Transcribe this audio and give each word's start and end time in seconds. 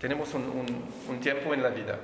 tenemos 0.00 0.32
un, 0.34 0.42
un, 0.42 0.66
un 1.08 1.20
tiempo 1.20 1.52
en 1.52 1.62
la 1.62 1.68
vida 1.68 1.98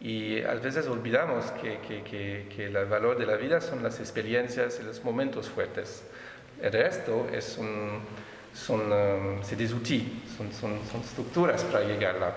y 0.00 0.42
a 0.42 0.54
veces 0.54 0.86
olvidamos 0.86 1.46
que, 1.52 1.78
que, 1.78 2.02
que, 2.02 2.46
que, 2.54 2.66
el 2.66 2.86
valor 2.86 3.18
de 3.18 3.26
la 3.26 3.36
vida 3.36 3.60
son 3.60 3.82
las 3.82 3.98
experiencias 3.98 4.78
y 4.80 4.84
los 4.84 5.02
momentos 5.02 5.48
fuertes. 5.48 6.04
El 6.60 6.72
resto 6.72 7.26
es 7.32 7.56
un, 7.58 8.00
son, 8.52 8.92
um, 8.92 9.40
des 9.56 9.72
outils, 9.72 10.04
son, 10.36 10.52
son, 10.52 10.78
son, 10.90 11.00
estructuras 11.00 11.64
para 11.64 11.84
llegarla. 11.84 12.34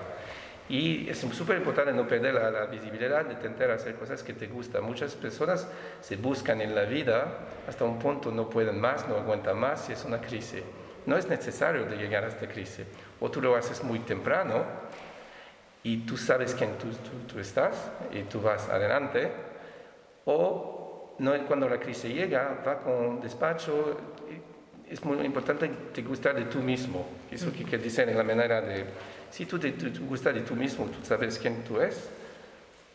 Y 0.70 1.10
es 1.10 1.18
súper 1.18 1.58
importante 1.58 1.92
no 1.94 2.08
perder 2.08 2.36
la, 2.36 2.52
la, 2.52 2.66
visibilidad 2.68 3.26
de 3.26 3.34
intentar 3.34 3.71
hacer 3.71 3.96
cosas 3.96 4.24
que 4.24 4.34
te 4.34 4.48
gustan. 4.48 4.84
Muchas 4.84 5.16
personas 5.16 5.68
se 6.02 6.16
buscan 6.16 6.62
en 6.62 6.76
la 6.76 6.84
vida 6.84 7.40
hasta 7.68 7.86
un 7.86 8.00
punto 8.00 8.32
no 8.32 8.50
pueden 8.50 8.80
más, 8.80 9.08
no 9.08 9.16
aguantan 9.16 9.58
más 9.58 9.90
y 9.90 9.94
es 9.94 10.06
una 10.06 10.21
crisis. 10.21 10.64
No 11.06 11.18
es 11.18 11.28
necesario 11.28 11.86
de 11.86 11.98
llegar 11.98 12.24
a 12.24 12.28
esta 12.28 12.48
crisis. 12.48 12.86
O 13.20 13.30
tú 13.30 13.42
lo 13.42 13.56
haces 13.56 13.84
muy 13.84 14.00
temprano 14.00 14.64
y 15.84 15.98
tú 16.06 16.18
sabes 16.18 16.54
quién 16.54 16.71
tú, 16.78 17.40
estás 17.40 17.92
y 18.12 18.24
tú 18.24 18.42
vas 18.42 18.70
adelante. 18.70 19.32
O 20.26 21.16
cuando 21.48 21.68
la 21.68 21.80
crisis 21.80 22.14
llega, 22.14 22.62
va 22.66 22.80
con 22.80 23.21
despacho, 23.21 23.98
es 24.90 25.04
muy 25.04 25.20
importante 25.26 25.70
te 25.93 26.02
gustar 26.02 26.36
de 26.36 26.46
tú 26.46 26.60
mismo. 26.60 27.06
Eso 27.29 27.52
que, 27.52 27.78
dicen 27.78 28.10
en 28.10 28.18
la 28.18 28.24
manera 28.24 28.62
de, 28.62 28.86
si 29.29 29.46
tú 29.46 29.60
te, 29.60 29.74
gustas 30.07 30.34
de 30.34 30.42
tú 30.42 30.56
mismo, 30.56 30.86
tú 30.86 31.04
sabes 31.04 31.38
quién 31.38 31.64
tú 31.64 31.79
eres, 31.79 32.09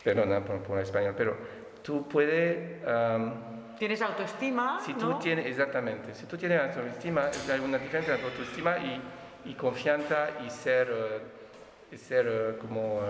perdona 0.03 0.43
por, 0.43 0.59
por 0.59 0.79
español, 0.79 1.13
pero 1.17 1.35
tú 1.81 2.07
puedes... 2.07 2.81
Tienes 3.77 4.01
autoestima, 4.01 4.79
si 4.85 4.93
tú 4.93 5.09
¿no? 5.09 5.19
tienes, 5.19 5.45
exactamente, 5.45 6.13
si 6.13 6.25
tú 6.25 6.37
tienes 6.37 6.61
autoestima, 6.61 7.29
hay 7.51 7.59
una 7.59 7.77
diferencia 7.77 8.15
entre 8.15 8.29
autoestima 8.29 8.77
y, 8.77 9.01
y 9.49 9.53
confianza 9.53 10.29
y 10.45 10.49
ser, 10.49 10.89
uh, 11.91 11.97
ser 11.97 12.27
uh, 12.27 12.57
como... 12.59 12.97
Uh, 12.97 13.01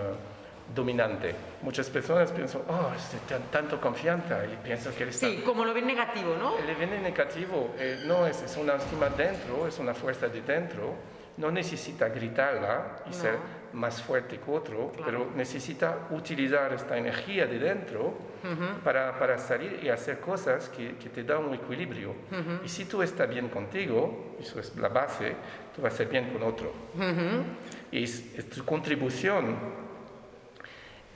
dominante. 0.74 1.34
Muchas 1.62 1.88
personas 1.90 2.32
piensan, 2.32 2.62
oh, 2.68 2.90
es 2.96 3.20
tan, 3.28 3.42
tanto 3.52 3.80
confianza 3.80 4.44
y 4.44 4.56
piensan 4.56 4.92
que 4.94 5.04
eres 5.04 5.16
Sí, 5.16 5.36
tan... 5.36 5.44
como 5.44 5.64
lo 5.64 5.72
ven 5.72 5.86
negativo, 5.86 6.34
¿no? 6.36 6.58
Le 6.58 6.74
ven 6.74 7.02
negativo, 7.02 7.74
eh, 7.78 8.02
no, 8.04 8.26
es, 8.26 8.42
es, 8.42 8.56
una 8.56 8.74
estima 8.74 9.08
dentro, 9.10 9.66
es 9.66 9.78
una 9.78 9.94
fuerza 9.94 10.28
de 10.28 10.40
dentro, 10.42 10.94
no 11.36 11.50
necesita 11.50 12.08
gritarla 12.08 13.02
y 13.06 13.10
no. 13.10 13.14
ser 13.14 13.38
más 13.72 14.00
fuerte 14.02 14.38
que 14.38 14.50
otro, 14.50 14.90
Claro. 14.92 15.04
pero 15.04 15.30
necesita 15.36 16.08
utilizar 16.10 16.72
esta 16.72 16.96
energía 16.96 17.46
de 17.46 17.58
dentro 17.58 18.14
Uh 18.44 18.48
-huh. 18.48 18.78
para, 18.84 19.18
para, 19.18 19.38
salir 19.38 19.80
y 19.82 19.88
hacer 19.88 20.20
cosas 20.20 20.68
que, 20.68 20.94
que 20.98 21.08
te 21.08 21.24
dan 21.24 21.44
un 21.44 21.54
equilibrio. 21.54 22.10
Uh 22.30 22.34
-huh. 22.34 22.64
Y 22.64 22.68
si 22.68 22.84
tú 22.84 23.02
estás 23.02 23.28
bien 23.28 23.48
contigo, 23.48 24.36
eso 24.38 24.60
es 24.60 24.76
la 24.76 24.88
base, 24.88 25.34
tú 25.74 25.82
vas 25.82 25.94
a 25.94 25.96
ser 25.96 26.06
bien 26.08 26.30
con 26.30 26.42
otro. 26.44 26.72
Uh 26.94 27.00
-huh. 27.00 27.42
Y 27.90 28.04
es, 28.04 28.34
es 28.38 28.48
tu 28.50 28.64
contribución 28.64 29.56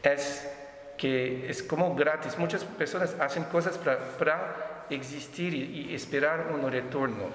es 0.02 0.48
que 0.96 1.48
es 1.48 1.62
como 1.62 1.94
gratis. 1.94 2.36
Muchas 2.38 2.64
personas 2.64 3.14
hacen 3.20 3.44
cosas 3.44 3.78
para, 3.78 3.98
para 4.18 4.86
existir 4.90 5.54
y, 5.54 5.88
y, 5.90 5.94
esperar 5.94 6.50
un 6.52 6.70
retorno 6.70 7.26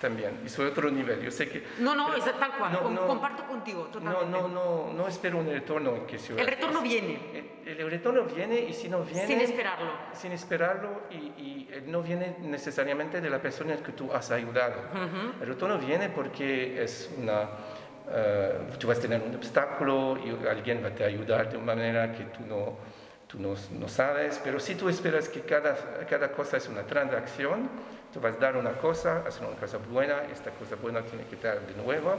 también. 0.00 0.40
Y 0.44 0.48
sobre 0.48 0.70
otro 0.70 0.90
nivel. 0.90 1.22
Yo 1.22 1.30
sé 1.30 1.48
que... 1.48 1.64
No, 1.78 1.94
no, 1.94 2.14
es 2.14 2.24
tal 2.24 2.56
cual. 2.56 2.72
No, 2.72 2.90
no, 2.90 3.06
comparto 3.06 3.44
contigo 3.44 3.84
totalmente. 3.84 4.30
No, 4.30 4.48
no, 4.48 4.48
no, 4.48 4.92
no 4.92 5.08
espero 5.08 5.38
un 5.38 5.46
retorno. 5.46 6.06
Que 6.06 6.18
si 6.18 6.32
el 6.32 6.46
retorno 6.46 6.82
viene. 6.82 7.54
El, 7.64 7.80
el, 7.80 7.90
retorno 7.90 8.24
viene 8.24 8.60
y 8.60 8.72
si 8.72 8.88
no 8.88 9.02
viene... 9.02 9.26
Sin 9.26 9.40
esperarlo. 9.40 9.90
Sin 10.12 10.32
esperarlo 10.32 11.02
y, 11.10 11.16
y 11.16 11.68
no 11.86 12.02
viene 12.02 12.36
necesariamente 12.40 13.20
de 13.20 13.30
la 13.30 13.40
persona 13.40 13.76
que 13.76 13.92
tú 13.92 14.12
has 14.12 14.30
ayudado. 14.30 14.82
Uh 14.92 14.96
-huh. 14.96 15.42
El 15.42 15.48
retorno 15.48 15.78
viene 15.78 16.08
porque 16.10 16.82
es 16.82 17.10
una 17.16 17.48
Uh, 18.06 18.70
tú 18.78 18.86
vas 18.86 18.98
a 18.98 19.00
tener 19.00 19.20
un 19.20 19.34
obstáculo 19.34 20.16
y 20.16 20.46
alguien 20.46 20.80
va 20.80 20.88
a 20.88 20.94
te 20.94 21.02
ayudar 21.02 21.50
de 21.50 21.56
una 21.56 21.74
manera 21.74 22.12
que 22.12 22.22
tú 22.26 22.46
no, 22.46 22.76
tú 23.26 23.40
no, 23.40 23.54
no, 23.72 23.88
sabes, 23.88 24.40
pero 24.44 24.60
si 24.60 24.76
tú 24.76 24.88
esperas 24.88 25.28
que 25.28 25.40
cada, 25.40 25.74
cada 26.08 26.30
cosa 26.30 26.56
es 26.56 26.68
una 26.68 26.84
transacción, 26.84 27.68
tú 28.12 28.20
vas 28.20 28.34
a 28.34 28.38
dar 28.38 28.56
una 28.56 28.72
cosa, 28.72 29.24
hacer 29.26 29.46
una 29.46 29.56
cosa 29.56 29.78
buena, 29.78 30.22
esta 30.32 30.50
cosa 30.50 30.76
buena 30.76 31.02
tiene 31.02 31.24
que 31.24 31.36
dar 31.36 31.60
de 31.60 31.74
nuevo, 31.82 32.16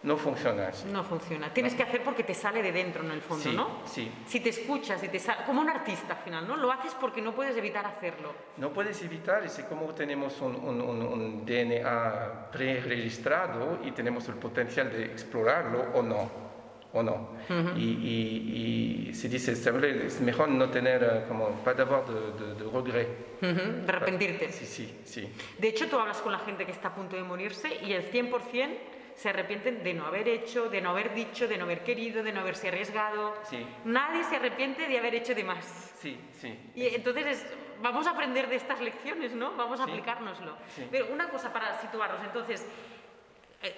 no 0.00 0.16
funciona 0.16 0.68
así. 0.68 0.86
No 0.88 1.02
funciona. 1.02 1.52
Tienes 1.52 1.74
que 1.74 1.82
hacer 1.82 2.04
porque 2.04 2.22
te 2.22 2.32
sale 2.32 2.62
de 2.62 2.70
dentro 2.70 3.02
en 3.02 3.10
el 3.10 3.20
fondo, 3.20 3.42
sí, 3.42 3.52
¿no? 3.54 3.80
Sí. 3.84 4.12
Si 4.26 4.38
te 4.38 4.50
escuchas, 4.50 5.00
si 5.00 5.08
te 5.08 5.18
sale, 5.18 5.44
como 5.44 5.60
un 5.60 5.68
artista 5.68 6.14
al 6.14 6.20
final, 6.20 6.46
¿no? 6.46 6.56
Lo 6.56 6.70
haces 6.70 6.94
porque 7.00 7.20
no 7.20 7.34
puedes 7.34 7.56
evitar 7.56 7.84
hacerlo. 7.84 8.32
No 8.58 8.70
puedes 8.72 9.02
evitar, 9.02 9.48
si 9.48 9.62
como 9.64 9.86
tenemos 9.94 10.40
un, 10.40 10.54
un, 10.54 10.80
un 10.80 11.44
DNA 11.44 12.50
pre-registrado 12.52 13.80
y 13.82 13.90
tenemos 13.90 14.28
el 14.28 14.36
potencial 14.36 14.90
de 14.90 15.04
explorarlo 15.06 15.86
o 15.94 16.02
no, 16.02 16.47
o 16.92 17.02
no. 17.02 17.12
Uh 17.48 17.52
-huh. 17.52 17.76
y, 17.76 17.84
y, 17.84 19.08
y, 19.10 19.14
se 19.14 19.28
dice, 19.28 19.52
es 19.52 20.20
mejor 20.20 20.48
no 20.48 20.68
tener 20.70 21.02
eh, 21.02 21.24
como, 21.28 21.50
pas 21.64 21.76
d'avoir 21.76 22.04
de, 22.06 22.14
de, 22.44 22.54
de 22.54 22.64
regret. 22.70 23.08
Uh 23.42 23.46
-huh. 23.46 23.84
De 23.84 23.92
arrepentirte. 23.92 24.50
Sí, 24.52 24.64
sí, 24.66 25.00
sí. 25.04 25.28
De 25.58 25.68
hecho, 25.68 25.86
tú 25.88 25.98
hablas 25.98 26.18
con 26.22 26.32
la 26.32 26.38
gente 26.40 26.64
que 26.64 26.72
está 26.72 26.88
a 26.88 26.94
punto 26.94 27.16
de 27.16 27.22
morirse 27.22 27.68
y 27.84 27.92
el 27.92 28.10
100% 28.10 28.78
se 29.14 29.28
arrepienten 29.28 29.82
de 29.82 29.94
no 29.94 30.06
haber 30.06 30.28
hecho, 30.28 30.68
de 30.70 30.80
no 30.80 30.90
haber 30.90 31.12
dicho, 31.12 31.48
de 31.48 31.58
no 31.58 31.64
haber 31.64 31.82
querido, 31.82 32.22
de 32.22 32.32
no 32.32 32.40
haberse 32.40 32.68
arriesgado. 32.68 33.34
Sí. 33.50 33.66
Nadie 33.84 34.22
se 34.24 34.36
arrepiente 34.36 34.86
de 34.86 34.96
haber 34.98 35.14
hecho 35.16 35.34
de 35.34 35.42
más. 35.44 35.92
Sí, 36.00 36.16
sí. 36.40 36.56
Y 36.76 36.86
entonces 36.94 37.26
es, 37.26 37.46
vamos 37.82 38.06
a 38.06 38.10
aprender 38.12 38.48
de 38.48 38.54
estas 38.56 38.80
lecciones, 38.80 39.32
¿no? 39.34 39.56
Vamos 39.56 39.80
a 39.80 39.84
Sí. 39.84 39.90
aplicárnoslo. 39.90 40.56
Sí. 40.76 40.86
Pero 40.90 41.06
una 41.12 41.28
cosa 41.30 41.52
para 41.52 41.80
situarnos, 41.80 42.20
entonces, 42.24 42.64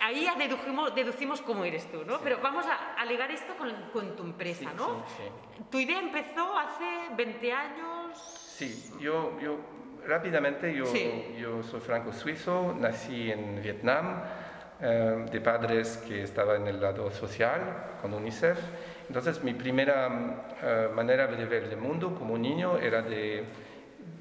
ahí 0.01 0.25
ya 0.25 0.35
deducimos, 0.37 0.95
deducimos 0.95 1.41
cómo 1.41 1.65
eres 1.65 1.91
tú, 1.91 2.05
¿no? 2.05 2.15
Sí. 2.17 2.21
Pero 2.25 2.39
vamos 2.43 2.67
a, 2.67 2.95
a 2.95 3.05
ligar 3.07 3.31
esto 3.31 3.55
con, 3.57 3.71
con 3.93 4.17
tu 4.17 4.23
empresa, 4.25 4.71
Sí, 4.71 4.77
¿no? 4.77 5.05
sí, 5.17 5.23
sí. 5.57 5.63
Tu 5.71 5.79
idea 5.81 5.99
empezó 6.01 6.59
hace 6.59 6.85
20 7.17 7.53
años. 7.53 8.19
Sí, 8.57 8.93
yo, 9.01 9.39
yo 9.41 9.57
rápidamente, 10.07 10.75
yo, 10.75 10.85
yo 11.39 11.63
soy 11.63 11.81
franco-suizo, 11.81 12.75
nací 12.79 13.31
en 13.31 13.63
Vietnam, 13.63 14.23
eh, 14.83 15.27
de 15.31 15.41
padres 15.41 15.97
que 16.07 16.23
estaban 16.23 16.63
en 16.63 16.69
el 16.69 16.81
lado 16.81 17.11
social, 17.11 17.61
con 18.03 18.13
UNICEF. 18.15 18.59
Entonces 19.09 19.43
mi 19.43 19.55
primera 19.55 20.53
eh, 20.63 20.89
manera 20.95 21.27
de 21.27 21.45
ver 21.45 21.65
el 21.65 21.77
mundo 21.77 22.15
como 22.15 22.37
niño 22.39 22.77
era 22.79 23.03
de, 23.03 23.45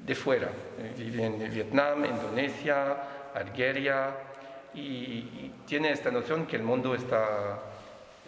de 0.04 0.14
fuera. 0.14 0.48
Eh, 0.78 0.94
Viví 0.96 1.22
en 1.22 1.38
Vietnam, 1.50 2.04
Indonesia, 2.04 3.30
Algeria, 3.34 4.10
y, 4.74 4.80
y 4.80 5.54
tiene 5.66 5.90
esta 5.92 6.10
noción 6.10 6.46
que 6.46 6.56
el 6.56 6.62
mundo 6.62 6.94
está, 6.94 7.58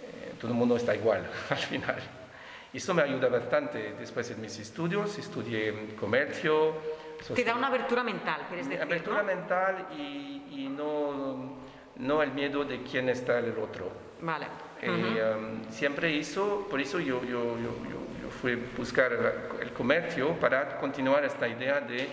eh, 0.02 0.32
todo 0.40 0.50
el 0.50 0.56
mundo 0.56 0.76
está 0.76 0.94
igual 0.94 1.28
al 1.50 1.56
final. 1.58 1.98
Y 2.72 2.78
eso 2.78 2.94
me 2.94 3.02
ayuda 3.02 3.28
bastante. 3.28 3.94
Después 3.98 4.30
en 4.30 4.40
mis 4.40 4.58
estudios, 4.58 5.18
estudié 5.18 5.94
comercio. 5.94 6.74
Te 7.34 7.44
da 7.44 7.54
una 7.54 7.66
abertura 7.68 8.02
mental, 8.02 8.46
quieres 8.48 8.68
decir, 8.68 8.82
Apertura 8.82 9.18
¿no? 9.18 9.24
mental 9.24 9.86
y, 9.96 10.42
y 10.50 10.68
no, 10.68 11.56
no 11.96 12.22
el 12.22 12.32
miedo 12.32 12.64
de 12.64 12.82
quién 12.82 13.08
está 13.10 13.38
el 13.38 13.56
otro. 13.58 13.92
Vale. 14.22 14.46
Eh, 14.80 14.90
Ujú. 14.90 15.38
um, 15.46 15.70
siempre 15.70 16.10
hizo, 16.12 16.66
por 16.68 16.80
eso 16.80 16.98
yo, 16.98 17.22
yo, 17.22 17.56
yo, 17.58 17.70
yo 18.22 18.30
fui 18.40 18.54
a 18.54 18.58
buscar 18.76 19.12
el 19.60 19.72
comercio 19.72 20.32
para 20.40 20.78
continuar 20.78 21.24
esta 21.24 21.46
idea 21.46 21.80
de 21.80 22.08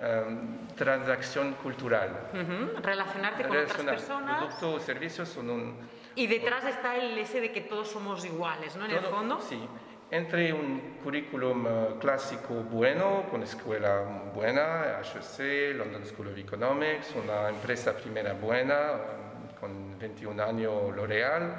um, 0.00 0.66
transacción 0.76 1.54
cultural. 1.54 2.28
Ujú. 2.32 2.80
Relacionarte 2.82 3.42
con 3.42 3.50
otras 3.52 3.62
Relacionar 3.64 3.94
personas. 3.96 4.36
Productos 4.38 4.82
o 4.82 4.84
servicios 4.84 5.28
son 5.28 5.50
un... 5.50 5.76
Y 6.14 6.26
detrás 6.26 6.64
está 6.64 6.96
el 6.96 7.16
ese 7.18 7.40
de 7.40 7.52
que 7.52 7.60
todos 7.60 7.88
somos 7.88 8.24
iguales, 8.24 8.76
¿no? 8.76 8.84
En 8.86 8.90
el 8.92 8.98
todo- 9.00 9.10
fondo. 9.10 9.40
Sí. 9.40 9.60
Entre 10.12 10.52
un 10.52 10.98
currículum 11.04 11.66
eh, 11.68 11.70
clásico 12.00 12.54
bueno, 12.54 13.26
con 13.30 13.44
escuela 13.44 14.00
buena, 14.34 14.98
HEC, 15.02 15.76
London 15.76 16.04
School 16.04 16.28
of 16.28 16.36
Economics, 16.38 17.14
una 17.14 17.48
empresa 17.48 17.92
primera 17.96 18.32
buena, 18.32 18.90
con 19.60 19.96
21 19.98 20.42
años 20.42 20.96
L'Oreal, 20.96 21.54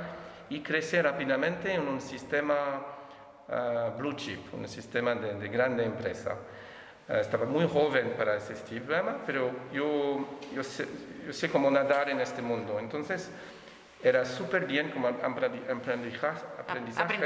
y 0.49 0.59
crecer 0.61 1.05
rápidamente 1.05 1.73
en 1.73 1.87
un 1.87 2.01
sistema 2.01 2.85
eh, 3.47 3.91
blue 3.97 4.13
chip, 4.17 4.53
un 4.53 4.67
sistema 4.67 5.15
de, 5.15 5.35
de 5.35 5.47
grande 5.47 5.85
empresa. 5.85 6.35
Eh, 7.11 7.19
estaba 7.19 7.45
muy 7.45 7.67
joven 7.67 8.13
para 8.17 8.37
ese 8.37 8.55
sistema, 8.55 9.17
pero 9.25 9.51
yo, 9.73 10.25
yo, 10.55 10.63
sé, 10.63 10.87
yo 11.25 11.33
sé 11.33 11.49
cómo 11.49 11.69
nadar 11.69 12.09
en 12.09 12.21
este 12.21 12.41
mundo. 12.41 12.79
Entonces, 12.79 13.29
era 14.03 14.23
súper 14.25 14.65
bien 14.65 14.89
como 14.91 15.09
aprendi- 15.09 15.69
aprendizaje, 15.69 16.41
aprendizaje 16.59 17.17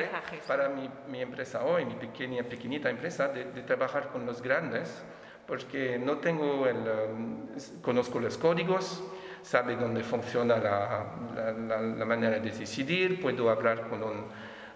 para 0.48 0.70
mi, 0.70 0.90
mi 1.08 1.22
empresa 1.22 1.64
hoy, 1.64 1.86
mi 1.86 1.94
pequeña, 1.96 2.44
pequeñita 2.44 2.90
empresa, 2.90 3.28
de, 3.30 3.46
de 3.46 3.62
trabajar 3.62 4.10
con 4.10 4.26
los 4.26 4.42
grandes, 4.42 5.04
porque 5.48 6.00
no 6.00 6.18
tengo 6.18 6.68
el, 6.68 6.78
um, 6.78 7.48
conozco 7.82 8.20
los 8.20 8.38
códigos, 8.38 9.04
sabe 9.44 9.76
dónde 9.76 10.04
funciona 10.04 10.58
la, 10.58 11.06
la- 11.36 11.52
la- 11.52 11.82
la 11.82 12.06
manera 12.06 12.40
de 12.40 12.50
decidir, 12.52 13.22
puedo 13.22 13.50
hablar 13.52 13.88
con 13.88 14.02
un 14.04 14.26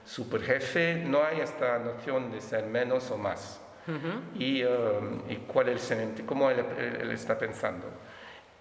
super 0.06 0.42
jefe, 0.44 1.04
no 1.06 1.24
hay 1.24 1.42
esta 1.42 1.80
noción 1.80 2.32
de 2.32 2.40
ser 2.40 2.66
menos 2.66 3.10
o 3.12 3.18
más. 3.18 3.60
Ujú. 3.90 4.44
Y, 4.44 4.64
um, 4.64 5.30
y 5.30 5.36
cuál 5.48 5.70
es 5.70 5.92
el, 5.92 6.26
cómo 6.26 6.50
él, 6.50 6.64
él 7.02 7.12
está 7.12 7.38
pensando. 7.38 7.88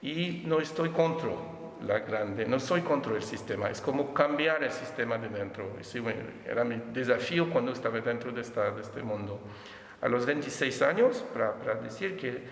Y 0.00 0.42
no 0.46 0.60
estoy 0.60 0.90
contra 0.90 1.30
la 1.86 2.00
grande, 2.00 2.44
no 2.46 2.58
soy 2.58 2.80
contra 2.80 3.14
el 3.14 3.22
sistema, 3.22 3.70
es 3.70 3.80
como 3.80 4.12
cambiar 4.12 4.62
el 4.62 4.72
sistema 4.72 5.18
de 5.18 5.28
dentro. 5.28 5.76
era 6.46 6.64
mi 6.64 6.80
desafío 6.92 7.50
cuando 7.50 7.72
estaba 7.72 8.00
dentro 8.00 8.32
de, 8.32 8.40
esta, 8.40 8.70
de 8.70 8.82
este 8.82 9.02
mundo. 9.02 9.40
A 10.00 10.08
los 10.08 10.26
26 10.26 10.82
años, 10.82 11.24
para, 11.32 11.54
para 11.54 11.74
decir 11.76 12.16
que, 12.16 12.42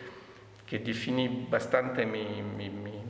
que, 0.67 0.78
definí 0.78 1.46
bastante 1.49 2.05
mi, 2.05 2.43
mi, 2.43 2.70
mi, 2.70 3.02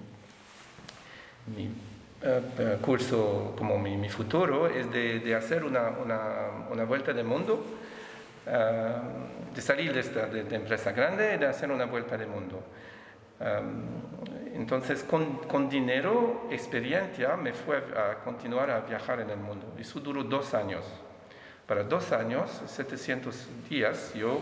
mi 1.56 1.66
uh, 1.66 2.80
curso 2.80 3.54
como 3.56 3.78
mi, 3.78 4.08
futuro, 4.08 4.68
es 4.68 4.90
de, 4.90 5.20
de 5.20 5.34
hacer 5.34 5.64
una, 5.64 5.88
una, 5.88 6.66
una, 6.70 6.84
vuelta 6.84 7.12
de 7.12 7.24
mundo, 7.24 7.64
uh, 8.46 9.54
de 9.54 9.62
salir 9.62 9.92
de 9.92 10.00
esta 10.00 10.26
de, 10.26 10.54
empresa 10.54 10.92
grande 10.92 11.34
y 11.34 11.38
de 11.38 11.46
hacer 11.46 11.70
una 11.70 11.86
vuelta 11.86 12.16
de 12.16 12.26
mundo. 12.26 12.62
entonces, 14.54 15.02
con, 15.02 15.38
con, 15.46 15.68
dinero, 15.68 16.48
experiencia, 16.50 17.36
me 17.36 17.52
fue 17.52 17.76
a 17.76 18.24
continuar 18.24 18.70
a 18.70 18.80
viajar 18.80 19.20
en 19.20 19.30
el 19.30 19.38
mundo. 19.38 19.74
Eso 19.78 20.00
duró 20.00 20.22
dos 20.24 20.54
años. 20.54 20.84
Para 21.66 21.82
dos 21.82 22.12
años, 22.12 22.62
700 22.66 23.68
días, 23.68 24.14
yo 24.14 24.40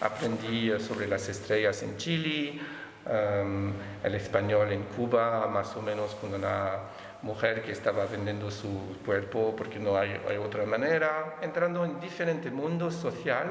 aprendí 0.00 0.70
sobre 0.78 1.06
las 1.08 1.28
estrellas 1.28 1.82
en 1.82 1.96
Chile, 1.96 2.60
el 4.04 4.14
español 4.14 4.72
en 4.72 4.84
Cuba, 4.84 5.48
más 5.48 5.74
o 5.76 5.82
menos 5.82 6.14
con 6.14 6.32
una 6.34 6.78
mujer 7.22 7.62
que 7.62 7.72
estaba 7.72 8.06
vendiendo 8.06 8.50
su 8.50 8.98
cuerpo 9.04 9.54
porque 9.56 9.78
no 9.78 9.96
hay, 9.96 10.20
hay 10.28 10.36
otra 10.36 10.64
manera, 10.64 11.36
entrando 11.42 11.84
en 11.84 12.00
diferente 12.00 12.50
mundo 12.50 12.90
social, 12.90 13.48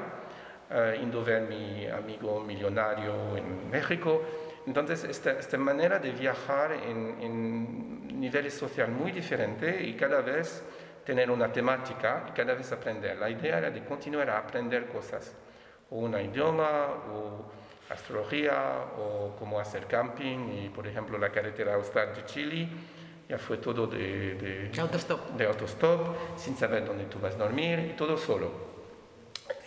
uh, 0.72 1.02
indo 1.02 1.24
ver 1.24 1.44
mi 1.44 1.88
amigo 1.88 2.40
millonario 2.42 3.38
en 3.38 3.70
México, 3.70 4.24
entonces, 4.70 5.04
esta, 5.06 5.32
esta 5.32 5.58
manera 5.58 5.98
de 5.98 6.12
viajar 6.12 6.74
en, 6.74 7.18
en 7.22 8.20
niveles 8.20 8.54
sociales 8.54 8.96
muy 8.96 9.12
diferentes 9.12 9.82
y 9.82 9.96
cada 9.96 10.22
vez 10.22 10.64
tener 11.04 11.32
una 11.32 11.52
temática 11.52 12.26
y 12.30 12.32
cada 12.34 12.54
vez 12.54 12.72
aprender. 12.72 13.18
La 13.18 13.32
idea 13.32 13.58
era 13.58 13.72
de 13.72 13.84
continuar 13.84 14.30
a 14.30 14.38
aprender 14.38 14.88
cosas, 14.88 15.36
o 15.90 15.96
un 15.96 16.20
idioma, 16.20 16.86
o 17.12 17.52
astrología, 17.90 18.86
o 18.96 19.36
cómo 19.40 19.60
hacer 19.60 19.88
camping, 19.88 20.66
y 20.66 20.70
por 20.70 20.86
ejemplo 20.86 21.18
la 21.18 21.32
carretera 21.32 21.74
austral 21.74 22.14
de 22.14 22.26
Chile, 22.26 22.70
ya 23.30 23.38
fue 23.38 23.58
todo 23.58 23.86
de, 23.86 24.70
de, 24.74 24.82
autostop. 24.82 25.30
de 25.38 25.46
autostop, 25.46 26.36
sin 26.36 26.58
saber 26.58 26.84
dónde 26.84 27.06
tú 27.06 27.20
vas 27.20 27.36
a 27.36 27.38
dormir, 27.38 27.92
y 27.92 27.96
todo 27.96 28.18
solo. 28.18 28.52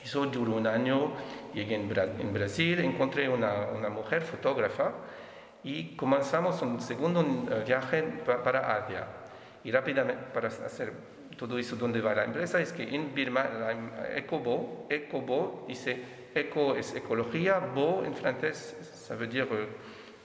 Eso 0.04 0.26
duró 0.26 0.54
un 0.56 0.66
año 0.66 1.12
llegué 1.54 1.76
en, 1.76 2.32
Brasil, 2.32 2.80
encontré 2.80 3.28
una, 3.28 3.68
una, 3.68 3.88
mujer 3.88 4.22
fotógrafa 4.22 4.92
y 5.62 5.94
comenzamos 5.96 6.60
un 6.62 6.80
segundo 6.80 7.20
eh, 7.20 7.62
viaje 7.64 8.02
para 8.24 8.76
Asia. 8.76 9.06
Y 9.62 9.70
rápidamente, 9.70 10.24
para 10.34 10.48
hacer 10.48 10.92
todo 11.36 11.56
eso, 11.56 11.76
¿dónde 11.76 12.00
va 12.00 12.14
la 12.14 12.24
empresa? 12.24 12.60
Es 12.60 12.72
que 12.72 12.82
en 12.82 13.14
Birma, 13.14 13.46
Ecobo, 14.16 14.86
Ecobo 14.90 15.64
dice, 15.68 16.02
eco 16.34 16.74
es 16.74 16.94
ecología, 16.94 17.58
bo 17.58 18.04
en 18.04 18.14
francés 18.14 18.76
sabe 18.94 19.26
decir 19.26 19.46
eh, 19.50 19.68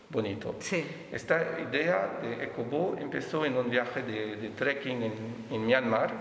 bonito. 0.10 0.56
Sí. 0.60 0.86
Esta 1.12 1.60
idea 1.60 2.20
de 2.22 2.46
Ecobo 2.46 2.96
empezó 3.00 3.46
en 3.46 3.58
un 3.58 3.70
viaje 3.70 4.02
de, 4.04 4.36
de 4.38 4.50
trekking 4.50 5.04
en, 5.04 5.14
en 5.52 5.66
Myanmar, 5.66 6.12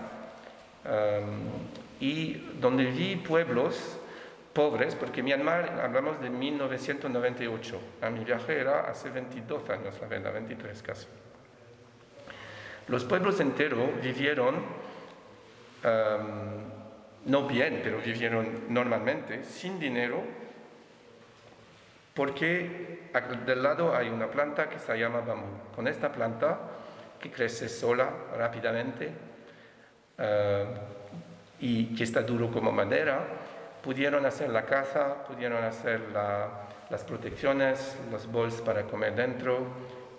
um, 0.85 1.77
y 1.99 2.33
donde 2.59 2.85
vi 2.85 3.15
pueblos 3.15 3.97
pobres, 4.53 4.95
porque 4.95 5.21
Myanmar 5.21 5.79
hablamos 5.81 6.19
de 6.19 6.29
1998, 6.29 7.79
a 8.01 8.09
mi 8.09 8.23
viaje 8.23 8.59
era 8.59 8.89
hace 8.89 9.09
22 9.09 9.69
años, 9.69 9.95
la 10.01 10.07
verdad, 10.07 10.33
23 10.33 10.81
casi. 10.81 11.07
Los 12.87 13.03
pueblos 13.03 13.39
enteros 13.39 14.01
vivieron, 14.01 14.55
no 17.25 17.47
bien, 17.47 17.81
pero 17.83 17.99
vivieron 17.99 18.63
normalmente, 18.69 19.43
sin 19.43 19.77
dinero, 19.77 20.23
porque 22.17 23.11
del 23.45 23.61
lado 23.61 23.95
hay 23.95 24.09
una 24.09 24.25
planta 24.25 24.67
que 24.67 24.79
se 24.79 24.97
llama 24.97 25.21
bambú. 25.21 25.45
Con 25.75 25.87
esta 25.87 26.11
planta, 26.11 26.57
que 27.19 27.29
crece 27.29 27.69
sola 27.69 28.09
rápidamente 28.35 29.11
y 31.59 31.95
que 31.95 32.03
está 32.03 32.23
duro 32.23 32.49
como 32.51 32.71
madera, 32.71 33.19
pudieron 33.83 34.25
hacer 34.25 34.49
la 34.49 34.63
casa, 34.65 35.23
pudieron 35.27 35.63
hacer 35.63 36.01
las 36.89 37.03
protecciones, 37.03 37.95
los 38.11 38.25
bols 38.25 38.61
para 38.61 38.81
comer 38.81 39.13
dentro, 39.13 39.59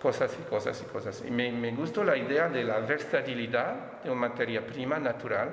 cosas 0.01 0.37
y 0.39 0.49
cosas 0.49 0.81
y 0.81 0.85
cosas. 0.85 1.21
Y 1.27 1.31
me, 1.31 1.51
me 1.51 1.71
gustó 1.71 2.05
la 2.05 2.15
idea 2.15 2.47
de 2.47 2.63
la 2.63 2.79
versatilidad 2.79 4.01
de 4.03 4.09
una 4.09 4.29
materia 4.29 4.65
prima 4.65 4.99
natural 4.99 5.49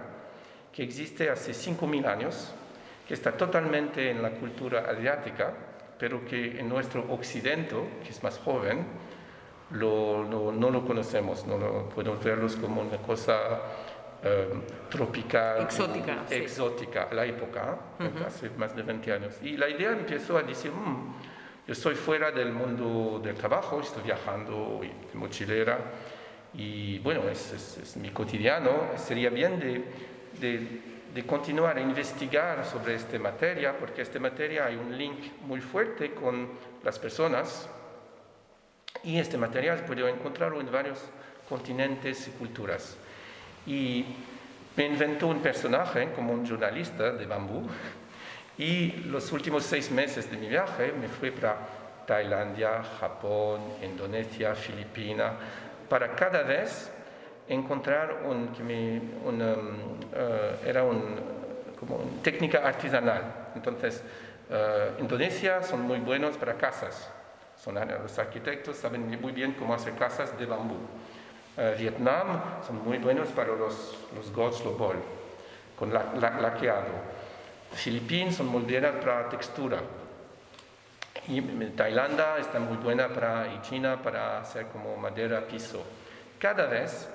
que 0.73 0.85
existe 0.85 1.29
hace 1.29 1.51
5.000 1.51 2.07
años, 2.07 2.55
que 3.09 3.15
está 3.15 3.33
totalmente 3.33 4.11
en 4.11 4.23
la 4.23 4.31
cultura 4.31 4.85
asiática, 4.89 5.53
pero 5.99 6.25
que 6.25 6.59
en 6.61 6.69
nuestro 6.69 7.05
occidente, 7.13 7.77
que 8.03 8.11
es 8.11 8.23
más 8.23 8.39
joven, 8.39 8.87
lo, 9.71 10.25
no 10.25 10.71
lo 10.71 10.85
conocemos, 10.87 11.47
no 11.47 11.59
lo 11.59 11.89
podemos 11.89 12.23
verlos 12.23 12.57
como 12.57 12.83
una 12.83 12.99
cosa 12.99 13.61
Em, 14.23 14.63
tropical, 14.89 15.63
exótica, 15.63 16.25
exótica 16.31 17.03
a 17.11 17.15
la 17.15 17.27
época, 17.27 17.79
hace 18.27 18.49
más 18.51 18.75
de 18.75 18.83
20 18.83 19.13
años. 19.13 19.35
Y 19.43 19.57
la 19.57 19.69
idea 19.69 19.93
empezó 19.93 20.39
a 20.39 20.43
decir, 20.43 20.73
mm, 20.73 21.15
yo 21.67 21.73
estoy 21.73 21.95
fuera 21.95 22.33
del 22.33 22.51
mundo 22.51 23.21
del 23.23 23.35
trabajo, 23.35 23.81
estoy 23.81 24.03
viajando, 24.05 24.81
de 24.81 25.19
mochilera, 25.19 25.79
y 26.55 26.99
bueno, 27.01 27.29
es, 27.29 27.53
es, 27.53 27.97
mi 27.99 28.11
cotidiano, 28.11 28.97
sería 28.97 29.29
bien 29.29 29.61
de, 29.61 29.85
de, 30.41 30.81
de, 31.17 31.25
continuar 31.25 31.79
a 31.79 31.81
investigar 31.81 32.65
sobre 32.65 32.95
esta 32.95 33.19
materia, 33.19 33.77
porque 33.77 34.03
esta 34.03 34.19
materia 34.19 34.67
hay 34.67 34.77
un 34.77 34.97
link 34.97 35.33
muy 35.43 35.61
fuerte 35.61 36.13
con 36.13 36.51
las 36.85 36.99
personas, 36.99 37.69
y 39.03 39.19
este 39.19 39.39
material 39.39 39.85
puede 39.85 40.09
encontrarlo 40.11 40.61
en 40.61 40.71
varios 40.71 40.99
continentes 41.49 42.29
y 42.29 42.31
culturas. 42.33 42.97
Y 43.67 44.05
me 44.77 44.87
inventó 44.87 45.29
un 45.29 45.41
personaje 45.41 46.11
como 46.15 46.33
un 46.33 46.47
jornalista 46.47 47.13
de 47.13 47.27
bambú. 47.27 47.67
Y 48.59 48.93
los 49.07 49.33
últimos 49.33 49.65
seis 49.65 49.91
meses 49.91 50.31
de 50.31 50.37
mi 50.37 50.49
viaje 50.49 50.93
me 50.93 51.09
fui 51.09 51.31
para 51.31 51.57
Tailandia, 52.07 52.83
Japón, 53.01 53.61
Indonesia, 53.83 54.55
Filipinas, 54.55 55.33
para 55.89 56.15
cada 56.15 56.43
vez 56.43 56.91
encontrar 57.49 58.23
un, 58.29 58.49
que 58.49 58.63
me, 58.63 58.99
um, 59.25 59.41
uh, 59.41 60.67
era 60.67 60.83
un, 60.83 61.21
como 61.79 61.97
una 61.97 62.23
técnica 62.23 62.67
artesanal. 62.67 63.50
Entonces, 63.55 64.03
uh, 64.50 65.00
Indonesia 65.00 65.62
son 65.62 65.83
muy 65.83 65.99
buenos 65.99 66.37
para 66.37 66.55
casas. 66.55 67.11
Son, 67.62 67.75
los 67.75 68.19
arquitectos 68.19 68.76
saben 68.76 69.09
muy 69.21 69.33
bien 69.33 69.55
cómo 69.55 69.75
hacer 69.75 69.95
casas 69.95 70.38
de 70.38 70.47
bambú. 70.47 70.76
Eh, 71.57 71.75
Vietnam 71.79 72.61
son 72.67 72.85
muy 72.85 72.99
buenos 72.99 73.29
para 73.29 73.55
los, 73.57 73.97
los 74.15 74.31
gods 74.31 74.62
bol, 74.76 74.97
con 75.79 75.93
la, 75.93 76.05
laqueado. 76.38 76.93
Filipinas 77.73 78.37
son 78.37 78.49
muy 78.49 78.62
buenas 78.62 78.97
para 79.03 79.29
textura. 79.31 79.79
Y 81.29 81.41
Tailandia 81.71 82.38
está 82.38 82.59
muy 82.61 82.76
buena 82.76 83.09
para, 83.09 83.49
y 83.49 83.61
China 83.62 84.00
para 84.03 84.41
hacer 84.41 84.67
como 84.67 84.97
madera 84.97 85.41
piso. 85.41 85.83
Cada 86.38 86.67
vez 86.67 87.09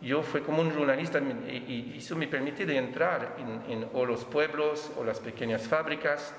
yo 0.00 0.22
fui 0.22 0.42
como 0.42 0.62
un 0.62 0.70
jornalista 0.70 1.18
y, 1.18 1.96
eso 1.98 2.16
me 2.16 2.28
permite 2.28 2.64
de 2.64 2.76
entrar 2.76 3.36
en, 3.38 3.72
en, 3.72 3.88
o 3.92 4.04
los 4.04 4.24
pueblos 4.24 4.92
o 4.96 5.04
las 5.04 5.20
pequeñas 5.20 5.66
fábricas 5.66 6.34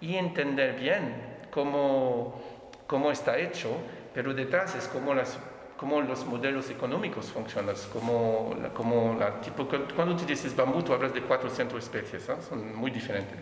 y 0.00 0.16
entender 0.16 0.78
bien 0.78 1.46
cómo, 1.50 2.40
cómo 2.86 3.10
está 3.10 3.38
hecho, 3.38 3.70
pero 4.14 4.34
detrás 4.34 4.74
es 4.74 4.88
como 4.88 5.14
las 5.14 5.38
cómo 5.82 6.00
los 6.00 6.24
modelos 6.26 6.70
económicos 6.70 7.26
funcionan, 7.32 7.74
como, 7.92 8.54
como 8.72 9.16
la, 9.18 9.40
tipo, 9.40 9.66
cuando 9.96 10.14
tú 10.14 10.24
dices 10.24 10.54
bambú, 10.54 10.80
tú 10.80 10.92
hablas 10.92 11.12
de 11.12 11.22
400 11.22 11.76
especies, 11.76 12.22
son 12.48 12.76
muy 12.76 12.92
diferentes. 12.92 13.36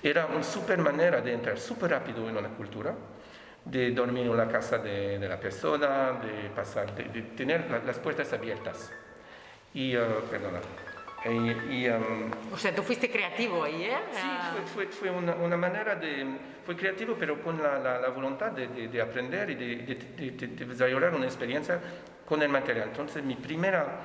Era 0.00 0.26
una 0.26 0.44
super 0.44 0.78
manera 0.78 1.20
de 1.20 1.32
entrar 1.32 1.58
súper 1.58 1.90
rápido 1.90 2.28
en 2.28 2.36
una 2.36 2.50
cultura, 2.50 2.94
de 3.70 3.90
dormir 3.90 4.26
en 4.26 4.36
la 4.36 4.48
casa 4.48 4.78
de, 4.78 5.18
de 5.18 5.28
la 5.28 5.38
persona, 5.38 6.12
de 6.12 6.50
pasar, 6.50 6.94
de, 6.94 7.22
tener 7.36 7.82
las 7.84 7.98
puertas 7.98 8.32
abiertas. 8.32 8.92
Y, 9.74 9.96
uh, 9.96 10.22
perdona, 10.30 10.60
y, 11.26 11.88
um, 11.88 12.30
o 12.52 12.56
sea, 12.56 12.72
tú 12.74 12.82
fuiste 12.82 13.10
creativo 13.10 13.64
ahí, 13.64 13.84
¿eh? 13.84 13.98
Sí, 14.12 14.26
fue, 14.52 14.86
fue, 14.86 14.86
fue 14.86 15.10
una, 15.10 15.34
una, 15.34 15.56
manera 15.56 15.96
de... 15.96 16.24
Fue 16.64 16.76
creativo, 16.76 17.16
pero 17.18 17.42
con 17.42 17.60
la, 17.60 17.78
la, 17.78 18.08
voluntad 18.08 18.52
de, 18.52 18.88
de, 18.88 19.02
aprender 19.02 19.50
y 19.50 19.54
de, 19.56 20.30
de, 20.30 20.64
desarrollar 20.64 21.14
una 21.14 21.26
experiencia 21.26 21.80
con 22.24 22.40
el 22.42 22.48
material. 22.48 22.88
Entonces, 22.88 23.24
mi 23.24 23.34
primera 23.34 24.00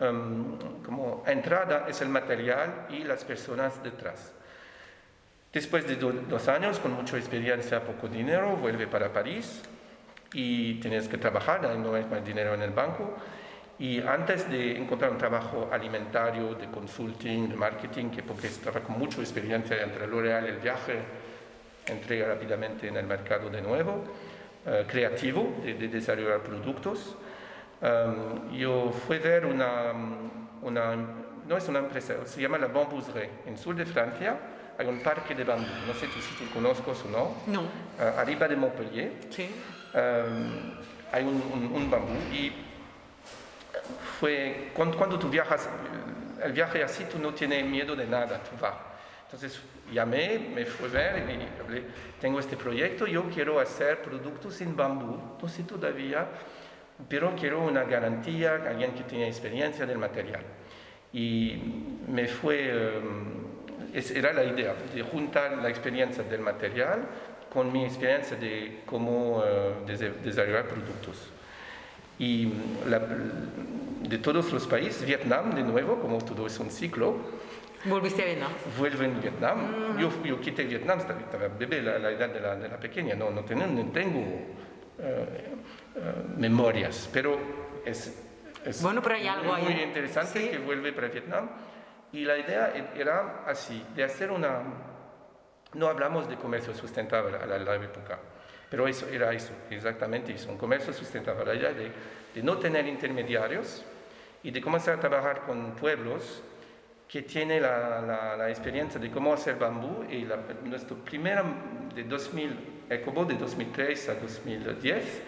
um, 0.00 0.82
como 0.82 1.24
entrada 1.26 1.86
es 1.88 2.00
el 2.02 2.08
material 2.08 2.86
y 2.90 3.04
las 3.04 3.24
personas 3.24 3.82
detrás. 3.82 4.32
Después 5.54 5.86
de 5.86 5.94
dos 5.94 6.48
años, 6.48 6.80
con 6.80 6.94
mucha 6.94 7.16
experiencia, 7.16 7.80
poco 7.80 8.08
dinero, 8.08 8.56
vuelve 8.56 8.88
para 8.88 9.12
París 9.12 9.62
y 10.32 10.74
tienes 10.80 11.06
que 11.06 11.16
trabajar, 11.16 11.62
no 11.78 11.94
hay 11.94 12.04
más 12.06 12.24
dinero 12.24 12.54
en 12.54 12.62
el 12.62 12.70
banco. 12.70 13.14
Y 13.78 14.00
antes 14.00 14.50
de 14.50 14.76
encontrar 14.76 15.12
un 15.12 15.18
trabajo 15.18 15.68
alimentario, 15.70 16.56
de 16.56 16.66
consulting, 16.66 17.50
de 17.50 17.54
marketing, 17.54 18.10
que 18.10 18.24
porque 18.24 18.48
estaba 18.48 18.80
con 18.80 18.98
mucha 18.98 19.20
experiencia 19.20 19.80
entre 19.80 20.08
L'Oréal 20.08 20.44
el 20.46 20.56
viaje, 20.56 20.98
entré 21.86 22.26
rápidamente 22.26 22.88
en 22.88 22.96
el 22.96 23.06
mercado 23.06 23.48
de 23.48 23.62
nuevo, 23.62 24.02
eh, 24.66 24.84
creativo, 24.88 25.62
de, 25.62 25.74
desarrollar 25.74 26.40
productos. 26.40 27.16
Um, 27.80 28.50
yo 28.50 28.90
fui 29.06 29.18
a 29.18 29.20
ver 29.20 29.46
una, 29.46 29.92
una, 30.62 30.96
no 31.46 31.56
es 31.56 31.68
una 31.68 31.78
empresa, 31.78 32.26
se 32.26 32.40
llama 32.40 32.58
la 32.58 32.66
Bambouserie, 32.66 33.30
en 33.46 33.56
sur 33.56 33.76
de 33.76 33.86
Francia, 33.86 34.36
hay 34.78 34.86
un 34.86 35.00
parque 35.00 35.34
de 35.34 35.44
bambú, 35.44 35.66
no 35.86 35.94
sé 35.94 36.06
si 36.08 36.44
te 36.44 36.50
conozcas 36.52 37.04
o 37.04 37.08
no, 37.08 37.34
no. 37.46 37.62
Uh, 37.62 38.18
arriba 38.18 38.48
de 38.48 38.56
Montpellier. 38.56 39.12
Sí. 39.30 39.48
Um, 39.94 40.74
hay 41.12 41.22
un, 41.22 41.40
un, 41.52 41.72
un, 41.72 41.90
bambú 41.90 42.14
y 42.32 42.52
fue 44.18 44.72
cuando, 44.74 44.96
cuando, 44.96 45.18
tú 45.18 45.28
viajas, 45.28 45.68
el 46.42 46.52
viaje 46.52 46.82
así 46.82 47.04
tú 47.04 47.18
no 47.18 47.32
tienes 47.32 47.64
miedo 47.64 47.94
de 47.94 48.06
nada, 48.06 48.42
tú 48.42 48.50
vas. 48.60 48.74
Entonces 49.26 49.60
llamé, 49.92 50.38
me 50.38 50.64
fui 50.64 50.88
a 50.88 50.92
ver 50.92 51.28
y 51.28 51.60
hablé, 51.60 51.84
tengo 52.20 52.40
este 52.40 52.56
proyecto, 52.56 53.06
yo 53.06 53.28
quiero 53.30 53.60
hacer 53.60 54.02
productos 54.02 54.60
en 54.60 54.76
bambú, 54.76 55.38
no 55.40 55.48
sé 55.48 55.62
todavía, 55.62 56.26
pero 57.08 57.34
quiero 57.34 57.64
una 57.64 57.84
garantía, 57.84 58.62
alguien 58.66 58.92
que 58.92 59.02
tenga 59.04 59.26
experiencia 59.26 59.86
del 59.86 59.98
material. 59.98 60.42
Y 61.12 61.60
me 62.08 62.26
fue, 62.26 62.98
um, 62.98 63.53
era 63.94 64.32
la 64.32 64.44
idea 64.44 64.74
de 64.94 65.02
juntar 65.02 65.58
la 65.58 65.68
experiencia 65.68 66.24
del 66.24 66.40
material 66.40 67.06
con 67.52 67.72
mi 67.72 67.84
experiencia 67.84 68.36
de 68.36 68.82
cómo 68.84 69.38
uh, 69.38 69.86
desarrollar 69.86 70.66
productos. 70.66 71.30
Y 72.18 72.52
la, 72.88 73.00
de 74.08 74.18
todos 74.18 74.52
los 74.52 74.66
países, 74.66 75.06
Vietnam, 75.06 75.54
de 75.54 75.62
nuevo, 75.62 76.00
como 76.00 76.18
todo 76.18 76.46
es 76.46 76.58
un 76.58 76.70
ciclo. 76.70 77.16
¿Volviste 77.84 78.22
a 78.22 78.26
Vietnam? 78.26 78.50
Vuelvo 78.76 79.04
en 79.04 79.20
Vietnam. 79.20 79.94
Mm. 79.94 80.00
Yo, 80.00 80.10
yo, 80.24 80.40
quité 80.40 80.64
Vietnam, 80.64 80.98
estaba, 80.98 81.48
bebé 81.58 81.82
la, 81.82 81.98
la 81.98 82.10
edad 82.10 82.30
de 82.30 82.40
la, 82.40 82.56
de 82.56 82.68
la, 82.68 82.78
pequeña, 82.78 83.14
no, 83.14 83.30
no, 83.30 83.44
tengo, 83.44 83.66
no 83.66 83.84
tengo 83.92 84.20
uh, 84.20 86.38
memorias, 86.38 87.08
pero 87.12 87.38
es, 87.84 88.20
es 88.64 88.82
bueno, 88.82 89.02
pero 89.02 89.14
hay 89.14 89.28
algo 89.28 89.52
muy 89.52 89.72
ahí. 89.72 89.82
interesante 89.82 90.40
¿Sí? 90.40 90.48
que 90.48 90.58
vuelve 90.58 90.92
para 90.92 91.08
Vietnam. 91.08 91.48
Y 92.14 92.24
la 92.24 92.38
idea 92.38 92.72
era 92.94 93.42
así, 93.44 93.84
de 93.96 94.04
hacer 94.04 94.30
una... 94.30 94.62
No 95.72 95.88
hablamos 95.88 96.28
de 96.28 96.36
comercio 96.36 96.72
sustentable 96.72 97.36
a 97.36 97.44
la, 97.44 97.74
época, 97.74 98.20
pero 98.70 98.86
eso 98.86 99.08
era 99.08 99.32
eso, 99.32 99.52
exactamente 99.68 100.32
eso, 100.32 100.48
un 100.52 100.56
comercio 100.56 100.92
sustentable, 100.92 101.44
la 101.44 101.54
idea 101.56 101.72
de, 101.72 101.90
de 102.32 102.42
no 102.44 102.56
tener 102.58 102.86
intermediarios 102.86 103.84
y 104.44 104.52
de 104.52 104.60
comenzar 104.60 104.94
a 104.94 105.00
trabajar 105.00 105.40
con 105.40 105.72
pueblos 105.72 106.44
que 107.08 107.22
tienen 107.22 107.62
la, 107.62 108.00
la, 108.00 108.36
la, 108.36 108.48
experiencia 108.48 109.00
de 109.00 109.10
cómo 109.10 109.34
hacer 109.34 109.56
bambú 109.56 110.04
y 110.08 110.24
la, 110.24 110.38
nuestro 110.62 110.98
primera 110.98 111.42
de 111.92 112.04
2000, 112.04 112.84
Ecobo 112.90 113.24
de 113.24 113.34
2003 113.34 114.08
a 114.10 114.14
2010, 114.14 115.22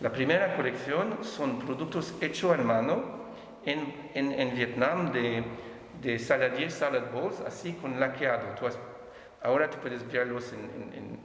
la 0.00 0.10
primera 0.10 0.56
colección 0.56 1.18
son 1.22 1.58
productos 1.58 2.14
hechos 2.22 2.58
a 2.58 2.62
mano 2.62 3.26
en, 3.66 4.10
en, 4.14 4.32
en 4.32 4.54
Vietnam 4.54 5.12
de, 5.12 5.44
de 6.00 6.18
saladier, 6.18 6.70
salad 6.70 7.10
bowls, 7.12 7.40
así 7.40 7.74
con 7.74 7.98
laqueado. 8.00 8.54
Tú 8.58 8.66
has, 8.66 8.78
ahora 9.42 9.68
tú 9.68 9.78
puedes 9.78 10.06
verlos 10.10 10.52
en, 10.52 10.92
en, 10.94 11.20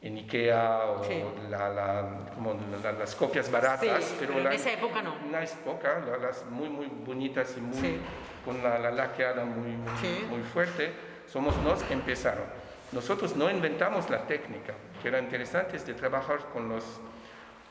en 0.00 0.16
Ikea 0.16 0.78
o 0.86 1.04
Sí. 1.04 1.22
la, 1.50 1.68
la- 1.68 2.30
como 2.34 2.56
la- 2.82 2.92
las 2.92 3.14
copias 3.14 3.50
baratas, 3.50 4.04
Sí, 4.04 4.16
pero 4.18 4.32
pero 4.34 4.38
en 4.38 4.44
la- 4.44 4.54
esa 4.54 4.72
época 4.72 5.02
no. 5.02 5.14
En 5.28 5.34
esa 5.42 5.54
época, 5.58 6.00
la- 6.06 6.16
las 6.18 6.44
muy, 6.46 6.68
muy 6.68 6.86
bonitas 6.86 7.54
y 7.56 7.60
muy, 7.60 7.76
Sí. 7.80 7.98
con 8.44 8.62
la, 8.62 8.78
la 8.78 8.90
laqueada 8.90 9.44
muy, 9.44 9.70
muy, 9.72 10.24
muy 10.30 10.42
fuerte, 10.42 10.92
somos 11.26 11.56
los 11.64 11.82
que 11.84 11.94
empezaron. 11.94 12.44
Nosotros 12.92 13.36
no 13.36 13.50
inventamos 13.50 14.08
la 14.08 14.26
técnica, 14.26 14.74
era 15.04 15.18
interesante 15.18 15.76
es 15.76 15.86
de 15.86 15.94
trabajar 15.94 16.38
con 16.52 16.68
los 16.68 16.84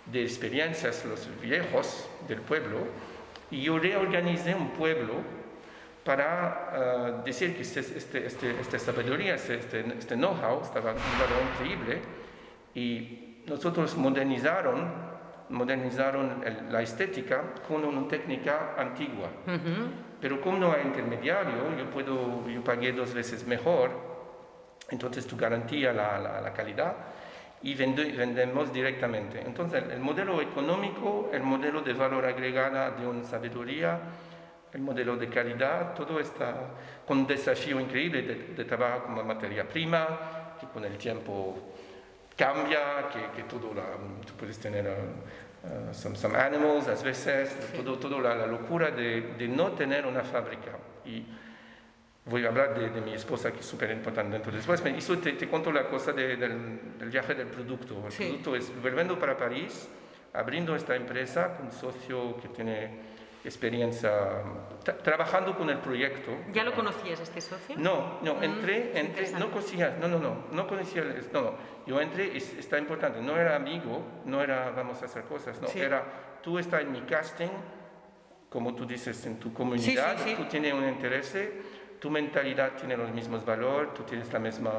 de 0.06 0.22
experiencias, 0.22 1.04
los 1.06 1.28
viejos 1.42 2.08
del 2.28 2.40
pueblo, 2.42 2.78
y 3.52 3.64
yo 3.64 3.80
reorganicé 3.80 4.54
un 4.54 4.70
pueblo 4.72 5.14
para 6.08 6.70
ah, 6.72 7.22
decir 7.26 7.54
que 7.56 7.62
este, 7.64 7.82
este, 7.82 8.26
este- 8.26 8.56
esta 8.62 8.80
sabiduría, 8.80 9.36
este, 9.36 9.56
este, 9.60 9.80
este 10.00 10.16
know-how 10.16 10.62
estaba 10.64 10.94
increíble 11.54 12.00
y 12.74 13.44
nosotros 13.46 13.98
modernizaron, 13.98 14.88
modernizaron 15.50 16.44
el- 16.46 16.72
la 16.72 16.82
estética 16.82 17.44
con 17.68 17.84
una 17.84 18.08
técnica 18.08 18.74
antigua. 18.78 19.28
Ujú. 19.46 19.76
Pero 20.22 20.40
como 20.42 20.58
no 20.60 20.72
hay 20.72 20.82
intermediario, 20.84 21.76
yo, 21.78 21.90
puedo, 21.92 22.48
yo 22.48 22.64
pagué 22.64 22.94
dos 22.94 23.14
veces 23.14 23.46
mejor, 23.46 23.92
entonces 24.90 25.28
tu 25.28 25.36
garantía 25.36 25.92
la, 25.92 26.18
la, 26.20 26.40
la 26.42 26.54
calidad 26.54 26.96
y 27.62 27.76
vende- 27.76 28.16
vendemos 28.16 28.72
directamente. 28.72 29.42
Entonces 29.46 29.84
el 29.92 30.00
modelo 30.00 30.42
económico, 30.42 31.30
el 31.34 31.44
modelo 31.44 31.82
de 31.82 31.94
valor 31.94 32.26
agregada 32.26 32.92
de 32.92 33.06
una 33.06 33.24
sabiduría, 33.26 34.00
el 34.78 34.84
modelo 34.84 35.18
de 35.18 35.28
calidad, 35.28 35.96
todo 35.96 36.20
está 36.20 36.54
con 37.06 37.18
un 37.20 37.28
desafío 37.28 37.80
increíble 37.80 38.22
de, 38.22 38.36
de 38.54 38.64
trabajar 38.66 39.04
como 39.04 39.24
materia 39.24 39.68
prima, 39.68 40.54
que 40.60 40.68
con 40.68 40.86
el 40.86 40.96
tiempo 40.98 41.74
cambia, 42.36 43.10
que, 43.12 43.36
que 43.36 43.44
todo 43.50 43.74
la, 43.74 43.84
tú 44.26 44.34
puedes 44.38 44.60
tener 44.60 44.86
uh, 44.88 45.94
some, 45.94 46.16
some 46.16 46.38
animals 46.38 46.88
a 46.88 46.94
veces, 47.04 47.74
todo, 47.76 47.98
todo 47.98 48.22
la, 48.22 48.36
la 48.36 48.46
locura 48.46 48.92
de, 48.92 49.34
de 49.36 49.48
no 49.48 49.72
tener 49.72 50.06
una 50.06 50.22
fábrica. 50.22 50.74
Y 51.06 51.26
voy 52.26 52.46
a 52.46 52.50
hablar 52.50 52.78
de, 52.78 52.90
de 52.92 53.02
mi 53.02 53.14
esposa, 53.14 53.52
que 53.52 53.62
es 53.62 53.66
súper 53.66 53.90
importante 53.90 54.34
dentro 54.34 54.52
después. 54.52 54.84
Me 54.84 54.92
hizo, 54.92 55.18
te, 55.18 55.34
te 55.34 55.48
cuento 55.48 55.72
la 55.72 55.88
cosa 55.88 56.12
de- 56.14 56.36
del, 56.38 56.98
del 57.00 57.10
viaje 57.10 57.34
del 57.34 57.48
producto. 57.48 58.04
El 58.06 58.12
Sí. 58.12 58.26
producto 58.26 58.56
es 58.56 58.72
volviendo 58.80 59.18
para 59.18 59.36
París, 59.36 59.90
abriendo 60.34 60.76
esta 60.76 60.96
empresa 60.96 61.56
con 61.58 61.66
un 61.68 61.72
socio 61.72 62.38
que 62.40 62.50
tiene 62.50 63.17
experiencia 63.48 64.12
tra- 64.84 65.02
trabajando 65.02 65.58
con 65.58 65.70
el 65.70 65.78
proyecto. 65.80 66.32
¿Ya 66.54 66.64
lo 66.64 66.74
conocías 66.74 67.20
este 67.20 67.42
socio? 67.42 67.76
No, 67.78 68.20
no, 68.22 68.36
Mm, 68.36 68.44
entré, 68.44 68.92
es 68.92 68.96
entré, 68.98 69.32
no 69.40 69.50
conocía, 69.50 69.98
no, 70.00 70.08
no, 70.08 70.20
no, 70.20 70.46
no 70.52 70.68
conocía, 70.68 71.04
no, 71.34 71.42
no, 71.42 71.54
yo 71.86 72.00
entré, 72.02 72.36
es- 72.38 72.54
está 72.54 72.78
importante, 72.78 73.22
no 73.22 73.38
era 73.38 73.56
amigo, 73.56 74.04
no 74.26 74.42
era 74.42 74.70
vamos 74.72 75.02
a 75.02 75.06
hacer 75.06 75.24
cosas, 75.24 75.60
no, 75.62 75.68
Sí. 75.68 75.80
era 75.80 76.04
tú 76.44 76.60
estás 76.60 76.82
en 76.82 76.92
mi 76.92 77.02
casting, 77.02 77.50
como 78.50 78.74
tú 78.76 78.86
dices, 78.86 79.26
en 79.26 79.40
tu 79.40 79.54
comunidad, 79.54 80.18
sí. 80.24 80.34
tú 80.36 80.46
tienes 80.46 80.74
un 80.74 80.88
interés, 80.88 81.36
tu 82.00 82.10
mentalidad 82.12 82.74
tiene 82.74 82.96
los 82.96 83.10
mismos 83.12 83.44
valores, 83.44 83.94
tú 83.94 84.04
tienes 84.04 84.32
la 84.32 84.40
misma, 84.40 84.72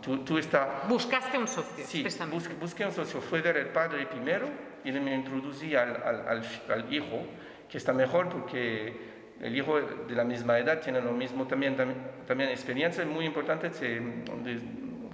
tú, 0.00 0.18
tú 0.24 0.38
estás 0.38 0.88
Buscaste 0.88 1.36
un 1.36 1.48
socio, 1.48 1.84
Sí, 1.84 2.06
busqué, 2.30 2.54
busqué 2.54 2.84
un 2.86 2.92
socio. 2.92 3.20
Fue 3.20 3.40
ver 3.42 3.56
el 3.56 3.68
padre 3.70 4.06
primero 4.06 4.46
y 4.84 4.92
me 4.92 5.14
introducí 5.14 5.74
al, 5.74 5.96
al, 6.02 6.28
al, 6.28 6.42
al 6.72 6.94
hijo, 6.94 7.22
que 7.70 7.78
está 7.78 7.92
mejor 7.92 8.28
porque 8.28 8.94
el 9.40 9.56
hijo 9.56 9.80
de 9.80 10.14
la 10.14 10.24
misma 10.24 10.58
edad 10.58 10.80
tiene 10.80 11.00
lo 11.00 11.12
mismo 11.12 11.46
también, 11.46 11.76
también, 11.76 12.00
también 12.26 12.50
experiencia. 12.50 13.02
Es 13.02 13.08
muy 13.08 13.24
importante 13.24 13.70
se- 13.72 14.00
de- 14.00 14.60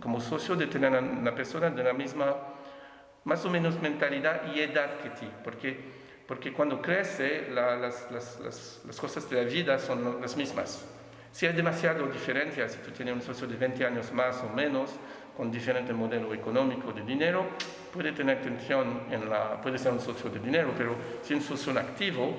como 0.00 0.20
socio 0.20 0.56
de 0.56 0.66
tener 0.66 0.94
a 0.94 0.98
una 1.00 1.34
persona 1.34 1.70
de 1.70 1.82
la 1.84 1.92
misma, 1.92 2.36
más 3.24 3.44
o 3.44 3.50
menos 3.50 3.80
mentalidad 3.80 4.42
y 4.54 4.60
edad 4.60 4.98
que 5.00 5.10
ti, 5.10 5.28
porque, 5.44 5.76
porque 6.26 6.52
cuando 6.52 6.80
crece 6.80 7.48
la- 7.50 7.76
las, 7.76 8.10
las, 8.10 8.40
las, 8.40 8.82
las 8.86 9.00
cosas 9.00 9.28
de 9.30 9.42
la 9.44 9.48
vida 9.48 9.78
son 9.78 10.20
las 10.20 10.36
mismas. 10.36 10.84
Si 11.32 11.46
hay 11.46 11.52
demasiado 11.52 12.06
diferencia, 12.06 12.68
si 12.68 12.78
tú 12.78 12.90
tienes 12.92 13.14
un 13.14 13.22
socio 13.22 13.46
de 13.46 13.56
20 13.56 13.84
años 13.84 14.10
más 14.12 14.42
o 14.42 14.48
menos, 14.48 14.90
con 15.36 15.50
diferente 15.50 15.92
modelo 15.92 16.32
económico 16.32 16.92
de 16.92 17.02
dinero, 17.02 17.46
puede 17.92 18.12
tener 18.12 18.40
tensión 18.42 19.02
en 19.10 19.28
la, 19.28 19.60
puede 19.60 19.78
ser 19.78 19.92
un 19.92 20.00
socio 20.00 20.30
de 20.30 20.38
dinero, 20.40 20.72
pero 20.76 20.96
si 21.22 21.34
es 21.34 21.40
un 21.50 21.56
socio 21.58 21.78
activo, 21.78 22.34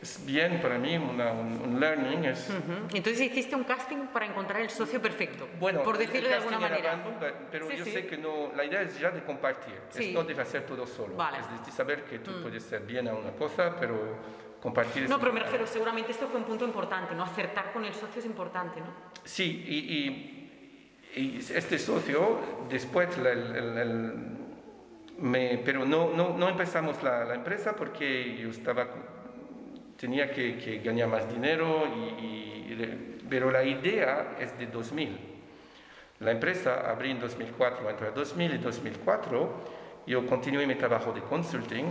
es 0.00 0.24
bien 0.24 0.60
para 0.62 0.78
mí 0.78 0.96
una- 0.96 1.32
un, 1.32 1.60
un 1.60 1.80
learning, 1.80 2.24
es, 2.26 2.48
Ujú. 2.48 2.96
Entonces 2.96 3.20
hiciste 3.20 3.56
un 3.56 3.64
casting 3.64 4.06
para 4.12 4.26
encontrar 4.26 4.60
el 4.62 4.70
socio 4.70 5.02
perfecto, 5.02 5.48
bueno, 5.58 5.82
por 5.82 5.98
decirlo 5.98 6.28
de 6.28 6.34
alguna 6.36 6.56
era 6.58 6.68
manera. 6.68 6.92
random, 6.92 7.14
pero 7.50 7.68
Sí, 7.68 7.76
yo 7.76 7.84
sí. 7.84 7.90
sé 7.90 8.06
que 8.06 8.16
no, 8.16 8.52
la 8.56 8.64
idea 8.64 8.80
es 8.82 8.98
ya 8.98 9.10
de 9.10 9.22
compartir, 9.24 9.74
Sí. 9.90 10.08
es 10.08 10.14
no 10.14 10.22
de 10.24 10.40
hacer 10.40 10.64
todo 10.64 10.86
solo, 10.86 11.16
Vale. 11.16 11.38
es 11.40 11.66
de, 11.66 11.72
saber 11.72 12.04
que 12.04 12.20
tú 12.20 12.30
puedes 12.42 12.62
ser 12.62 12.82
bien 12.82 13.08
a 13.08 13.12
una 13.14 13.32
cosa, 13.32 13.74
pero 13.78 14.16
compartir 14.62 15.08
No, 15.08 15.18
pero 15.18 15.32
me 15.32 15.40
refiero, 15.40 15.66
seguramente 15.66 16.12
esto 16.12 16.28
fue 16.28 16.38
un 16.40 16.46
punto 16.46 16.64
importante, 16.64 17.14
¿no? 17.14 17.24
Acertar 17.24 17.72
con 17.72 17.84
el 17.84 17.92
socio 17.92 18.20
es 18.20 18.24
importante, 18.24 18.80
¿no? 18.80 18.86
Sí, 19.24 19.64
y, 19.66 19.78
y- 19.78 20.34
y 21.18 21.38
este 21.54 21.78
socio, 21.78 22.38
después, 22.68 23.16
el- 23.18 23.26
el- 23.26 23.78
el- 23.78 24.12
me- 25.18 25.60
pero 25.64 25.84
no, 25.84 26.10
no, 26.14 26.36
no 26.36 26.48
empezamos 26.48 27.02
la, 27.02 27.24
la 27.24 27.34
empresa 27.34 27.74
porque 27.74 28.36
yo 28.36 28.50
estaba, 28.50 28.86
tenía 29.96 30.30
que, 30.30 30.56
que 30.58 30.78
ganar 30.78 31.08
más 31.08 31.28
dinero, 31.32 31.84
y, 31.86 32.22
y- 32.22 33.18
pero 33.28 33.50
la 33.50 33.64
idea 33.64 34.36
es 34.38 34.56
de 34.58 34.66
2000. 34.66 35.18
La 36.20 36.30
empresa 36.32 36.90
abrí 36.90 37.10
en 37.10 37.20
2004, 37.20 37.90
entre 37.90 38.10
2000 38.12 38.54
y 38.54 38.58
2004, 38.58 39.50
yo 40.06 40.26
continué 40.26 40.66
mi 40.66 40.74
trabajo 40.74 41.12
de 41.12 41.20
consulting 41.20 41.84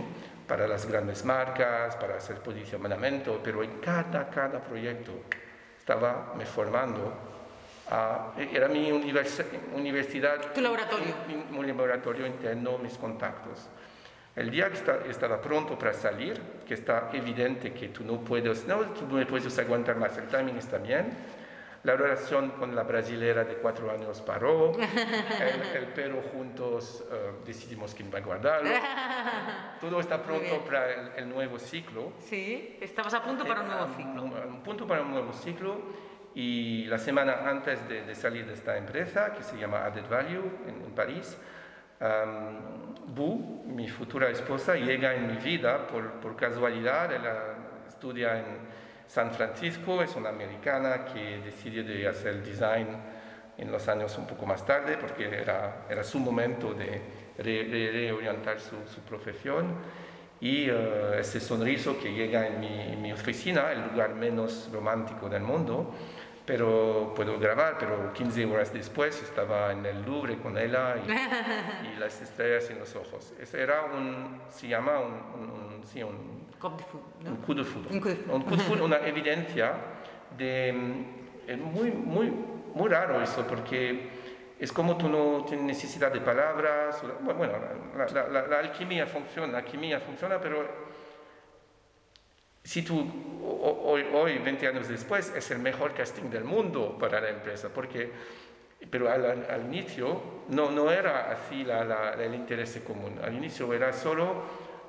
para 0.46 0.66
las 0.66 0.86
grandes 0.86 1.24
marcas, 1.24 1.96
para 1.96 2.16
hacer 2.16 2.38
posicionamiento, 2.38 3.40
pero 3.42 3.62
en 3.62 3.78
cada, 3.80 4.28
cada 4.30 4.60
proyecto 4.60 5.12
estaba 5.78 6.34
me 6.36 6.44
formando. 6.44 7.27
A, 7.90 8.32
era 8.52 8.68
mi 8.68 8.90
universidad. 8.90 10.52
Tu 10.52 10.60
laboratorio. 10.60 11.14
Mi, 11.26 11.58
mi, 11.58 11.66
laboratorio 11.66 12.26
interno, 12.26 12.78
mis 12.78 12.98
contactos. 12.98 13.68
El 14.36 14.50
día 14.50 14.68
que 14.68 14.74
está, 14.74 14.98
estaba 15.08 15.40
pronto 15.40 15.78
para 15.78 15.92
salir, 15.92 16.40
que 16.66 16.74
está 16.74 17.10
evidente 17.12 17.72
que 17.72 17.88
tú 17.88 18.04
no 18.04 18.20
puedes, 18.20 18.66
no, 18.66 18.80
tú 18.90 19.06
no 19.06 19.26
puedes 19.26 19.58
aguantar 19.58 19.96
más, 19.96 20.16
el 20.16 20.28
timing 20.28 20.56
está 20.56 20.78
bien, 20.78 21.10
la 21.84 21.96
relación 21.96 22.50
con 22.50 22.74
la 22.74 22.82
brasilera 22.82 23.44
de 23.44 23.54
cuatro 23.54 23.90
años 23.90 24.20
paró, 24.20 24.72
el, 25.74 25.86
perro 25.94 26.20
juntos 26.20 27.04
eh, 27.10 27.32
decidimos 27.46 27.94
quién 27.94 28.12
va 28.12 28.18
a 28.18 28.20
guardarlo. 28.20 28.70
Todo 29.80 30.00
está 30.00 30.22
pronto 30.22 30.64
para 30.64 31.16
el, 31.16 31.28
nuevo 31.28 31.58
ciclo. 31.58 32.12
Sí, 32.18 32.76
estabas 32.80 33.14
a 33.14 33.22
punto 33.22 33.44
para 33.44 33.62
un 33.62 33.68
nuevo 33.68 33.86
ciclo. 33.96 34.22
Un, 34.22 34.62
punto 34.62 34.86
para 34.86 35.02
un 35.02 35.12
nuevo 35.12 35.32
ciclo 35.32 35.80
y 36.34 36.84
la 36.84 36.98
semana 36.98 37.48
antes 37.48 37.80
de, 37.88 38.14
salir 38.14 38.46
de 38.46 38.54
esta 38.54 38.76
empresa, 38.76 39.32
que 39.32 39.42
se 39.42 39.56
llama 39.56 39.84
Added 39.84 40.08
Value 40.08 40.50
en, 40.66 40.94
París, 40.94 41.36
um, 42.00 42.94
Bu, 43.14 43.64
mi 43.66 43.88
futura 43.88 44.28
esposa, 44.28 44.74
llega 44.74 45.14
en 45.14 45.26
mi 45.26 45.36
vida 45.36 45.86
por, 45.86 46.20
por 46.20 46.36
casualidad, 46.36 47.12
ella 47.12 47.34
estudia 47.88 48.38
en 48.38 48.88
San 49.08 49.30
Francisco 49.32 50.02
es 50.02 50.14
una 50.16 50.28
americana 50.28 51.06
que 51.06 51.38
decidió 51.38 51.82
de 51.82 52.06
hacer 52.06 52.42
design 52.44 52.88
en 53.56 53.72
los 53.72 53.88
años 53.88 54.16
un 54.18 54.26
poco 54.26 54.44
más 54.44 54.64
tarde 54.66 54.98
porque 55.00 55.24
era, 55.24 55.86
era 55.88 56.04
su 56.04 56.20
momento 56.20 56.74
de 56.74 57.00
reorientar 57.38 58.60
su, 58.60 58.76
su, 58.86 59.00
profesión. 59.00 59.76
Y 60.40 60.70
uh, 60.70 61.14
ese 61.18 61.40
sonriso 61.40 61.98
que 61.98 62.12
llega 62.12 62.46
en 62.46 62.60
mi, 62.60 62.96
mi, 62.96 63.12
oficina, 63.12 63.72
el 63.72 63.88
lugar 63.90 64.14
menos 64.14 64.68
romántico 64.72 65.28
del 65.28 65.42
mundo, 65.42 65.94
pero 66.48 67.12
puedo 67.14 67.38
grabar, 67.38 67.76
pero 67.78 68.10
15 68.14 68.46
horas 68.46 68.72
después 68.72 69.22
estaba 69.22 69.70
en 69.70 69.84
el 69.84 70.02
Louvre 70.02 70.38
con 70.38 70.56
ella 70.56 70.96
y, 70.96 71.10
y 71.94 71.98
las 71.98 72.22
estrellas 72.22 72.70
en 72.70 72.78
los 72.78 72.96
ojos. 72.96 73.34
Ese 73.38 73.60
era 73.60 73.84
un, 73.84 74.40
se 74.48 74.66
llama 74.66 74.98
un, 74.98 75.12
un, 75.12 75.84
sí, 75.84 76.02
un 76.02 76.48
un 76.58 77.36
coup 77.36 77.54
de 77.54 77.64
foudre. 77.64 77.90
Un 77.90 78.00
coup 78.00 78.08
de. 78.08 78.32
Un 78.32 78.42
coup 78.42 78.56
de 78.56 78.62
foudre, 78.64 78.82
una 78.90 79.06
evidencia 79.06 79.72
de... 80.36 80.70
Es 81.46 81.58
muy, 81.58 81.90
muy, 81.90 82.32
muy 82.74 82.88
raro 82.88 83.22
eso, 83.22 83.46
porque 83.46 84.08
es 84.58 84.72
como 84.72 84.96
tú 84.96 85.08
no 85.08 85.44
tienes 85.44 85.66
necesidad 85.66 86.10
de 86.12 86.20
palabras. 86.20 87.02
Bueno, 87.20 87.54
la, 87.96 88.28
la, 88.28 88.46
la, 88.46 88.58
alquimia 88.58 89.06
funciona, 89.06 89.52
la 89.52 89.58
alquimia 89.58 90.00
funciona, 90.00 90.40
pero 90.40 90.66
si 92.68 92.82
tú 92.82 93.02
hoy, 93.62 94.04
hoy, 94.12 94.36
20 94.40 94.68
años 94.68 94.88
después, 94.88 95.32
es 95.34 95.50
el 95.50 95.58
mejor 95.58 95.94
casting 95.94 96.28
del 96.28 96.44
mundo 96.44 96.98
para 97.00 97.18
la 97.18 97.30
empresa, 97.30 97.70
porque, 97.74 98.12
pero 98.90 99.10
al, 99.10 99.24
al 99.24 99.64
inicio 99.64 100.20
no, 100.50 100.70
no 100.70 100.90
era 100.90 101.30
así 101.30 101.64
la, 101.64 102.12
el 102.22 102.34
interés 102.34 102.78
común, 102.86 103.18
al 103.24 103.34
inicio 103.34 103.72
era 103.72 103.90
solo 103.94 104.42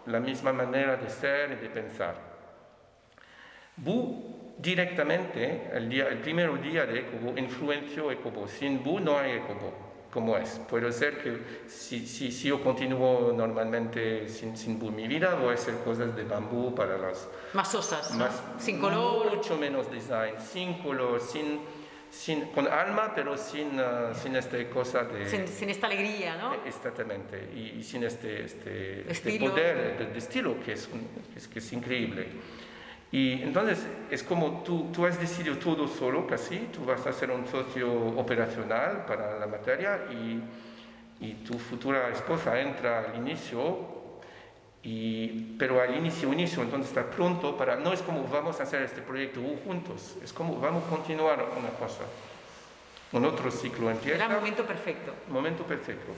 la 0.07 0.19
misma 0.19 0.51
manera 0.51 0.97
de 0.97 1.09
ser 1.09 1.53
y 1.53 1.55
de 1.55 1.69
pensar. 1.69 2.15
Bu 3.77 4.55
directamente, 4.57 5.69
el, 5.71 5.87
día, 5.87 6.09
el 6.09 6.17
primer 6.17 6.61
día 6.61 6.85
de 6.85 6.99
Ecobo, 6.99 7.37
influenció 7.37 8.11
Ecobo. 8.11 8.45
Sin 8.49 8.83
Bu 8.83 8.99
no 8.99 9.17
hay 9.17 9.37
Ecobo, 9.37 9.88
como 10.11 10.37
es. 10.37 10.59
Puede 10.69 10.91
ser 10.91 11.21
que 11.21 11.67
si, 11.67 12.05
si, 12.07 12.31
si 12.31 12.47
yo 12.47 12.63
continúo 12.63 13.31
normalmente 13.31 14.27
sin, 14.27 14.57
sin, 14.57 14.79
mi 14.95 15.07
vida, 15.07 15.35
voy 15.35 15.51
a 15.51 15.53
hacer 15.53 15.75
cosas 15.83 16.15
de 16.15 16.23
bambú 16.23 16.73
para 16.73 16.97
las... 16.97 17.27
Más 17.53 17.73
osas, 17.75 18.13
más, 18.15 18.41
sin 18.57 18.79
color. 18.79 19.35
Mucho 19.35 19.57
menos 19.57 19.89
design, 19.91 20.35
sin 20.39 20.81
color, 20.81 21.19
sin 21.21 21.59
sin, 22.09 22.45
con 22.47 22.67
alma, 22.67 23.13
pero 23.13 23.37
sin, 23.37 23.79
uh, 23.79 24.13
sin 24.13 24.35
esta 24.35 24.57
cosa 24.69 25.03
de... 25.03 25.29
Sin, 25.29 25.47
sin, 25.47 25.69
esta 25.69 25.87
alegría, 25.87 26.37
¿no? 26.37 26.55
Exactamente, 26.65 27.49
y, 27.53 27.79
y 27.79 27.83
sin 27.83 28.03
este, 28.03 28.45
este, 28.45 29.09
este 29.09 29.39
poder 29.39 29.97
de, 29.97 30.05
de, 30.07 30.17
estilo 30.17 30.59
que 30.63 30.73
es, 30.73 30.89
un, 30.91 31.07
es, 31.35 31.47
que 31.47 31.59
es 31.59 31.73
increíble. 31.73 32.27
Y 33.11 33.41
entonces 33.41 33.87
es 34.11 34.21
como 34.21 34.61
tú, 34.63 34.91
tú 34.93 35.05
has 35.05 35.19
decidido 35.19 35.57
todo 35.57 35.87
solo 35.87 36.27
casi, 36.27 36.57
tú 36.71 36.85
vas 36.85 37.05
a 37.07 37.13
ser 37.13 37.31
un 37.31 37.47
socio 37.47 37.91
operacional 38.17 39.05
para 39.05 39.39
la 39.39 39.47
materia 39.47 40.01
y, 40.11 40.41
y 41.25 41.33
tu 41.45 41.57
futura 41.57 42.09
esposa 42.09 42.59
entra 42.59 42.99
al 42.99 43.15
inicio 43.15 43.99
y, 44.83 45.55
pero 45.57 45.81
al 45.81 45.97
inicio, 45.97 46.31
inicio, 46.31 46.61
entonces 46.61 46.89
está 46.89 47.09
pronto 47.09 47.57
para, 47.57 47.75
no 47.75 47.91
es 47.91 48.01
como 48.01 48.23
vamos 48.27 48.59
a 48.59 48.63
hacer 48.63 48.83
este 48.83 49.01
proyecto 49.01 49.41
juntos, 49.65 50.15
es 50.23 50.31
como 50.31 50.59
vamos 50.59 50.83
a 50.85 50.89
continuar 50.89 51.45
una 51.57 51.69
cosa. 51.69 52.03
Un 53.11 53.25
otro 53.25 53.49
ciclo 53.49 53.89
empieza. 53.89 54.23
Era 54.23 54.29
momento 54.29 54.63
perfecto. 54.65 55.13
Momento 55.29 55.63
perfecto. 55.63 56.13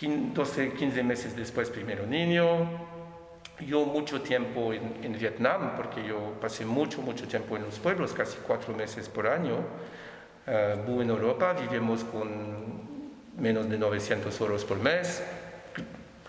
12, 0.00 0.72
15 0.72 1.02
meses 1.04 1.36
después, 1.36 1.70
primero 1.70 2.04
niño. 2.04 2.93
Yo 3.60 3.84
mucho 3.84 4.20
tiempo 4.20 4.72
en, 4.72 4.96
en, 5.02 5.18
Vietnam, 5.18 5.76
porque 5.76 6.04
yo 6.06 6.34
pasé 6.40 6.64
mucho, 6.64 7.00
mucho 7.02 7.26
tiempo 7.28 7.56
en 7.56 7.62
los 7.64 7.78
pueblos, 7.78 8.12
casi 8.12 8.38
cuatro 8.46 8.74
meses 8.74 9.08
por 9.08 9.26
año. 9.28 9.58
Uh, 10.46 11.00
en 11.00 11.08
Europa, 11.08 11.54
vivimos 11.54 12.04
con 12.04 12.28
menos 13.38 13.68
de 13.68 13.78
900 13.78 14.40
euros 14.40 14.64
por 14.64 14.78
mes, 14.78 15.22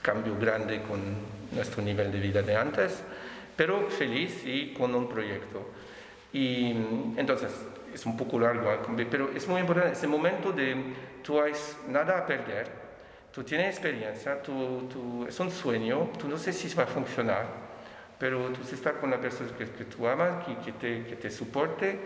cambio 0.01 0.37
grande 0.39 0.81
con 0.83 0.99
nuestro 1.51 1.81
nivel 1.81 2.11
de 2.11 2.19
vida 2.19 2.41
de 2.41 2.55
antes, 2.55 3.03
pero 3.55 3.89
feliz 3.89 4.43
y 4.45 4.73
con 4.73 4.93
un 4.95 5.09
proyecto. 5.09 5.67
Y 6.31 6.71
entonces, 7.17 7.51
es 7.93 8.05
un 8.05 8.17
poco 8.17 8.39
largo, 8.39 8.71
¿eh? 8.71 9.07
pero 9.09 9.31
es 9.33 9.47
muy 9.47 9.61
importante 9.61 9.93
ese 9.93 10.07
momento 10.07 10.51
de 10.51 10.75
tú 11.23 11.39
has 11.39 11.77
nada 11.87 12.19
a 12.19 12.25
perder, 12.25 12.84
tú 13.35 13.43
tienes 13.43 13.67
experiencia, 13.67 14.41
tú, 14.41 14.87
tú, 14.91 15.25
es 15.27 15.37
un 15.41 15.51
sueño, 15.51 16.09
tú 16.17 16.29
no 16.29 16.37
sé 16.37 16.53
si 16.53 16.73
va 16.73 16.83
a 16.83 16.87
funcionar, 16.87 17.45
pero 18.17 18.47
tú 18.49 18.61
estás 18.73 18.93
con 18.93 19.11
la 19.11 19.19
persona 19.19 19.51
que, 19.57 19.65
que 19.65 19.83
tú 19.83 20.07
amas, 20.07 20.45
que, 20.45 20.55
que, 20.59 20.71
te, 20.71 21.05
que 21.05 21.17
te 21.17 21.29
soporte, 21.29 21.99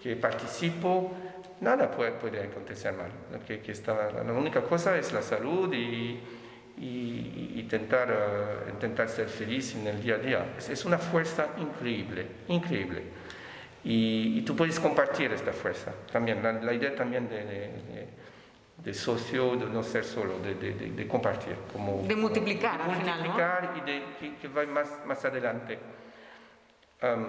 que 0.00 0.14
participo, 0.16 1.10
nada 1.62 1.90
puede, 1.90 2.12
puede 2.12 2.42
acontecer 2.44 2.92
mal. 2.92 3.10
Que, 3.46 3.60
que 3.60 3.72
está, 3.72 4.12
la 4.12 4.32
única 4.34 4.62
cosa 4.62 4.96
es 4.98 5.10
la 5.14 5.22
salud 5.22 5.72
y 5.72 6.20
y, 6.78 7.54
intentar, 7.56 8.10
uh, 8.10 8.70
intentar 8.70 9.08
ser 9.08 9.28
feliz 9.28 9.74
en 9.74 9.86
el 9.86 10.02
día 10.02 10.16
a 10.16 10.18
día. 10.18 10.54
Es, 10.58 10.70
es 10.70 10.84
una 10.84 10.98
fuerza 10.98 11.48
increíble, 11.58 12.26
increíble. 12.48 13.02
Y, 13.84 14.38
y, 14.38 14.42
tú 14.42 14.56
puedes 14.56 14.80
compartir 14.80 15.32
esta 15.32 15.52
fuerza 15.52 15.92
también, 16.10 16.42
la, 16.42 16.52
la 16.52 16.72
idea 16.72 16.94
también 16.94 17.28
de, 17.28 17.36
de, 17.36 17.44
de, 17.44 18.08
socio, 18.92 19.56
de 19.56 19.66
no 19.66 19.82
ser 19.82 20.04
solo, 20.04 20.38
de, 20.40 20.54
de 20.54 21.08
compartir. 21.08 21.56
Como, 21.72 22.02
de 22.06 22.16
multiplicar 22.16 22.78
como, 22.80 22.92
al 22.92 22.98
multiplicar 22.98 23.60
final, 23.60 23.74
¿no? 23.74 23.78
y 23.78 23.90
de 23.90 24.04
que, 24.20 24.36
que 24.36 24.48
va 24.48 24.66
más, 24.66 25.00
más 25.06 25.24
adelante. 25.24 25.78
Um, 27.02 27.24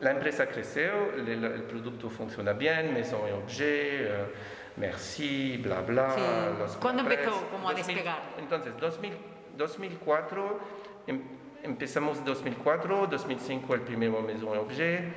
la 0.00 0.12
empresa 0.12 0.46
creció, 0.46 1.12
el, 1.14 1.28
el, 1.28 1.62
producto 1.64 2.08
funciona 2.08 2.52
bien, 2.54 2.92
Maison 2.94 3.26
et 3.28 3.34
Objet, 3.34 4.10
uh, 4.10 4.80
Merci, 4.80 5.58
bla, 5.58 5.82
bla. 5.82 6.14
Sí. 6.14 6.20
Los 6.58 6.76
¿Cuándo 6.76 7.02
empezó 7.02 7.48
como 7.50 7.68
a 7.68 7.72
2000, 7.72 7.86
despegar? 7.86 8.22
Entonces, 8.38 8.72
2000, 8.80 9.12
2004, 9.56 10.60
em, 11.06 11.22
empezamos 11.62 12.24
2004, 12.24 13.06
2005 13.08 13.74
el 13.74 13.80
primer 13.82 14.10
Maison 14.10 14.56
Objet, 14.56 15.12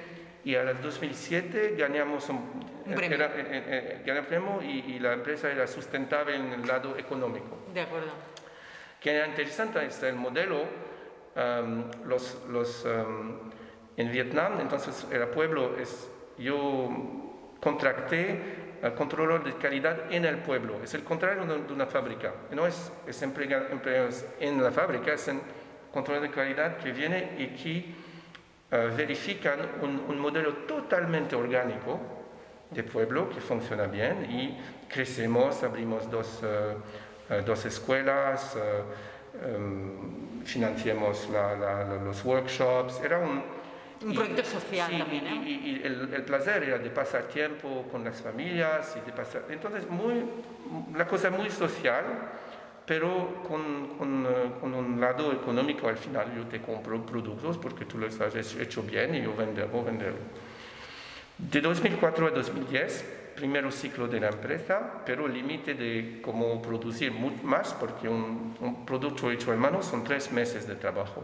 y 0.46 0.56
a 0.56 0.74
2007 0.74 1.76
ganamos 1.78 2.30
un, 2.30 2.38
un 2.86 2.94
premio, 2.94 3.16
era, 3.16 3.28
eh, 3.28 4.02
eh, 4.04 4.04
eh 4.06 4.24
premio 4.28 4.62
y, 4.62 4.94
y, 4.94 5.00
la 5.00 5.14
empresa 5.14 5.50
era 5.50 5.66
sustentable 5.68 6.36
en 6.36 6.52
el 6.52 6.68
lado 6.68 6.98
económico. 6.98 7.60
De 7.74 7.82
acuerdo. 7.82 8.12
Que 9.00 9.12
era 9.12 9.28
interesante 9.28 9.86
es 9.86 10.02
el 10.04 10.16
modelo, 10.16 10.64
um, 11.36 11.86
los, 12.06 12.42
los, 12.50 12.86
um, 12.86 13.52
en 13.96 14.12
Vietnam, 14.12 14.60
entonces 14.60 15.08
el 15.12 15.28
pueblo, 15.28 15.78
es, 15.78 16.10
yo 16.38 16.90
contracté 17.62 18.64
al 18.82 18.96
controlador 18.96 19.46
de 19.46 19.54
calidad 19.54 20.12
en 20.12 20.26
el 20.26 20.40
pueblo. 20.40 20.82
Es 20.84 20.94
el 20.94 21.04
contrario 21.04 21.46
de 21.46 21.74
una 21.74 21.86
fábrica. 21.86 22.34
No 22.52 22.68
es, 22.68 22.92
es 23.08 23.22
empleados 23.22 24.26
en 24.40 24.62
la 24.62 24.72
fábrica, 24.72 25.14
es 25.14 25.26
un 25.30 25.42
controlador 25.94 26.28
de 26.28 26.36
calidad 26.36 26.78
que 26.78 26.92
viene 26.92 27.32
y 27.38 27.48
que 27.48 27.96
verifican 28.96 29.60
un, 29.82 30.04
un, 30.08 30.20
modelo 30.20 30.54
totalmente 30.66 31.36
orgánico 31.36 32.00
de 32.72 32.84
pueblo 32.84 33.30
que 33.30 33.40
funciona 33.40 33.86
bien 33.86 34.26
y 34.32 34.58
crecemos, 34.90 35.62
abrimos 35.64 36.10
dos, 36.10 36.42
uh, 36.42 37.34
uh, 37.34 37.42
dos 37.46 37.66
escuelas, 37.66 38.58
um, 39.44 40.44
financiamos 40.44 41.30
la, 41.30 41.56
la, 41.56 41.84
los 42.04 42.26
workshops. 42.26 43.00
Era 43.04 43.20
un, 43.20 43.44
un 44.06 44.14
proyecto 44.14 44.44
social 44.44 44.90
sí, 44.92 44.98
también, 44.98 45.28
¿eh? 45.28 45.44
Y, 45.46 45.52
y 45.52 45.82
el, 45.84 46.14
el, 46.14 46.24
placer 46.24 46.64
era 46.64 46.78
de 46.78 46.90
pasar 46.90 47.24
tiempo 47.24 47.86
con 47.92 48.04
las 48.04 48.22
familias 48.22 48.96
y 48.98 49.06
de 49.06 49.14
pasar... 49.14 49.44
Entonces, 49.50 49.88
muy, 49.90 50.26
la 50.96 51.08
cosa 51.08 51.30
muy 51.30 51.50
social, 51.50 52.04
pero 52.86 53.44
con, 53.48 53.98
con, 53.98 54.26
eh, 54.26 54.52
con, 54.60 54.74
un 54.74 55.00
lado 55.00 55.32
económico 55.32 55.88
al 55.88 55.98
final 55.98 56.36
yo 56.36 56.46
te 56.48 56.62
compro 56.62 57.06
productos 57.06 57.58
porque 57.58 57.86
tú 57.86 57.98
los 57.98 58.20
has 58.20 58.36
hecho 58.56 58.84
bien 58.84 59.16
y 59.16 59.22
yo 59.22 59.34
venderlo, 59.36 59.84
venderlo. 59.84 60.20
De 61.38 61.62
2004 61.62 62.28
a 62.28 62.30
2010, 62.32 63.06
primer 63.36 63.72
ciclo 63.72 64.08
de 64.08 64.20
la 64.20 64.30
empresa, 64.30 65.02
pero 65.06 65.28
límite 65.28 65.74
de 65.74 66.20
cómo 66.22 66.62
producir 66.62 67.12
más, 67.12 67.74
porque 67.74 68.08
un, 68.08 68.56
un, 68.60 68.86
producto 68.86 69.32
hecho 69.32 69.54
en 69.54 69.60
mano 69.60 69.82
son 69.82 70.04
tres 70.04 70.32
meses 70.32 70.68
de 70.68 70.76
trabajo. 70.76 71.24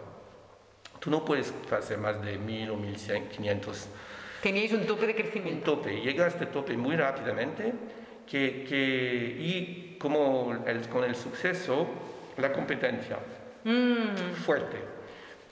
Tú 1.00 1.12
no 1.12 1.24
puedes 1.24 1.54
hacer 1.72 1.98
más 1.98 2.22
de 2.24 2.38
1000 2.38 2.72
o 2.72 2.76
1500. 2.76 3.88
Teníais 4.42 4.74
un 4.74 4.86
tope 4.86 5.08
de 5.08 5.16
crecimiento. 5.16 5.74
Un 5.74 5.78
tope, 5.78 6.02
llega 6.02 6.26
a 6.26 6.28
este 6.28 6.46
tope 6.48 6.76
muy 6.76 6.96
rápidamente 6.96 7.74
que, 8.26 8.66
que, 8.68 9.38
y 9.40 9.89
como 10.00 10.64
el, 10.66 10.88
con 10.88 11.04
el 11.04 11.16
suceso, 11.16 11.88
la 12.38 12.52
competencia 12.52 13.18
mm. 13.64 14.34
fuerte. 14.46 14.78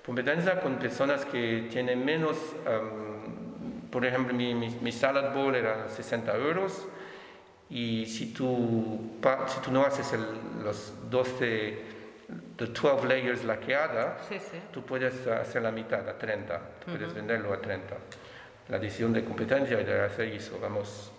Competencia 0.05 0.62
con 0.62 0.77
personas 0.77 1.25
que 1.25 1.67
tienen 1.69 2.03
menos, 2.03 2.38
um, 2.65 3.89
por 3.89 4.05
ejemplo, 4.05 4.33
mi, 4.33 4.55
mi, 4.55 4.91
salad 4.91 5.33
bowl 5.33 5.53
era 5.53 5.89
60 5.89 6.33
euros 6.38 6.88
y 7.69 8.05
si 8.05 8.33
tú, 8.33 9.19
si 9.47 9.60
tú 9.60 9.71
no 9.71 9.83
haces 9.83 10.13
el, 10.13 10.25
los 10.63 10.93
12, 11.10 11.79
the 12.55 12.67
12 12.67 13.05
layers 13.05 13.43
laqueada, 13.43 14.17
sí, 14.29 14.39
sí. 14.39 14.60
tú 14.71 14.81
puedes 14.83 15.27
hacer 15.27 15.62
la 15.62 15.71
mitad 15.71 16.07
a 16.07 16.17
30, 16.17 16.62
puedes 16.86 17.13
venderlo 17.13 17.53
a 17.53 17.60
30. 17.60 17.97
La 18.69 18.79
decisión 18.79 19.12
de 19.12 19.25
competencia 19.25 19.77
era 19.77 20.05
hacer 20.05 20.27
eso, 20.27 20.57
vamos 20.62 21.12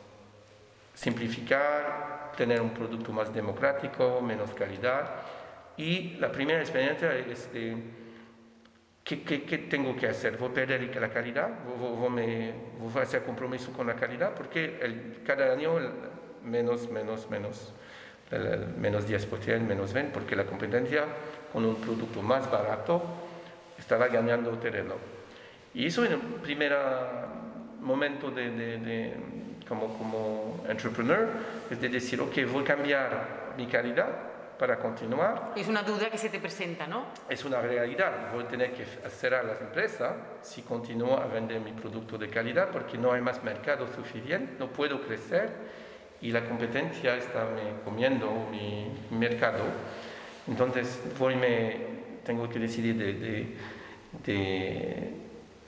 simplificar, 0.98 2.32
tener 2.36 2.60
un 2.60 2.70
producto 2.70 3.12
más 3.12 3.32
democrático, 3.32 4.20
menos 4.20 4.50
calidad. 4.52 5.10
Y 5.76 6.16
la 6.18 6.32
primera 6.32 6.58
experiencia 6.58 7.16
es 7.16 7.52
de, 7.52 7.76
¿qué, 9.04 9.22
qué, 9.22 9.44
qué 9.44 9.58
tengo 9.58 9.94
que 9.94 10.08
hacer? 10.08 10.36
¿Voy 10.36 10.48
a 10.48 10.54
perder 10.54 10.96
la 11.00 11.08
calidad? 11.08 11.50
¿Voy, 11.78 12.90
a 12.96 13.00
hacer 13.00 13.22
compromiso 13.22 13.72
con 13.72 13.86
la 13.86 13.94
calidad? 13.94 14.34
Porque 14.34 14.80
el, 14.82 15.22
cada 15.24 15.52
año 15.52 15.74
menos, 16.42 16.90
menos, 16.90 17.30
menos, 17.30 17.72
el, 18.32 18.66
menos 18.76 19.08
10%, 19.08 19.60
menos 19.60 19.94
20%, 19.94 20.10
porque 20.10 20.34
la 20.34 20.46
competencia 20.46 21.04
con 21.52 21.64
un 21.64 21.76
producto 21.76 22.22
más 22.22 22.50
barato 22.50 23.02
estaba 23.78 24.08
ganando 24.08 24.50
terreno. 24.58 24.94
Y 25.74 25.86
eso 25.86 26.04
en 26.04 26.12
el 26.14 26.18
primer 26.18 26.76
momento 27.80 28.32
de, 28.32 28.50
de 28.50 29.47
como, 29.68 29.96
como 29.98 30.64
entrepreneur, 30.68 31.28
es 31.70 31.80
de 31.80 31.88
decir, 31.88 32.20
ok, 32.20 32.34
voy 32.50 32.62
a 32.62 32.66
cambiar 32.66 33.54
mi 33.56 33.66
calidad 33.66 34.08
para 34.58 34.78
continuar. 34.78 35.52
Es 35.54 35.68
una 35.68 35.82
duda 35.82 36.10
que 36.10 36.18
se 36.18 36.30
te 36.30 36.40
presenta, 36.40 36.86
¿no? 36.86 37.06
Es 37.28 37.44
una 37.44 37.60
realidad. 37.60 38.32
Voy 38.32 38.44
a 38.44 38.48
tener 38.48 38.72
que 38.72 38.84
cerrar 39.08 39.44
las 39.44 39.60
empresas 39.60 40.14
si 40.42 40.62
continúo 40.62 41.16
a 41.16 41.26
vender 41.26 41.60
mi 41.60 41.72
producto 41.72 42.18
de 42.18 42.28
calidad 42.28 42.70
porque 42.70 42.98
no 42.98 43.12
hay 43.12 43.20
más 43.20 43.44
mercado 43.44 43.86
suficiente, 43.86 44.54
no 44.58 44.68
puedo 44.68 45.00
crecer 45.02 45.50
y 46.20 46.32
la 46.32 46.44
competencia 46.44 47.14
está 47.14 47.44
me 47.44 47.82
comiendo 47.84 48.48
mi, 48.50 48.90
mercado. 49.16 49.62
Entonces, 50.48 51.00
voy 51.18 51.36
me, 51.36 51.76
tengo 52.24 52.48
que 52.48 52.58
decidir 52.58 52.96
de, 52.96 53.12
de, 53.12 53.56
de 54.24 55.14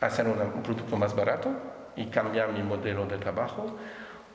hacer 0.01 0.27
un 0.27 0.63
producto 0.63 0.97
más 0.97 1.15
barato 1.15 1.70
y 2.01 2.07
cambiar 2.07 2.53
mi 2.53 2.63
modelo 2.63 3.07
de 3.07 3.19
trabajo, 3.19 3.77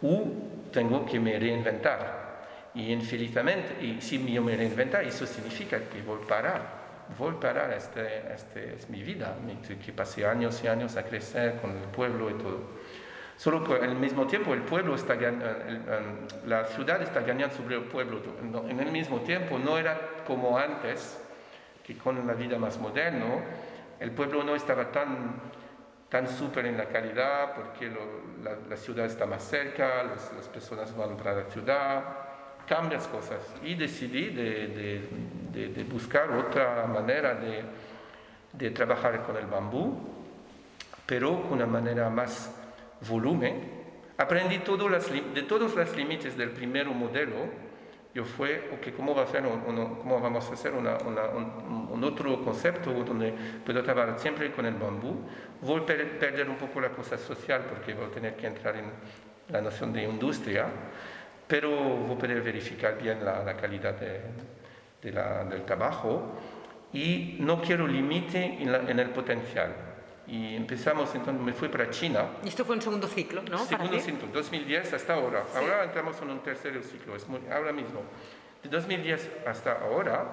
o 0.01 0.23
tengo 0.71 1.05
que 1.05 1.19
me 1.19 1.39
reinventar. 1.39 2.25
Y 2.73 2.91
infelizmente, 2.91 3.83
y 3.83 4.01
si 4.01 4.31
yo 4.31 4.41
me 4.41 4.55
reinventar, 4.55 5.03
eso 5.03 5.25
significa 5.25 5.79
que 5.79 6.01
voy 6.01 6.19
a 6.23 6.27
parar, 6.27 6.61
voy 7.17 7.33
a 7.35 7.39
parar, 7.39 7.73
este, 7.73 8.33
este 8.33 8.75
es 8.75 8.89
mi 8.89 9.01
vida, 9.01 9.35
que 9.83 9.93
pasé 9.93 10.25
años 10.25 10.61
y 10.63 10.67
años 10.67 10.95
a 10.97 11.03
crecer 11.03 11.55
con 11.61 11.71
el 11.71 11.85
pueblo 11.85 12.29
y 12.29 12.33
todo. 12.33 12.59
Solo 13.37 13.63
que 13.63 13.73
al 13.73 13.95
mismo 13.95 14.27
tiempo 14.27 14.53
el 14.53 14.61
pueblo 14.61 14.95
está 14.95 15.15
la 16.45 16.65
ciudad 16.65 17.01
está 17.01 17.19
ganando 17.21 17.53
sobre 17.53 17.75
el 17.75 17.83
pueblo. 17.83 18.21
En 18.69 18.79
el 18.79 18.91
mismo 18.91 19.19
tiempo 19.21 19.59
no 19.59 19.77
era 19.77 19.99
como 20.25 20.57
antes, 20.57 21.19
que 21.85 21.97
con 21.97 22.25
la 22.25 22.33
vida 22.33 22.57
más 22.57 22.79
moderna, 22.79 23.25
el 23.99 24.11
pueblo 24.11 24.43
no 24.43 24.55
estaba 24.55 24.91
tan 24.91 25.35
tan 26.09 26.27
súper 26.27 26.65
en 26.67 26.77
la 26.77 26.85
calidad 26.85 27.53
porque 27.55 27.91
la, 28.69 28.77
ciudad 28.77 29.05
está 29.05 29.25
más 29.25 29.43
cerca, 29.43 30.03
las 30.03 30.47
personas 30.47 30.95
van 30.95 31.17
para 31.17 31.33
la 31.33 31.49
ciudad, 31.49 32.03
cambias 32.67 33.07
cosas. 33.07 33.39
Y 33.63 33.75
decidí 33.75 34.29
de, 34.29 35.01
de, 35.51 35.67
de, 35.69 35.83
buscar 35.83 36.31
otra 36.31 36.85
manera 36.87 37.35
de, 37.35 38.69
trabajar 38.71 39.23
con 39.23 39.37
el 39.37 39.45
bambú, 39.45 39.97
pero 41.05 41.41
con 41.43 41.53
una 41.53 41.65
manera 41.65 42.09
más 42.09 42.53
volumen. 43.07 43.85
Aprendí 44.17 44.59
todo 44.59 44.87
las, 44.89 45.11
de 45.11 45.43
todos 45.43 45.75
los 45.75 45.95
límites 45.95 46.37
del 46.37 46.51
primer 46.51 46.87
modelo 46.87 47.64
yo 48.15 48.23
fue, 48.23 48.71
okay, 48.73 48.93
¿cómo, 48.93 49.13
va 49.13 49.23
a 49.23 49.25
hacer 49.25 49.43
¿cómo 49.43 50.21
vamos 50.21 50.49
a 50.49 50.53
hacer 50.53 50.71
una, 50.71 50.97
un, 50.99 52.01
otro 52.01 52.41
concepto 52.41 52.93
donde 52.93 53.33
puedo 53.65 53.83
trabajar 53.83 54.17
siempre 54.17 54.53
con 54.53 54.65
el 54.65 54.75
bambú? 54.75 55.27
Voy 55.61 55.81
a 55.81 55.85
perder 55.85 56.49
un 56.49 56.55
poco 56.55 56.79
la 56.79 56.91
cosa 56.91 57.17
social 57.17 57.65
porque 57.67 57.93
voy 57.93 58.05
a 58.05 58.11
tener 58.11 58.37
que 58.37 58.47
entrar 58.47 58.77
en 58.77 58.85
la 59.49 59.59
noción 59.59 59.91
de 59.91 60.03
industria, 60.03 60.65
pero 61.45 61.69
voy 61.69 62.15
a 62.15 62.17
poder 62.17 62.41
verificar 62.41 62.97
bien 62.97 63.23
la, 63.23 63.43
la 63.43 63.57
calidad 63.57 63.99
de, 63.99 64.21
de 65.01 65.11
la, 65.11 65.43
del 65.43 65.65
trabajo 65.65 66.39
y 66.93 67.35
no 67.41 67.61
quiero 67.61 67.85
límite 67.85 68.45
en, 68.61 68.73
en 68.73 68.97
el 68.97 69.09
potencial 69.09 69.75
y 70.27 70.55
empezamos, 70.55 71.13
entonces 71.13 71.43
me 71.43 71.53
fui 71.53 71.67
para 71.69 71.89
China. 71.89 72.29
Y 72.43 72.49
esto 72.49 72.65
fue 72.65 72.75
un 72.75 72.81
segundo 72.81 73.07
ciclo, 73.07 73.43
¿no? 73.43 73.59
Segundo 73.65 73.99
ciclo, 73.99 74.27
2010 74.33 74.93
hasta 74.93 75.13
ahora. 75.13 75.43
Ahora 75.55 75.83
entramos 75.83 76.19
en 76.21 76.29
un 76.31 76.39
tercer 76.39 76.81
ciclo, 76.83 77.15
es 77.15 77.27
muy, 77.27 77.41
ahora 77.51 77.71
mismo. 77.71 78.01
De 78.63 78.69
2010 78.69 79.29
hasta 79.45 79.73
ahora, 79.73 80.25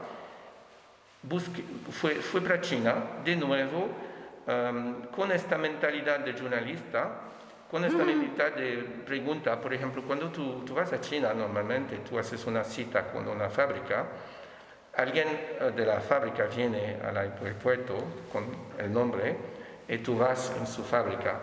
busqué, 1.22 1.62
fue, 1.90 2.14
fue 2.16 2.40
para 2.40 2.61
China 2.61 2.94
de 3.24 3.37
nuevo 3.37 3.88
um, 4.46 5.02
con 5.14 5.31
esta 5.33 5.59
mentalidad 5.59 6.20
de 6.20 6.33
jornalista, 6.33 7.11
con 7.70 7.85
esta 7.85 8.05
mentalidad 8.05 8.57
de 8.57 8.78
pregunta. 9.05 9.61
Por 9.61 9.74
ejemplo, 9.74 10.02
cuando 10.02 10.31
tú, 10.31 10.62
tú 10.64 10.74
vas 10.74 10.92
a 10.92 11.00
China, 11.00 11.35
normalmente 11.35 11.98
tú 11.98 12.18
haces 12.18 12.46
una 12.46 12.64
cita 12.64 13.12
con 13.12 13.28
una 13.28 13.50
fábrica 13.50 14.07
alguien 14.96 15.28
eh, 15.28 15.72
de 15.74 15.87
la 15.87 16.00
fábrica 16.00 16.44
viene 16.44 16.98
al 17.02 17.16
aeropuerto 17.16 17.96
con 18.31 18.44
el 18.78 18.92
nombre 18.92 19.37
y 19.92 19.98
tú 19.98 20.16
vas 20.16 20.52
en 20.59 20.66
su 20.66 20.83
fábrica 20.83 21.38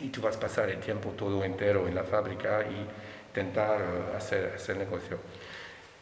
y 0.00 0.08
tú 0.08 0.20
vas 0.20 0.36
a 0.36 0.40
pasar 0.40 0.68
el 0.70 0.80
tiempo 0.80 1.10
todo 1.10 1.44
entero 1.44 1.86
en 1.86 1.94
la 1.94 2.02
fábrica 2.02 2.64
y 2.64 3.28
intentar 3.28 3.80
eh, 3.80 4.16
hacer, 4.16 4.52
hacer 4.56 4.76
negocio. 4.76 5.18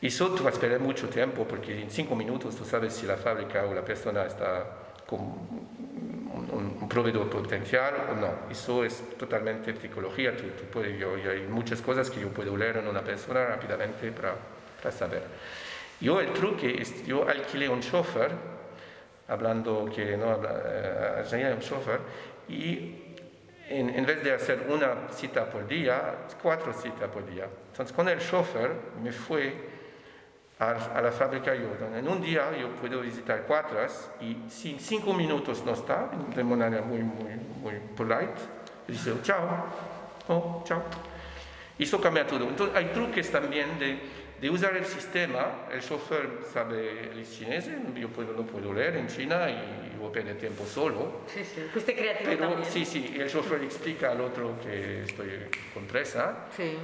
Y 0.00 0.06
eso 0.06 0.30
tú 0.30 0.44
vas 0.44 0.56
a 0.56 0.60
perder 0.60 0.80
mucho 0.80 1.08
tiempo 1.10 1.44
porque 1.44 1.82
en 1.82 1.90
cinco 1.90 2.16
minutos 2.16 2.56
tú 2.56 2.64
sabes 2.64 2.94
si 2.94 3.06
la 3.06 3.16
fábrica 3.16 3.66
o 3.66 3.74
la 3.74 3.84
persona 3.84 4.24
está 4.24 4.64
con 5.06 5.20
un, 5.20 6.88
proveedor 6.88 7.30
potencial 7.30 7.94
o 8.10 8.14
no. 8.14 8.50
Eso 8.50 8.84
es 8.84 9.16
totalmente 9.16 9.74
psicología. 9.76 10.36
Tú, 10.36 10.44
tú 10.58 10.64
puedes, 10.70 10.98
yo, 10.98 11.14
hay 11.14 11.46
muchas 11.48 11.80
cosas 11.80 12.10
que 12.10 12.20
yo 12.20 12.28
puedo 12.28 12.54
leer 12.56 12.78
en 12.78 12.88
una 12.88 13.02
persona 13.02 13.46
rápidamente 13.46 14.10
para, 14.10 14.34
para 14.82 14.94
saber. 14.94 15.22
Yo 16.00 16.20
el 16.20 16.32
truque 16.32 16.82
es, 16.82 17.06
yo 17.06 17.26
alquilé 17.26 17.68
un 17.68 17.80
chofer 17.80 18.32
hablando 19.33 19.90
que 19.95 20.16
no 20.16 20.31
habla, 20.31 20.62
eh, 20.66 21.57
chofer, 21.61 22.01
y 22.49 23.16
en, 23.68 23.88
en, 23.90 24.05
vez 24.05 24.23
de 24.23 24.33
hacer 24.33 24.66
una 24.68 25.09
cita 25.11 25.49
por 25.49 25.66
día, 25.66 26.27
cuatro 26.42 26.73
citas 26.75 27.09
por 27.09 27.25
día. 27.27 27.47
Entonces 27.71 27.97
con 27.97 28.09
el 28.09 28.18
chofer 28.18 28.71
me 29.03 29.11
fui 29.11 29.55
a, 30.59 30.71
a, 30.99 31.01
la 31.01 31.11
fábrica 31.11 31.55
yo. 31.55 31.68
En 31.97 32.07
un 32.07 32.21
día 32.21 32.55
yo 32.59 32.68
puedo 32.75 33.01
visitar 33.01 33.45
cuatro 33.47 33.79
y 34.21 34.37
si 34.51 34.79
cinco 34.79 35.14
minutos 35.14 35.64
no 35.64 35.73
está, 35.73 36.11
de 36.35 36.45
manera 36.45 36.83
muy, 36.83 36.99
muy, 36.99 37.35
muy 37.62 37.75
polite, 37.97 38.35
dice 38.87 39.14
chao, 39.23 39.64
oh, 40.29 40.62
chao. 40.66 40.83
Y 41.79 41.85
eso 41.85 41.99
cambia 42.01 42.27
todo. 42.27 42.45
Entonces 42.45 42.77
hay 42.77 42.87
truques 42.92 43.31
también 43.33 43.79
de 43.79 43.99
de 44.42 44.50
usar 44.50 44.76
el 44.76 44.85
sistema, 44.85 45.68
el 45.72 45.81
chofer 45.81 46.40
sabe 46.52 47.12
el 47.12 47.24
chinés, 47.24 47.70
yo 47.94 48.09
puedo, 48.09 48.33
no 48.33 48.42
puedo 48.42 48.72
leer 48.72 48.96
en 48.96 49.07
China 49.07 49.48
y 49.48 49.96
voy 49.96 50.09
a 50.09 50.12
perder 50.12 50.37
tiempo 50.37 50.66
solo. 50.66 51.20
Sí, 51.28 51.44
sí, 51.44 51.61
fuiste 51.72 51.94
creativo 51.94 52.28
Pero, 52.28 52.48
también. 52.48 52.68
Sí, 52.68 52.85
sí, 52.85 53.14
el 53.16 53.31
chofer 53.31 53.62
explica 53.62 54.11
al 54.11 54.20
otro 54.20 54.59
que 54.61 55.05
estoy 55.05 55.28
con 55.72 55.85
presa. 55.85 56.48
Sí. 56.57 56.76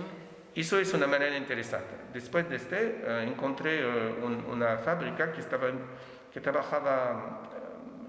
Eso 0.54 0.78
es 0.78 0.94
una 0.94 1.08
manera 1.08 1.36
interesante. 1.36 1.96
Después 2.14 2.48
de 2.48 2.56
este, 2.56 3.02
uh, 3.04 3.28
encontré 3.28 3.84
uh, 3.84 4.24
un, 4.24 4.44
una 4.48 4.78
fábrica 4.78 5.32
que, 5.32 5.40
estaba, 5.40 5.66
que 6.32 6.40
trabajaba 6.40 7.42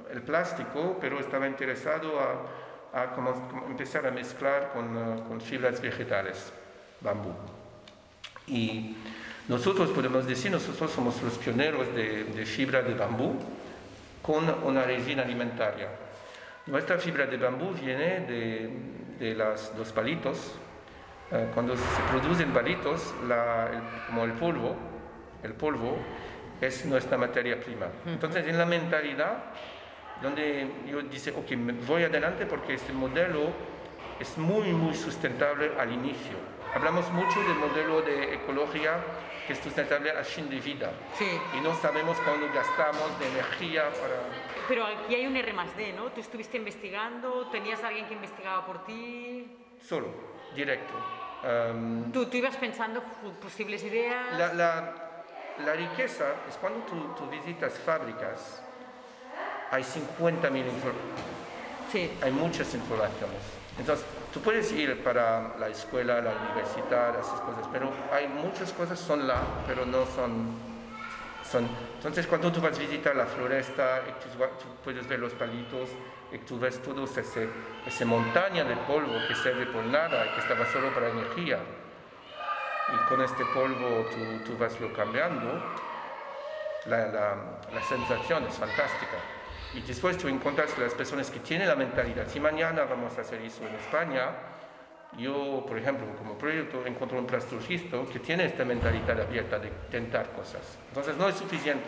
uh, 0.08 0.14
el 0.14 0.22
plástico, 0.22 1.00
pero 1.02 1.20
estaba 1.20 1.48
interesado 1.48 2.20
a, 2.20 3.02
a 3.02 3.12
como, 3.16 3.34
como 3.50 3.66
empezar 3.66 4.06
a 4.06 4.12
mezclar 4.12 4.74
con, 4.74 5.24
con 5.28 5.42
fibras 5.42 5.82
vegetales, 5.82 6.54
bambú. 7.02 7.34
Y 8.46 8.96
Nosotros 9.50 9.90
podemos 9.90 10.28
decir, 10.28 10.52
nosotros 10.52 10.92
somos 10.92 11.22
los 11.24 11.34
pioneros 11.40 11.94
de, 11.96 12.24
de 12.26 12.46
fibra 12.46 12.82
de 12.84 12.94
bambú 12.94 13.36
con 14.22 14.46
una 14.64 14.84
resina 14.84 15.24
alimentaria. 15.24 15.88
Nuestra 16.68 17.00
fibra 17.00 17.26
de 17.26 17.36
bambú 17.38 17.72
viene 17.72 18.20
de, 18.22 18.70
de 19.20 19.34
las, 19.36 19.74
los 19.76 19.92
palitos. 19.92 20.54
Eh, 21.32 21.48
cuando 21.54 21.76
se 21.76 21.84
producen 22.12 22.52
palitos, 22.54 23.14
la- 23.28 23.70
el- 23.74 24.06
como 24.08 24.24
el 24.26 24.34
polvo, 24.34 24.76
el 25.42 25.54
polvo 25.54 25.98
es 26.62 26.86
nuestra 26.86 27.18
materia 27.18 27.60
prima. 27.60 27.88
Entonces, 28.06 28.46
en 28.46 28.56
la 28.58 28.66
mentalidad, 28.68 29.46
donde 30.22 30.68
yo 30.92 31.02
dice, 31.02 31.32
ok, 31.32 31.52
voy 31.88 32.04
adelante 32.04 32.46
porque 32.46 32.76
este 32.76 32.94
modelo 32.94 33.50
es 34.20 34.38
muy, 34.38 34.68
muy 34.74 34.94
sustentable 34.94 35.72
al 35.80 35.92
inicio. 35.92 36.38
Hablamos 36.76 37.10
mucho 37.12 37.40
del 37.42 37.56
modelo 37.58 38.02
de 38.04 38.36
ecología 38.36 38.98
que 39.50 39.54
es 39.54 39.60
sustentable 39.64 40.12
al 40.12 40.24
fin 40.24 40.48
de 40.48 40.60
vida. 40.60 40.92
Sí. 41.18 41.26
Y 41.58 41.62
no 41.62 41.74
sabemos 41.74 42.16
cuándo 42.20 42.48
gastamos 42.54 43.20
de 43.20 43.28
energía 43.30 43.90
para... 43.90 44.14
Pero 44.68 44.86
aquí 44.86 45.16
hay 45.16 45.26
un 45.26 45.36
R 45.36 45.54
más 45.54 45.76
D, 45.76 45.92
¿no? 45.94 46.12
Tú 46.12 46.22
estuviste 46.22 46.58
investigando, 46.58 47.48
tenías 47.48 47.84
a 47.84 47.88
alguien 47.88 48.06
que 48.08 48.14
investigaba 48.14 48.64
por 48.68 48.86
ti. 48.86 49.48
Solo, 49.82 50.08
directo. 50.56 50.94
Um, 51.74 52.12
Tú, 52.12 52.28
tú 52.28 52.38
ibas 52.38 52.58
pensando 52.58 53.02
posibles 53.42 53.82
ideas. 53.84 54.38
La, 54.38 54.54
la- 54.54 54.94
la 55.66 55.74
riqueza 55.74 56.26
es 56.48 56.56
cuando 56.58 56.82
tú, 56.86 57.16
tú 57.18 57.26
visitas 57.28 57.74
fábricas, 57.80 58.62
hay 59.72 59.82
50.000 59.82 60.64
infor- 60.64 60.94
Sí. 61.92 62.12
hay 62.22 62.32
muchas 62.32 62.72
informaciones. 62.76 63.42
Entonces, 63.80 64.06
tú 64.34 64.42
puedes 64.42 64.72
ir 64.72 65.04
para 65.04 65.58
la 65.58 65.70
escuela, 65.70 66.22
la 66.22 66.32
universidad, 66.32 67.20
esas 67.20 67.40
cosas, 67.42 67.68
pero 67.72 67.92
hay 68.12 68.28
muchas 68.28 68.72
cosas 68.74 69.00
son 69.00 69.28
la, 69.28 69.42
pero 69.68 69.86
no 69.86 70.06
son, 70.06 70.56
son. 71.50 71.68
Entonces, 71.96 72.28
cuando 72.28 72.52
tú 72.52 72.62
vas 72.62 72.78
a 72.78 72.82
visitar 72.82 73.16
la 73.16 73.26
floresta, 73.26 74.02
y 74.08 74.12
tú, 74.24 74.30
puedes 74.84 75.08
ver 75.08 75.20
los 75.20 75.34
palitos, 75.34 75.90
y 76.32 76.38
tú 76.40 76.60
ves 76.60 76.80
ese, 77.18 77.50
esa 77.86 78.06
montaña 78.06 78.64
de 78.64 78.76
polvo 78.76 79.14
que 79.28 79.36
sirve 79.36 79.66
por 79.68 79.84
nada, 79.86 80.26
y 80.28 80.30
que 80.36 80.40
estaba 80.42 80.66
solo 80.72 80.94
para 80.94 81.10
energía. 81.10 81.60
Y 82.92 83.10
con 83.10 83.22
este 83.22 83.44
polvo 83.54 84.06
tú, 84.12 84.44
tú 84.46 84.58
vas 84.58 84.80
lo 84.80 84.94
cambiando, 84.94 85.62
la, 86.86 87.08
la, 87.08 87.36
la 87.74 87.84
sensación 87.88 88.46
es 88.46 88.56
fantástica. 88.56 89.39
Y 89.74 89.82
después 89.82 90.18
tú 90.18 90.28
encuentras 90.28 90.78
las 90.80 90.94
personas 90.94 91.30
que 91.30 91.40
tienen 91.40 91.68
la 91.68 91.76
mentalidad. 91.76 92.28
Si 92.28 92.40
mañana 92.40 92.86
vamos 92.86 93.18
a 93.18 93.22
hacer 93.22 93.42
eso 93.42 93.66
en 93.68 93.76
España, 93.76 94.32
yo, 95.18 95.64
por 95.68 95.78
ejemplo, 95.78 96.08
como 96.18 96.38
proyecto, 96.38 96.86
encuentro 96.86 97.20
un 97.20 97.28
plasturgista 97.28 97.98
que 98.12 98.20
tiene 98.20 98.46
esta 98.46 98.66
mentalidad 98.66 99.20
abierta 99.22 99.60
de 99.60 99.68
intentar 99.68 100.32
cosas. 100.32 100.62
Entonces 100.88 101.18
no 101.18 101.28
es 101.28 101.36
suficiente 101.36 101.86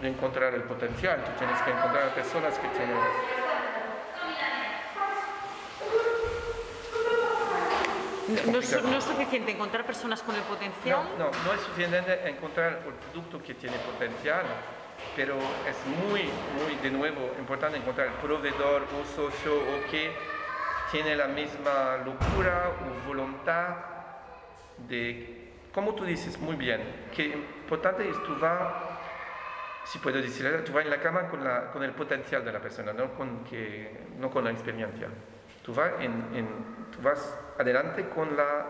de 0.00 0.08
encontrar 0.08 0.54
el 0.54 0.62
potencial, 0.62 1.22
tú 1.24 1.30
tienes 1.38 1.60
que 1.62 1.70
encontrar 1.70 2.08
a 2.08 2.14
personas 2.14 2.58
que 2.58 2.68
tienen... 2.68 2.96
No, 8.28 8.52
no 8.52 8.58
es, 8.58 8.82
no 8.82 8.96
es 8.96 9.04
suficiente 9.04 9.52
encontrar 9.52 9.84
personas 9.84 10.22
con 10.22 10.34
el 10.34 10.42
potencial. 10.42 11.04
No, 11.18 11.26
no, 11.26 11.30
no 11.44 11.52
es 11.52 11.60
suficiente 11.60 12.28
encontrar 12.28 12.80
el 12.86 12.94
producto 12.94 13.42
que 13.42 13.54
tiene 13.54 13.76
potencial, 13.78 14.44
pero 15.16 15.36
es 15.68 15.76
muy, 15.86 16.22
muy, 16.56 16.74
de 16.82 16.90
nuevo, 16.90 17.32
importante 17.38 17.78
encontrar 17.78 18.08
el 18.08 18.12
proveedor 18.14 18.82
o 19.00 19.04
socio 19.04 19.54
o 19.54 19.90
que 19.90 20.12
tiene 20.90 21.16
la 21.16 21.26
misma 21.26 21.98
locura 22.04 22.70
o 22.80 23.06
voluntad 23.08 23.76
de, 24.88 25.52
como 25.72 25.94
tú 25.94 26.04
dices 26.04 26.38
muy 26.38 26.56
bien, 26.56 26.80
que 27.14 27.26
importante 27.26 28.08
es 28.08 28.22
tú 28.24 28.36
vas, 28.38 28.74
si 29.84 29.98
puedo 29.98 30.20
decir, 30.20 30.62
tú 30.64 30.72
vas 30.72 30.84
en 30.84 30.90
la 30.90 31.00
cama 31.00 31.28
con, 31.28 31.42
la, 31.44 31.70
con 31.70 31.82
el 31.82 31.92
potencial 31.92 32.44
de 32.44 32.52
la 32.52 32.60
persona, 32.60 32.92
no 32.92 33.12
con, 33.14 33.44
que, 33.44 34.06
no 34.18 34.30
con 34.30 34.44
la 34.44 34.50
experiencia. 34.50 35.08
Tú 35.64 35.72
vas, 35.74 35.92
en, 36.00 36.12
en- 36.34 36.90
tú 36.90 37.00
vas 37.02 37.38
adelante 37.58 38.08
con 38.08 38.36
la 38.36 38.66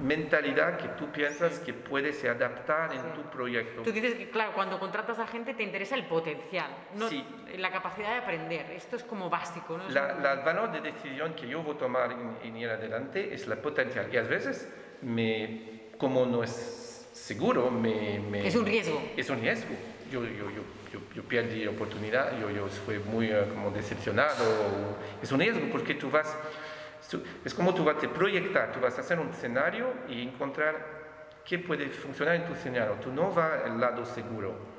mentalidad 0.00 0.78
que 0.78 0.88
tú 0.88 1.10
piensas 1.10 1.58
que 1.58 1.72
puedes 1.74 2.24
adaptar 2.24 2.92
en 2.94 3.12
tu 3.14 3.22
proyecto. 3.30 3.82
Tú 3.82 3.90
dices 3.92 4.14
que, 4.14 4.30
claro, 4.30 4.52
cuando 4.54 4.78
contratas 4.78 5.18
a 5.18 5.26
gente 5.26 5.54
te 5.54 5.62
interesa 5.62 5.94
el 5.96 6.04
potencial, 6.06 6.70
no 6.94 7.08
Sí. 7.08 7.24
la 7.56 7.70
capacidad 7.70 8.10
de 8.10 8.16
aprender. 8.18 8.70
Esto 8.70 8.96
es 8.96 9.02
como 9.04 9.28
básico, 9.28 9.76
¿no? 9.76 9.88
La, 9.88 10.14
la- 10.14 10.36
valor 10.36 10.70
de 10.72 10.80
decisión 10.80 11.34
que 11.34 11.48
yo 11.48 11.62
voy 11.62 11.74
a 11.74 11.78
tomar 11.78 12.12
en, 12.12 12.38
en 12.42 12.56
ir 12.56 12.68
adelante 12.70 13.32
es 13.34 13.46
la 13.48 13.56
potencial. 13.56 14.08
Y 14.12 14.16
a 14.16 14.22
veces, 14.22 14.68
me, 15.02 15.88
como 15.98 16.24
no 16.26 16.42
es 16.44 17.08
seguro, 17.12 17.70
me, 17.70 18.20
me- 18.20 18.46
Es 18.46 18.54
un 18.54 18.64
riesgo. 18.66 19.00
Es 19.16 19.28
un 19.30 19.40
riesgo. 19.40 19.74
Yo, 20.12 20.24
yo, 20.24 20.30
yo, 20.50 20.62
yo, 20.92 21.00
yo 21.14 21.22
perdí 21.24 21.66
oportunidad, 21.66 22.38
yo, 22.40 22.48
yo 22.50 22.68
fui 22.68 22.98
muy 23.00 23.26
eh, 23.30 23.44
como 23.52 23.70
decepcionado. 23.70 24.44
Es 25.22 25.30
un 25.32 25.40
riesgo 25.40 25.66
porque 25.70 25.94
tú 25.94 26.08
vas, 26.10 26.34
es 27.44 27.54
como 27.54 27.74
tú 27.74 27.84
vas 27.84 28.02
a 28.02 28.08
proyectar, 28.08 28.72
tú 28.72 28.80
vas 28.80 28.96
a 28.98 29.00
hacer 29.00 29.18
un 29.18 29.28
escenario 29.28 29.92
y 30.08 30.22
encontrar 30.22 30.98
qué 31.44 31.58
puede 31.58 31.88
funcionar 31.88 32.34
en 32.36 32.44
tu 32.44 32.52
escenario. 32.52 32.94
Tú 32.94 33.10
no 33.12 33.30
vas 33.30 33.64
al 33.64 33.80
lado 33.80 34.04
seguro. 34.04 34.76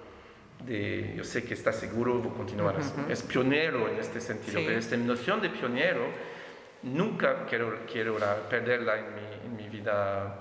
De, 0.64 1.14
yo 1.16 1.24
sé 1.24 1.44
que 1.46 1.54
está 1.54 1.72
seguro, 1.72 2.16
voy 2.20 2.32
a 2.34 2.36
continuar 2.36 2.76
así. 2.78 2.94
Es 3.08 3.24
pionero 3.24 3.88
en 3.88 3.98
este 3.98 4.20
sentido, 4.20 4.60
Sí. 4.60 4.66
pero 4.68 4.78
esta 4.78 4.98
noción 4.98 5.42
de 5.42 5.50
pionero 5.50 6.02
nunca 6.84 7.46
quiero, 7.46 7.80
quiero 7.92 8.20
la- 8.20 8.36
perderla 8.50 8.98
en 9.00 9.16
mi, 9.16 9.22
en 9.46 9.56
mi 9.56 9.70
vida, 9.70 10.36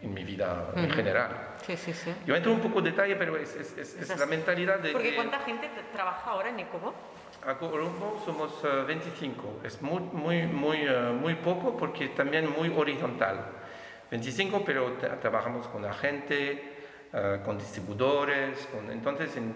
en 0.00 0.14
mi 0.14 0.24
vida 0.24 0.70
en 0.74 0.90
general. 0.90 1.50
Sí, 1.66 1.76
sí, 1.76 1.92
sí. 1.92 2.14
Yo 2.26 2.34
entro 2.34 2.50
un 2.50 2.60
poco 2.60 2.78
en 2.78 2.86
detalle, 2.86 3.14
pero 3.16 3.36
es, 3.36 3.54
es- 3.54 3.76
es- 3.76 4.10
es 4.10 4.18
la 4.18 4.24
mentalidad 4.26 4.78
de... 4.78 4.92
Porque 4.92 5.14
¿cuánta 5.14 5.38
gente 5.40 5.68
trabaja 5.92 6.30
ahora 6.30 6.48
en 6.48 6.58
Ecobo? 6.60 6.94
A 7.46 7.54
Colombo 7.58 8.20
somos 8.24 8.52
eh, 8.64 8.84
25. 8.86 9.60
Es 9.64 9.80
muy, 9.82 10.00
muy, 10.12 10.42
muy, 10.46 10.78
eh, 10.78 11.12
muy 11.18 11.34
poco 11.36 11.76
porque 11.76 12.08
también 12.08 12.50
muy 12.56 12.68
horizontal. 12.76 13.46
25, 14.10 14.62
pero 14.64 14.98
tra- 14.98 15.18
trabajamos 15.20 15.66
con 15.68 15.82
la 15.82 15.92
gente, 15.94 16.74
eh, 17.12 17.40
con 17.44 17.58
distribuidores. 17.58 18.66
con- 18.72 18.90
entonces, 18.90 19.36
en 19.36 19.54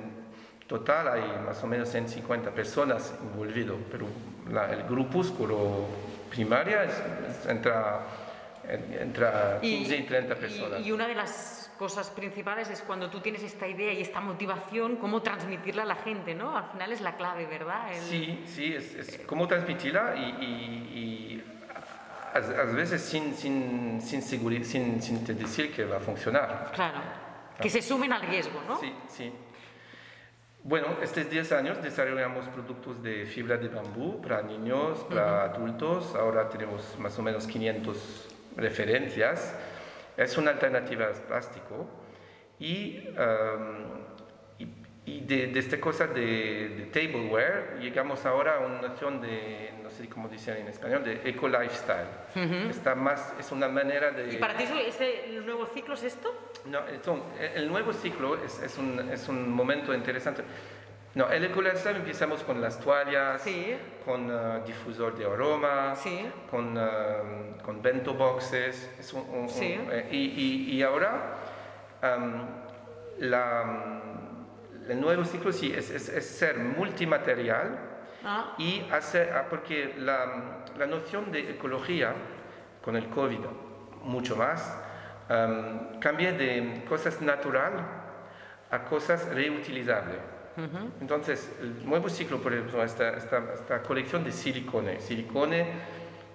total 0.67 1.09
hay 1.09 1.23
más 1.45 1.63
o 1.63 1.67
menos 1.67 1.89
150 1.91 2.51
personas 2.51 3.15
involuidas, 3.23 3.77
pero 3.91 4.07
la- 4.51 4.73
el 4.73 4.83
grupúsculo 4.85 5.87
primaria 6.31 6.85
es, 6.85 6.93
es 7.31 7.47
entra, 7.47 8.01
en- 8.69 8.99
entra 9.01 9.59
15 9.61 9.97
y 9.97 10.03
30 10.03 10.35
personas. 10.35 10.81
y 10.85 10.91
una 10.91 11.07
de 11.07 11.15
las 11.15 11.66
cosas 11.79 12.11
principales 12.11 12.69
es 12.71 12.81
cuando 12.83 13.11
tú 13.11 13.21
tienes 13.21 13.43
esta 13.43 13.67
idea 13.69 13.93
y 13.93 14.01
esta 14.01 14.21
motivación, 14.21 14.97
cómo 14.97 15.23
transmitirla 15.23 15.83
a 15.83 15.87
la 15.87 15.97
gente, 15.97 16.35
¿no? 16.35 16.57
Al 16.57 16.71
final 16.71 16.93
es 16.93 17.01
la 17.01 17.17
clave, 17.17 17.47
¿verdad? 17.47 17.93
El- 17.93 18.01
Sí, 18.03 18.45
sí, 18.47 18.75
es, 18.75 18.95
es 18.95 19.21
cómo 19.27 19.47
transmitirla 19.47 20.15
y, 20.17 20.21
y- 20.45 20.99
y 20.99 21.45
a, 22.35 22.39
a 22.39 22.65
veces 22.65 23.03
sin, 23.03 23.35
sin, 23.35 24.01
sin, 24.03 24.23
sin, 24.23 25.03
sin 25.03 25.25
te 25.25 25.35
decir 25.35 25.75
que 25.75 25.85
va 25.85 25.99
a 25.99 26.01
funcionar. 26.01 26.73
Claro. 26.75 26.99
Que 27.61 27.71
se 27.71 27.81
sumen 27.81 28.13
al 28.13 28.23
riesgo, 28.23 28.61
¿no? 28.69 28.79
Sí, 28.79 28.93
sí. 29.09 29.33
Bueno, 30.63 30.89
estos 31.01 31.31
10 31.31 31.53
años 31.53 31.81
desarrollamos 31.83 32.47
productos 32.49 33.01
de 33.03 33.25
fibra 33.25 33.57
de 33.57 33.69
bambú 33.69 34.21
para 34.21 34.43
niños, 34.43 34.99
para 35.09 35.45
adultos. 35.45 36.15
Ahora 36.17 36.49
tenemos 36.49 36.99
más 36.99 37.17
o 37.19 37.23
menos 37.23 37.47
500 37.47 38.29
referencias. 38.57 39.55
Es 40.17 40.37
una 40.39 40.53
alternativa 40.53 41.07
al 41.07 41.15
plástico. 41.15 41.87
Y, 42.59 43.07
um, 43.11 44.05
y, 44.59 44.67
y 45.05 45.21
de, 45.21 45.49
de 45.49 45.59
esta 45.59 45.79
cosa 45.79 46.07
de, 46.07 46.69
de 46.71 46.87
tableware 46.87 47.79
llegamos 47.81 48.25
ahora 48.25 48.57
a 48.57 48.59
una 48.61 48.81
noción 48.81 49.21
de, 49.21 49.75
no 49.83 49.91
sé 49.91 50.09
cómo 50.09 50.29
dicen 50.29 50.57
en 50.57 50.69
español, 50.69 51.05
de 51.05 51.21
eco 51.29 51.49
lifestyle. 51.49 52.09
Está 52.71 52.95
más, 52.95 53.35
es 53.39 53.53
una 53.53 53.69
manera 53.69 54.11
de... 54.11 54.33
¿Y 54.33 54.37
para 54.39 54.57
ti 54.57 54.65
ese 54.87 55.27
el 55.27 55.45
nuevo 55.45 55.67
ciclo 55.67 55.95
es 55.95 56.03
esto? 56.05 56.35
No, 56.65 56.81
entonces, 56.89 57.53
el 57.55 57.69
nuevo 57.69 57.93
ciclo 57.93 58.43
es, 58.43 58.61
es, 58.63 58.79
un, 58.79 58.99
es 59.13 59.29
un 59.29 59.51
momento 59.51 59.95
interesante. 59.95 60.43
No, 61.17 61.31
el 61.31 61.45
ecolifestyle 61.47 61.97
empezamos 61.97 62.43
con 62.43 62.61
las 62.61 62.79
toallas, 62.79 63.41
Sí. 63.41 63.75
con 64.05 64.31
eh, 64.31 64.61
difusor 64.67 65.17
de 65.17 65.25
aroma, 65.25 65.97
Sí. 65.97 66.31
con, 66.51 66.77
eh, 66.79 67.57
con 67.65 67.81
bento 67.81 68.13
boxes. 68.13 68.91
es 69.01 69.13
un- 69.15 69.23
un- 69.31 69.39
un- 69.45 69.49
Sí. 69.49 69.81
eh, 69.91 70.09
y, 70.11 70.17
y- 70.19 70.77
y 70.77 70.83
ahora 70.83 71.37
la, 73.19 74.01
el 74.89 75.01
nuevo 75.01 75.25
ciclo 75.25 75.53
sí 75.53 75.73
es, 75.75 75.91
es- 75.91 76.11
es 76.11 76.27
ser 76.27 76.59
multimaterial 76.59 77.79
Ah, 78.25 78.55
y 78.59 78.87
hacer, 78.91 79.33
ah, 79.35 79.47
porque 79.49 79.95
la, 79.99 80.65
la 80.77 80.87
noción 80.87 81.31
de 81.33 81.51
ecología 81.51 82.13
con 82.83 82.95
el 82.97 83.09
COVID 83.09 83.39
mucho 84.03 84.37
más, 84.37 84.77
am, 85.29 85.99
cambia 86.01 86.33
de 86.33 86.85
cosas 86.89 87.21
natural 87.23 87.73
a 88.71 88.85
cosas 88.85 89.29
reutilizables. 89.33 90.19
Entonces, 91.01 91.51
el 91.61 91.87
nuevo 91.87 92.09
ciclo, 92.09 92.41
por 92.41 92.53
ejemplo, 92.53 92.83
esta, 92.83 93.11
esta, 93.11 93.43
esta 93.55 93.83
colección 93.83 94.25
de 94.25 94.33
silicone, 94.33 95.01
silicone 95.01 95.67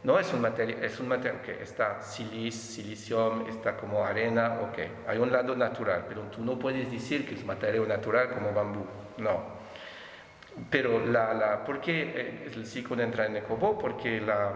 no 0.04 0.20
es 0.20 0.32
un 0.34 0.42
material, 0.42 0.84
es 0.84 1.00
un 1.00 1.08
material 1.08 1.42
que 1.42 1.62
está 1.62 2.02
silicio, 2.02 2.52
silicio, 2.52 3.48
está 3.48 3.78
como 3.78 4.04
arena, 4.04 4.60
ok, 4.62 5.08
hay 5.08 5.18
un 5.18 5.32
lado 5.32 5.56
natural, 5.56 6.06
pero 6.08 6.22
tú 6.24 6.44
no 6.44 6.58
puedes 6.58 6.92
decir 6.92 7.28
que 7.28 7.36
es 7.36 7.46
material 7.46 7.88
natural 7.88 8.30
como 8.30 8.52
bambú, 8.52 8.86
no. 9.18 9.62
Pero 10.70 11.06
la, 11.06 11.34
la, 11.34 11.64
¿por 11.64 11.80
qué 11.80 12.02
eh, 12.02 12.52
el 12.54 12.66
ciclo 12.66 13.02
entra 13.02 13.26
en 13.26 13.38
Ecobo? 13.38 13.78
Porque 13.80 14.20
la, 14.20 14.54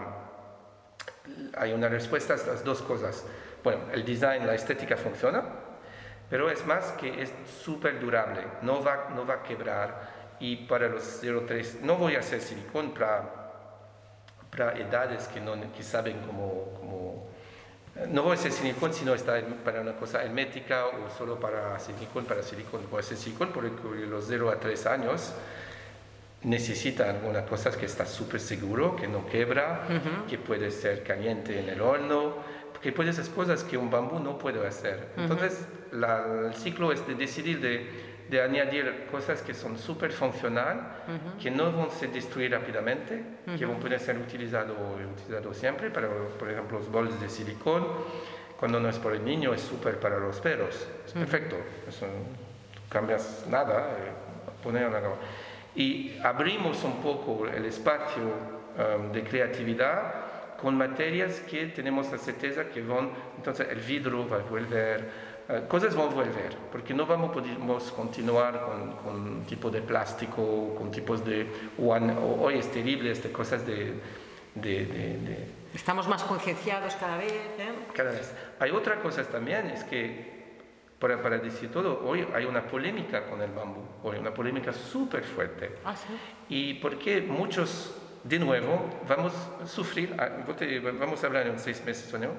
hay 1.57 1.73
una 1.73 1.89
respuesta 1.89 2.33
a 2.33 2.35
estas 2.35 2.63
dos 2.63 2.81
cosas. 2.81 3.25
Bueno, 3.63 3.81
el 3.93 4.05
design, 4.05 4.45
la 4.45 4.53
estética 4.53 4.97
funciona, 4.97 5.43
pero 6.29 6.49
es 6.49 6.65
más 6.65 6.91
que 6.93 7.21
es 7.21 7.31
súper 7.63 7.99
durable, 7.99 8.41
no 8.61 8.83
va, 8.83 9.09
no 9.15 9.25
va 9.25 9.35
a 9.35 9.43
quebrar. 9.43 10.15
Y 10.39 10.57
para 10.67 10.89
los 10.89 11.23
0,3, 11.23 11.81
no 11.81 11.95
voy 11.95 12.15
a 12.15 12.19
hacer 12.19 12.41
silicón 12.41 12.93
para 12.93 13.45
para 14.55 14.77
edades 14.77 15.27
que, 15.27 15.39
no, 15.39 15.53
que 15.73 15.83
saben 15.83 16.17
como, 16.19 16.71
como 16.79 17.27
no 18.09 18.23
voy 18.23 18.31
a 18.31 18.33
hacer 18.35 18.51
silicón 18.51 18.93
si 18.93 19.05
no 19.05 19.13
está 19.13 19.41
para 19.63 19.81
una 19.81 19.93
cosa 19.93 20.23
hermética 20.23 20.87
o 20.87 21.09
solo 21.17 21.39
para 21.39 21.79
silicón, 21.79 22.25
para 22.25 22.43
silicón. 22.43 22.81
Voy 22.89 22.97
a 22.97 22.99
hacer 23.01 23.17
silicón 23.17 23.51
porque 23.53 23.71
los 24.05 24.25
0 24.27 24.49
a 24.49 24.59
3 24.59 24.85
años 24.87 25.33
necesitan 26.43 27.09
algunas 27.09 27.43
cosas 27.43 27.75
que 27.75 27.85
está 27.85 28.05
súper 28.05 28.39
seguro, 28.39 28.95
que 28.95 29.07
no 29.07 29.25
quebra, 29.25 29.87
que 30.29 30.37
puede 30.37 30.71
ser 30.71 31.03
caliente 31.03 31.59
en 31.59 31.69
el 31.69 31.81
horno, 31.81 32.35
que 32.85 32.91
puede 32.91 33.09
hacer 33.09 33.27
cosas 33.33 33.63
que 33.63 33.79
un 33.79 33.89
bambú 33.89 34.19
no 34.19 34.37
puede 34.37 34.63
hacer. 34.63 35.07
Entonces, 35.17 35.67
el 35.91 36.53
ciclo 36.53 36.91
es 36.91 37.07
de 37.07 37.15
decidir 37.15 37.59
de 37.59 38.15
de 38.29 38.41
añadir 38.41 39.07
cosas 39.11 39.41
que 39.41 39.55
son 39.55 39.77
súper 39.77 40.11
funcionales, 40.11 40.83
que 41.41 41.49
no 41.49 41.71
van 41.71 41.87
a 41.87 41.89
ser 41.89 42.11
destruidas 42.11 42.61
rápidamente, 42.61 43.23
que 43.57 43.65
van 43.65 43.77
a 43.77 43.79
poder 43.79 43.99
ser 43.99 44.17
utilizados 44.17 44.77
utilizado 44.77 45.53
siempre, 45.53 45.89
para, 45.89 46.07
por 46.07 46.49
ejemplo, 46.49 46.77
los 46.77 46.91
bols 46.91 47.19
de 47.19 47.27
silicón, 47.27 47.87
cuando 48.59 48.79
no 48.79 48.87
es 48.89 48.99
por 48.99 49.13
el 49.13 49.25
niño, 49.25 49.53
es 49.53 49.61
súper 49.61 49.99
para 49.99 50.19
los 50.19 50.39
perros, 50.39 50.87
es 51.05 51.13
perfecto, 51.13 51.55
no 51.55 52.07
cambias 52.89 53.45
nada, 53.49 53.89
eh, 53.91 54.61
poner 54.63 54.91
Y 55.75 56.19
abrimos 56.23 56.83
un 56.83 57.01
poco 57.01 57.47
el 57.47 57.65
espacio 57.65 58.23
um, 58.23 59.11
de 59.11 59.23
creatividad 59.23 60.24
con 60.65 60.75
materias 60.75 61.41
que 61.41 61.67
tenemos 61.67 62.11
la 62.11 62.17
certeza 62.17 62.67
que 62.69 62.81
van, 62.81 63.11
entonces 63.37 63.67
el 63.69 63.81
vidrio 63.81 64.27
va 64.27 64.37
a 64.37 64.39
volver, 64.39 65.11
eh, 65.47 65.63
cosas 65.67 65.93
van 65.93 66.07
a 66.07 66.11
volver, 66.11 66.57
porque 66.71 66.91
no 66.91 67.05
vamos 67.05 67.31
podemos 67.31 67.91
continuar 67.91 68.59
con, 68.65 68.91
con 68.93 69.45
tipo 69.45 69.69
de 69.69 69.83
plástico, 69.83 70.73
con 70.75 70.89
tipos 70.89 71.23
de... 71.23 71.47
hoy 71.77 72.55
es 72.55 72.71
terrible, 72.71 73.11
este, 73.11 73.31
cosas 73.31 73.63
de, 73.63 73.93
de, 74.55 74.85
de, 74.87 75.47
Estamos 75.71 76.07
más 76.07 76.23
concienciados 76.23 76.95
cada 76.95 77.17
vez. 77.17 77.31
¿eh? 77.31 77.71
Cada 77.93 78.09
vez. 78.09 78.33
Hay 78.59 78.71
otra 78.71 78.99
cosa 79.01 79.23
también, 79.23 79.67
es 79.67 79.83
que, 79.83 80.57
para, 80.97 81.21
para, 81.21 81.37
decir 81.37 81.71
todo, 81.71 82.01
hoy 82.07 82.25
hay 82.33 82.45
una 82.45 82.63
polémica 82.63 83.27
con 83.27 83.39
el 83.39 83.51
bambú, 83.51 83.81
hoy 84.01 84.17
una 84.17 84.33
polémica 84.33 84.73
súper 84.73 85.25
fuerte. 85.25 85.75
¿Ah, 85.85 85.95
sí? 85.95 86.07
Y 86.49 86.73
porque 86.75 87.21
muchos, 87.21 87.95
de 88.25 88.39
nuevo, 88.39 88.89
vamos 89.07 89.33
a 89.63 89.67
sufrir, 89.67 90.15
ah, 90.17 90.29
vamos 90.99 91.23
a 91.23 91.27
hablar 91.27 91.47
en 91.47 91.59
seis 91.59 91.83
meses 91.85 92.11
o 92.13 92.17
no, 92.17 92.29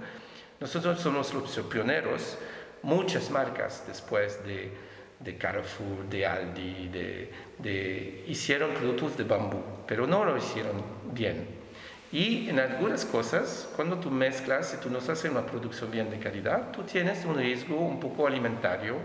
nosotros 0.60 1.00
somos 1.00 1.32
los 1.32 1.58
pioneros 1.70 2.38
muchas 2.82 3.30
marcas 3.30 3.84
después 3.86 4.44
de, 4.44 4.72
de 5.20 5.36
Carrefour, 5.36 6.08
de 6.10 6.26
Aldi, 6.26 6.88
de, 6.88 7.32
de, 7.58 8.24
hicieron 8.26 8.70
productos 8.72 9.16
de 9.16 9.24
bambú, 9.24 9.62
pero 9.86 10.06
no 10.06 10.24
lo 10.24 10.36
hicieron 10.36 10.82
bien. 11.12 11.46
Y 12.10 12.48
en 12.48 12.58
algunas 12.58 13.04
cosas, 13.04 13.68
cuando 13.76 13.98
tú 13.98 14.10
mezclas 14.10 14.74
y 14.74 14.82
tú 14.82 14.90
no 14.90 14.98
haces 14.98 15.24
una 15.24 15.44
producción 15.44 15.90
bien 15.90 16.10
de 16.10 16.18
calidad, 16.18 16.72
tú 16.72 16.82
tienes 16.82 17.24
un 17.24 17.36
riesgo 17.36 17.76
un 17.76 18.00
poco 18.00 18.26
alimentario 18.26 18.96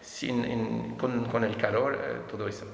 sin, 0.00 0.96
con, 0.96 1.26
con, 1.26 1.44
el 1.44 1.56
calor, 1.56 1.94
eh, 1.94 2.16
todo 2.30 2.48
eso. 2.48 2.66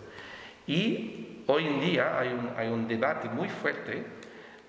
Y 0.66 1.29
hoy 1.46 1.66
en 1.66 1.80
día 1.80 2.18
hay 2.18 2.28
un, 2.28 2.50
hay 2.56 2.68
un 2.68 2.86
debate 2.86 3.28
muy 3.28 3.48
fuerte 3.48 4.04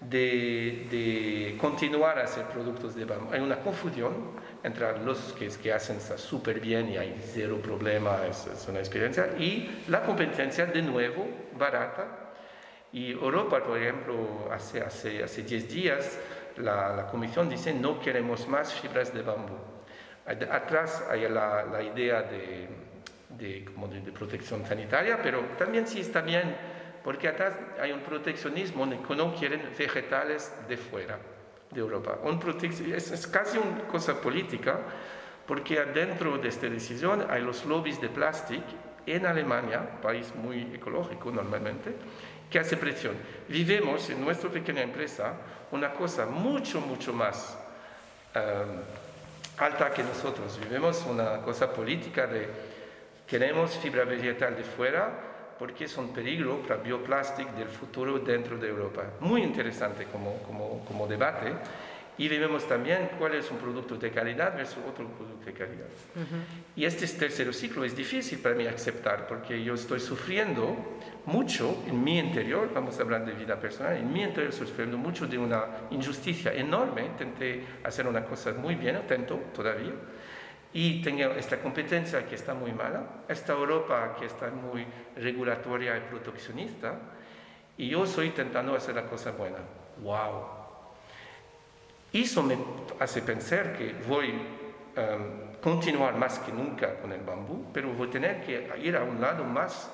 de, 0.02 0.88
de, 0.90 1.58
continuar 1.60 2.18
a 2.18 2.24
hacer 2.24 2.46
productos 2.46 2.96
de 2.96 3.06
bambú. 3.06 3.34
Hay 3.34 3.40
una 3.40 3.60
confusión 3.60 4.32
entre 4.64 4.98
los 5.00 5.34
que, 5.34 5.48
que 5.48 5.72
hacen 5.72 6.00
súper 6.18 6.60
bien 6.60 6.90
y 6.90 6.98
hay 6.98 7.16
cero 7.34 7.60
problema, 7.62 8.26
es, 8.28 8.68
una 8.68 8.80
experiencia, 8.80 9.28
y 9.38 9.84
la 9.88 10.04
competencia 10.04 10.66
de 10.66 10.82
nuevo 10.82 11.28
barata. 11.58 12.18
Y 12.92 13.12
Europa, 13.12 13.64
por 13.64 13.78
ejemplo, 13.78 14.50
hace, 14.52 14.82
hace, 14.82 15.24
hace 15.24 15.44
10 15.44 15.74
días, 15.74 16.20
la, 16.58 16.94
la, 16.96 17.08
Comisión 17.08 17.48
dice 17.48 17.74
no 17.74 18.00
queremos 18.02 18.48
más 18.48 18.74
fibras 18.74 19.14
de 19.14 19.22
bambú. 19.22 19.56
Atrás 20.26 21.04
hay 21.10 21.22
la, 21.30 21.64
la 21.64 21.82
idea 21.82 22.22
de, 22.24 22.68
de, 23.38 23.66
como 23.66 23.88
de, 23.88 24.02
de, 24.02 24.12
protección 24.12 24.66
sanitaria, 24.66 25.22
pero 25.22 25.42
también 25.58 25.88
sí 25.88 26.00
está 26.00 26.22
bien, 26.22 26.56
porque 27.04 27.28
atrás 27.28 27.56
hay 27.80 27.92
un 27.92 28.02
proteccionismo 28.02 28.88
que 29.08 29.16
no 29.16 29.34
quieren 29.36 29.62
vegetales 29.78 30.54
de 30.68 30.78
fuera 30.78 31.20
de 31.72 31.80
Europa. 31.80 32.20
Un 32.24 32.40
es, 32.94 33.12
es, 33.12 33.28
casi 33.28 33.58
una 33.58 33.88
cosa 33.88 34.20
política, 34.20 34.80
porque 35.48 35.84
dentro 35.86 36.38
de 36.38 36.50
esta 36.50 36.68
decisión 36.70 37.26
hay 37.30 37.42
los 37.42 37.66
lobbies 37.66 38.00
de 38.00 38.10
plástico 38.10 38.64
en 39.06 39.26
Alemania, 39.26 40.00
país 40.02 40.34
muy 40.36 40.62
ecológico 40.74 41.32
normalmente, 41.32 41.96
que 42.50 42.60
hace 42.60 42.78
presión. 42.78 43.16
Vivimos 43.48 44.10
en 44.10 44.24
nuestra 44.24 44.50
pequeña 44.50 44.82
empresa 44.82 45.34
una 45.72 45.94
cosa 45.94 46.26
mucho, 46.26 46.82
mucho 46.82 47.14
más 47.14 47.58
um, 48.36 48.82
alta 49.58 49.92
que 49.92 50.04
nosotros. 50.04 50.60
Vivimos 50.60 51.06
una 51.10 51.42
cosa 51.42 51.72
política 51.74 52.28
de 52.28 52.71
queremos 53.32 53.78
fibra 53.78 54.04
vegetal 54.04 54.58
de 54.58 54.64
fuera, 54.64 55.56
porque 55.58 55.86
es 55.86 55.98
un 55.98 56.12
peligro 56.12 56.62
para 56.64 56.76
bioplástico 56.76 57.54
del 57.54 57.70
futuro 57.70 58.20
dentro 58.20 58.58
de 58.58 58.68
Europa. 58.68 59.04
Muy 59.22 59.42
interesante 59.42 60.04
como, 60.12 60.44
como, 60.44 60.84
como 60.84 61.08
debate. 61.08 61.54
Y 62.18 62.28
vemos 62.28 62.68
también 62.68 63.12
cuál 63.18 63.36
es 63.36 63.50
un 63.50 63.58
producto 63.58 63.96
de 63.96 64.12
calidad 64.12 64.54
versus 64.54 64.80
otro 64.86 65.08
producto 65.08 65.46
de 65.46 65.54
calidad. 65.54 65.88
Y 66.76 66.84
este 66.84 67.08
tercer 67.08 67.54
ciclo 67.54 67.86
es 67.86 67.96
difícil 67.96 68.40
para 68.40 68.54
mí 68.54 68.68
aceptar 68.68 69.26
porque 69.28 69.64
yo 69.64 69.76
estoy 69.76 70.02
sufriendo 70.02 70.76
mucho 71.26 71.84
en 71.88 72.04
mi 72.04 72.20
interior, 72.20 72.70
vamos 72.74 73.00
a 73.00 73.04
hablar 73.04 73.26
de 73.26 73.32
vida 73.32 73.58
personal, 73.58 73.96
en 73.96 74.12
mi 74.12 74.24
interior 74.24 74.52
estoy 74.52 74.68
sufriendo 74.68 74.98
mucho 74.98 75.26
de 75.26 75.38
una 75.38 75.64
injusticia 75.90 76.54
enorme. 76.54 77.06
Intenté 77.06 77.64
hacer 77.82 78.06
una 78.06 78.26
cosa 78.26 78.52
muy 78.52 78.76
bien, 78.76 78.98
atento 78.98 79.40
todavía, 79.56 79.94
y 80.74 81.02
tengo 81.02 81.34
esta 81.34 81.60
competencia 81.60 82.26
que 82.26 82.36
está 82.36 82.54
muy 82.54 82.72
mala, 82.72 83.24
esta 83.28 83.54
Europa 83.54 84.16
que 84.18 84.26
está 84.26 84.50
muy 84.50 84.86
regulatoria 85.18 85.98
y 85.98 86.02
proteccionista, 86.02 86.96
y 87.78 87.90
yo 87.90 88.04
estoy 88.04 88.28
intentando 88.28 88.76
hacer 88.76 88.96
la 88.96 89.06
cosa 89.06 89.32
buena. 89.32 89.58
¡Wow! 90.02 90.62
Eso 92.14 92.44
me 92.44 92.58
hace 93.00 93.22
pensar 93.22 93.74
que 93.74 93.96
voy 94.08 94.34
a 94.96 95.16
um, 95.16 95.62
continuar 95.62 96.16
más 96.18 96.40
que 96.40 96.52
nunca 96.52 96.96
con 97.00 97.12
el 97.12 97.22
bambú, 97.22 97.72
pero 97.74 97.94
voy 97.94 98.08
a 98.08 98.12
tener 98.12 98.42
que 98.42 98.70
ir 98.82 98.96
a 98.96 99.04
un 99.04 99.20
lado 99.20 99.44
más 99.44 99.92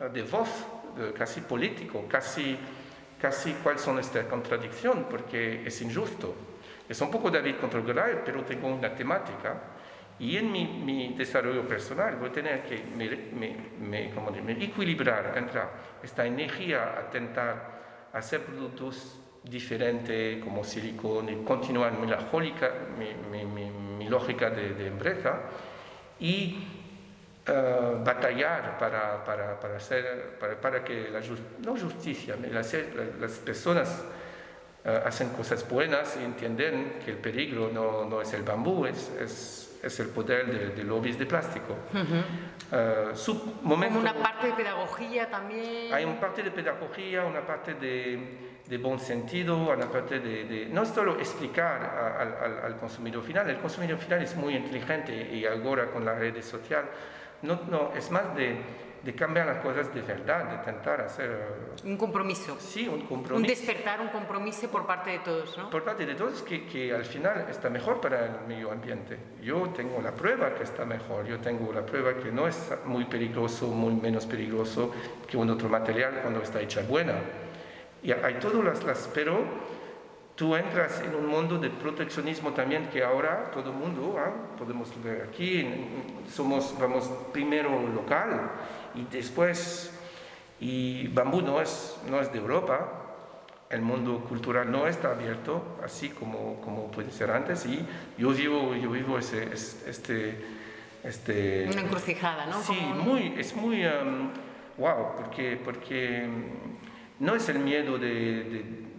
uh, 0.00 0.04
de 0.04 0.22
voz, 0.22 0.48
casi 1.16 1.40
político, 1.42 2.04
casi, 2.08 2.58
casi 3.20 3.52
cuál 3.62 3.78
son 3.78 3.98
esta 3.98 4.26
contradicción, 4.26 5.06
porque 5.08 5.66
es 5.66 5.82
injusto. 5.82 6.34
Es 6.88 7.00
un 7.00 7.10
poco 7.10 7.30
David 7.30 7.56
contra 7.60 7.80
Goliath, 7.80 8.22
pero 8.24 8.42
tengo 8.44 8.68
una 8.68 8.92
temática 8.92 9.60
y 10.20 10.36
en 10.36 10.52
mi, 10.52 10.66
mi, 10.66 11.14
desarrollo 11.14 11.66
personal 11.66 12.16
voy 12.16 12.28
a 12.28 12.32
tener 12.32 12.62
que 12.62 12.84
me, 12.94 13.08
me, 13.08 13.56
me, 13.80 14.10
como 14.10 14.30
me 14.30 14.52
equilibrar 14.52 15.32
entre 15.36 15.62
esta 16.02 16.26
energía 16.26 16.94
a 16.98 17.06
intentar 17.06 18.10
hacer 18.12 18.42
productos 18.42 19.18
diferentes 19.42 20.44
como 20.44 20.62
silicón 20.62 21.30
y 21.30 21.36
continuar 21.44 21.92
mi, 21.98 22.06
lógica, 22.06 22.70
mi, 22.98 23.44
mi 23.46 24.08
lógica 24.10 24.50
de, 24.50 24.74
de, 24.74 24.86
empresa 24.88 25.40
y 26.18 26.66
uh, 27.48 28.04
batallar 28.04 28.78
para, 28.78 29.24
para, 29.24 29.58
para, 29.58 29.76
hacer, 29.76 30.36
para, 30.38 30.60
para 30.60 30.84
que 30.84 31.08
la 31.08 31.20
no 31.64 31.76
justicia, 31.76 32.36
las, 32.50 32.76
las 33.18 33.32
personas 33.38 34.04
hacen 34.84 35.30
cosas 35.30 35.68
buenas 35.68 36.16
y 36.20 36.24
entienden 36.24 36.98
que 37.04 37.10
el 37.12 37.18
peligro 37.18 37.70
no, 37.72 38.04
no 38.04 38.20
es 38.20 38.32
el 38.32 38.42
bambú, 38.42 38.86
es, 38.86 39.10
es 39.20 39.70
es 39.82 40.00
el 40.00 40.08
poder 40.08 40.46
de, 40.46 40.68
de 40.70 40.84
lobbies 40.84 41.18
de 41.18 41.26
plástico. 41.26 41.76
Uh 41.94 42.22
su 43.14 43.56
momento, 43.62 43.96
Como 43.98 44.08
una 44.08 44.22
parte 44.22 44.46
de 44.46 44.52
pedagogía 44.52 45.28
también. 45.28 45.92
Hay 45.92 46.04
una 46.04 46.20
parte 46.20 46.44
de 46.44 46.52
pedagogía, 46.52 47.24
una 47.24 47.44
parte 47.44 47.74
de, 47.74 48.60
de 48.64 48.78
buen 48.78 49.00
sentido, 49.00 49.56
una 49.56 49.90
parte 49.90 50.20
de, 50.20 50.44
de 50.44 50.66
no 50.66 50.84
solo 50.84 51.18
explicar 51.18 51.82
al, 52.16 52.32
al, 52.32 52.64
al, 52.66 52.76
consumidor 52.76 53.24
final, 53.24 53.50
el 53.50 53.58
consumidor 53.58 53.98
final 53.98 54.22
es 54.22 54.36
muy 54.36 54.54
inteligente 54.54 55.12
y 55.12 55.44
ahora 55.46 55.90
con 55.90 56.04
las 56.04 56.16
redes 56.16 56.44
sociales, 56.44 56.90
no, 57.42 57.62
no, 57.68 57.92
es 57.96 58.08
más 58.12 58.36
de 58.36 58.60
de 59.02 59.14
cambiar 59.14 59.46
las 59.46 59.58
cosas 59.58 59.92
de 59.94 60.02
verdad, 60.02 60.44
de 60.44 60.54
intentar 60.56 61.00
hacer... 61.00 61.72
Un 61.84 61.96
compromiso. 61.96 62.56
Sí, 62.60 62.86
un 62.86 63.00
Un 63.00 63.06
compromiso. 63.06 63.48
despertar, 63.48 64.00
un 64.00 64.08
compromiso 64.08 64.68
por 64.68 64.86
parte 64.86 65.10
de 65.10 65.18
todos, 65.20 65.56
¿no? 65.56 65.70
Por 65.70 65.84
parte 65.84 66.04
de 66.04 66.14
todos 66.14 66.42
que, 66.42 66.66
que 66.66 66.92
al 66.92 67.04
final 67.04 67.46
está 67.48 67.70
mejor 67.70 68.00
para 68.00 68.26
el 68.26 68.46
medio 68.46 68.70
ambiente. 68.70 69.16
Yo 69.42 69.70
tengo 69.70 70.02
la 70.02 70.12
prueba 70.12 70.54
que 70.54 70.64
está 70.64 70.84
mejor, 70.84 71.26
yo 71.26 71.38
tengo 71.38 71.72
la 71.72 71.84
prueba 71.84 72.14
que 72.14 72.30
no 72.30 72.46
es 72.46 72.72
muy 72.84 73.06
peligroso, 73.06 73.68
muy 73.68 73.94
menos 73.94 74.26
peligroso 74.26 74.92
que 75.26 75.36
un 75.36 75.48
otro 75.48 75.68
material 75.68 76.20
cuando 76.20 76.42
está 76.42 76.60
hecha 76.60 76.82
buena. 76.82 77.14
Y 78.02 78.12
hay 78.12 78.34
todas 78.34 78.62
las, 78.64 78.84
las 78.84 79.10
pero 79.14 79.44
tú 80.34 80.56
entras 80.56 81.02
en 81.02 81.14
un 81.14 81.26
mundo 81.26 81.58
de 81.58 81.68
proteccionismo 81.68 82.52
también 82.52 82.88
que 82.88 83.02
ahora 83.02 83.50
todo 83.50 83.70
el 83.70 83.76
mundo, 83.76 84.16
¿ah? 84.18 84.56
podemos 84.56 84.90
ver 85.02 85.28
aquí, 85.28 85.66
somos, 86.30 86.74
vamos 86.78 87.10
primero 87.32 87.70
local 87.94 88.50
y 88.94 89.04
después, 89.10 89.92
y 90.60 91.08
bambú 91.08 91.40
no 91.42 91.60
es, 91.60 91.96
no 92.08 92.20
es 92.20 92.32
de 92.32 92.38
Europa, 92.38 92.96
el 93.70 93.82
mundo 93.82 94.24
cultural 94.28 94.70
no 94.70 94.86
está 94.86 95.12
abierto 95.12 95.78
así 95.84 96.08
como, 96.10 96.60
como 96.60 96.90
puede 96.90 97.10
ser 97.12 97.30
antes 97.30 97.64
y 97.66 97.86
yo 98.18 98.30
vivo, 98.30 98.74
yo 98.74 98.90
vivo 98.90 99.18
ese, 99.18 99.44
es- 99.52 99.84
este, 99.86 100.44
este, 101.04 101.68
Una 101.70 101.82
encrucijada, 101.82 102.46
¿no? 102.46 102.60
Sí, 102.62 102.76
Como 102.76 102.94
muy, 102.96 103.34
es 103.38 103.54
muy 103.54 103.84
um, 103.86 104.30
wow, 104.76 105.14
porque, 105.16 105.58
porque 105.64 106.26
mm, 106.26 107.24
no 107.24 107.34
es 107.36 107.48
el 107.48 107.58
miedo 107.60 107.96
de... 107.98 108.08
de- 108.08 108.90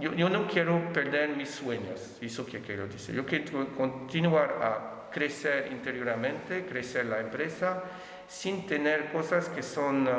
yo, 0.00 0.14
yo 0.14 0.28
no 0.30 0.48
quiero 0.48 0.92
perder 0.92 1.36
mis 1.36 1.50
sueños, 1.50 2.16
eso 2.20 2.44
que 2.46 2.60
quiero 2.60 2.88
decir. 2.88 3.14
Yo 3.14 3.24
quiero 3.26 3.68
continuar 3.76 4.56
a 4.62 5.10
crecer 5.12 5.68
interiormente, 5.70 6.64
crecer 6.66 7.06
la 7.06 7.20
empresa, 7.20 7.84
sin 8.32 8.66
tener 8.66 9.12
cosas 9.12 9.48
que 9.50 9.62
son 9.62 10.08
uh, 10.08 10.10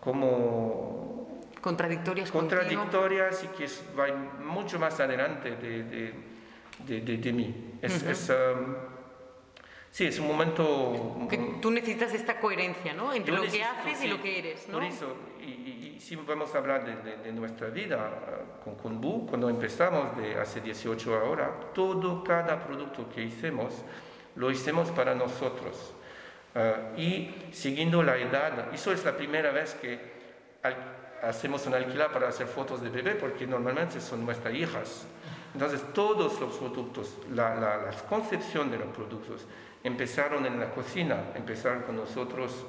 como 0.00 1.40
Contradictorias 1.60 2.30
contradictorias 2.30 3.42
y 3.44 3.46
que 3.56 3.66
van 3.96 4.44
mucho 4.46 4.78
más 4.78 5.00
adelante 5.00 5.52
de, 5.56 5.82
de, 5.84 6.14
de- 6.86 7.00
de- 7.00 7.16
de 7.16 7.32
mí. 7.32 7.78
Es, 7.80 8.02
es, 8.02 8.28
um, 8.28 8.74
sí, 9.90 10.04
es 10.06 10.18
un 10.18 10.26
momento... 10.28 11.26
Que 11.30 11.38
tú 11.62 11.70
necesitas 11.70 12.12
esta 12.12 12.38
coherencia, 12.38 12.92
¿no? 12.92 13.14
Entre 13.14 13.32
lo 13.32 13.40
que 13.40 13.46
necesito, 13.46 13.68
haces 13.80 14.04
y 14.04 14.08
lo 14.08 14.20
que 14.20 14.38
eres, 14.40 14.68
¿no? 14.68 14.74
Por 14.74 14.84
eso, 14.84 15.16
y, 15.40 15.44
y- 15.44 15.94
y 15.96 16.00
si 16.00 16.16
vamos 16.16 16.54
a 16.54 16.58
hablar 16.58 16.84
de, 16.84 16.96
de- 16.96 17.16
de 17.22 17.32
nuestra 17.32 17.68
vida 17.68 18.10
ah, 18.12 18.60
con 18.62 18.74
Kunbu, 18.74 19.26
cuando 19.26 19.48
empezamos 19.48 20.14
de 20.18 20.38
hace 20.38 20.60
18 20.60 21.16
ahora, 21.16 21.50
todo, 21.74 22.22
cada 22.22 22.62
producto 22.66 23.08
que 23.08 23.22
hicimos, 23.22 23.72
lo 24.36 24.50
hicimos 24.50 24.90
para 24.90 25.14
nosotros. 25.14 25.94
Ah, 26.54 26.74
y 26.96 27.34
siguiendo 27.52 28.02
la 28.02 28.16
edad, 28.16 28.72
eso 28.72 28.92
es 28.92 29.04
la 29.04 29.16
primera 29.16 29.50
vez 29.50 29.74
que 29.74 29.98
hacemos 31.22 31.66
un 31.66 31.74
alquiler 31.74 32.08
para 32.12 32.28
hacer 32.28 32.46
fotos 32.46 32.80
de 32.82 32.90
bebé, 32.90 33.14
porque 33.16 33.46
normalmente 33.46 34.00
son 34.00 34.24
nuestras 34.24 34.54
hijas. 34.54 35.06
Entonces, 35.52 35.82
todos 35.92 36.40
los 36.40 36.54
productos, 36.56 37.16
la, 37.32 37.54
la, 37.54 37.76
la 37.78 37.90
concepción 38.08 38.70
de 38.70 38.78
los 38.78 38.88
productos, 38.88 39.46
empezaron 39.82 40.46
en 40.46 40.58
la 40.60 40.70
cocina, 40.70 41.16
empezaron 41.34 41.82
con 41.82 41.96
nosotros. 41.96 42.66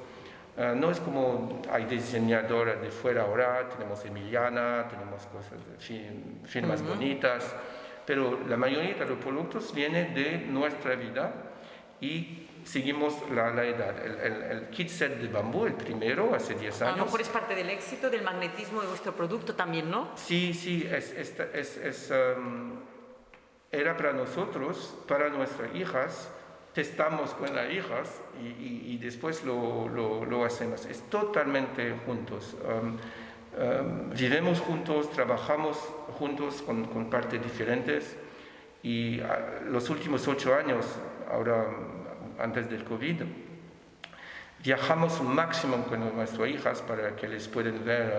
Ah, 0.58 0.72
no 0.74 0.90
es 0.90 1.00
como 1.00 1.60
hay 1.70 1.84
diseñadoras 1.84 2.80
de 2.80 2.90
fuera 2.90 3.22
ahora, 3.22 3.68
tenemos 3.68 4.04
Emiliana, 4.04 4.86
tenemos 4.88 5.26
cosas, 5.26 5.58
de 5.66 5.76
fi- 5.78 6.38
firmas 6.44 6.82
bonitas, 6.82 7.54
pero 8.06 8.40
la 8.48 8.56
mayoría 8.56 8.94
de 8.94 9.06
los 9.06 9.18
productos 9.18 9.74
vienen 9.74 10.14
de 10.14 10.38
nuestra 10.38 10.94
vida 10.94 11.32
y 12.00 12.45
seguimos 12.66 13.14
la, 13.30 13.50
la 13.50 13.64
edad. 13.64 13.94
El, 14.04 14.18
el- 14.20 14.42
el 14.42 14.68
kit 14.70 14.88
set 14.88 15.18
de 15.20 15.28
bambú, 15.28 15.66
el 15.66 15.74
primero, 15.74 16.34
hace 16.34 16.54
10 16.54 16.82
A 16.82 16.86
años. 16.86 16.98
lo 16.98 17.04
mejor 17.06 17.20
es 17.20 17.28
parte 17.28 17.54
del 17.54 17.70
éxito, 17.70 18.10
del 18.10 18.22
magnetismo 18.22 18.80
de 18.82 18.88
vuestro 18.88 19.12
producto 19.14 19.54
también, 19.54 19.90
¿no? 19.90 20.08
Sí, 20.16 20.52
sí, 20.52 20.86
es, 20.90 21.12
es, 21.12 21.38
es- 21.54 21.76
es, 21.78 22.12
um, 22.36 22.72
era 23.72 23.96
para 23.96 24.12
nosotros, 24.12 24.96
para 25.08 25.28
nuestras 25.28 25.74
hijas, 25.74 26.28
testamos 26.74 27.30
con 27.34 27.54
las 27.54 27.70
hijas 27.72 28.20
y, 28.42 28.46
y- 28.48 28.82
y 28.94 28.98
después 28.98 29.44
lo, 29.44 29.88
lo- 29.88 30.24
lo 30.24 30.44
hacemos. 30.44 30.84
Es 30.86 31.02
totalmente 31.08 31.94
juntos. 32.04 32.56
Um, 32.64 32.96
um, 33.62 34.10
vivimos 34.10 34.60
juntos, 34.60 35.10
trabajamos 35.12 35.76
juntos 36.18 36.62
con, 36.62 36.84
con 36.86 37.08
partes 37.10 37.42
diferentes 37.42 38.16
y 38.82 39.20
ah, 39.20 39.60
los 39.64 39.88
últimos 39.90 40.26
ocho 40.28 40.54
años, 40.54 40.84
ahora 41.30 41.66
antes 42.38 42.68
del 42.70 42.84
COVID, 42.84 43.22
viajamos 44.62 45.20
un 45.20 45.34
máximo 45.34 45.84
con 45.84 46.00
nuestras 46.16 46.48
hijas 46.48 46.82
para 46.82 47.14
que 47.16 47.28
les 47.28 47.48
puedan 47.48 47.84
ver. 47.84 48.12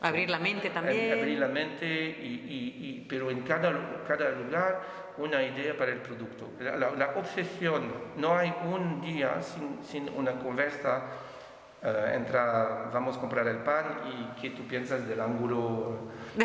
ah, 0.00 0.08
Abrir 0.08 0.30
la 0.30 0.38
mente 0.38 0.70
también. 0.70 1.18
Abrir 1.18 1.38
la 1.40 1.48
mente, 1.48 1.86
y, 1.86 2.26
y- 2.48 2.86
y- 2.86 3.06
pero 3.08 3.30
en 3.30 3.40
cada, 3.42 3.72
cada 4.06 4.30
lugar 4.30 4.80
una 5.16 5.42
idea 5.42 5.76
para 5.76 5.90
el 5.90 5.98
producto. 5.98 6.50
La, 6.60 6.76
la- 6.76 6.90
la 6.92 7.06
obsesión, 7.16 7.92
no 8.16 8.36
hay 8.36 8.52
un 8.64 9.00
día 9.00 9.42
sin, 9.42 9.78
sin 9.82 10.08
una 10.10 10.32
conversa 10.38 11.02
eh, 11.82 12.12
entre 12.14 12.38
vamos 12.92 13.16
a 13.16 13.20
comprar 13.20 13.46
el 13.46 13.58
pan 13.58 14.00
y 14.06 14.40
qué 14.40 14.50
tú 14.50 14.66
piensas 14.66 15.06
del 15.06 15.20
ángulo 15.20 15.96
de- 16.34 16.44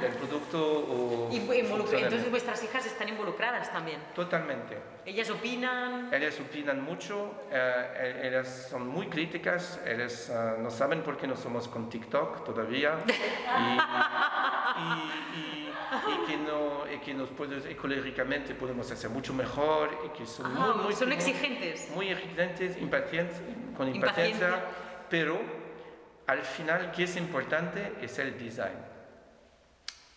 del 0.00 0.12
producto 0.14 0.58
o 0.58 1.28
Y 1.30 1.40
funcionalmente. 1.40 1.98
entonces 2.02 2.30
vuestras 2.30 2.64
hijas 2.64 2.86
están 2.86 3.08
involucradas 3.08 3.70
también. 3.72 4.00
Totalmente. 4.14 4.78
Ellas 5.04 5.28
opinan. 5.30 6.12
Ellas 6.14 6.38
opinan 6.40 6.82
mucho, 6.82 7.30
eh, 7.50 8.22
ellas 8.24 8.68
son 8.70 8.88
muy 8.88 9.08
críticas, 9.08 9.78
ellas 9.86 10.30
eh, 10.30 10.54
no 10.60 10.70
saben 10.70 11.02
por 11.02 11.16
qué 11.18 11.26
no 11.26 11.36
somos 11.36 11.68
con 11.68 11.90
TikTok 11.90 12.42
todavía 12.44 12.94
y, 13.06 13.72
y- 14.80 15.60
y- 15.60 15.63
y 16.08 16.26
que, 16.26 16.36
no, 16.36 16.84
y 16.92 16.98
que 16.98 17.14
nos 17.14 17.28
puede, 17.30 17.70
ecológicamente 17.70 18.54
podemos 18.54 18.90
hacer 18.90 19.10
mucho 19.10 19.32
mejor 19.34 19.90
y 20.06 20.16
que 20.18 20.26
son 20.26 20.46
Ah, 20.56 20.72
muy, 20.76 20.84
muy, 20.86 20.94
son 20.94 21.08
muy- 21.08 21.16
exigentes. 21.16 21.90
muy 21.94 22.08
exigentes, 22.10 22.76
impacientes, 22.78 23.40
con 23.76 23.94
Impaciencia. 23.94 24.46
impaciencia, 24.48 24.64
pero 25.10 25.40
al 26.26 26.42
final, 26.42 26.90
¿qué 26.92 27.04
es 27.04 27.16
importante? 27.16 27.94
Es 28.00 28.18
el 28.18 28.38
design. 28.38 28.78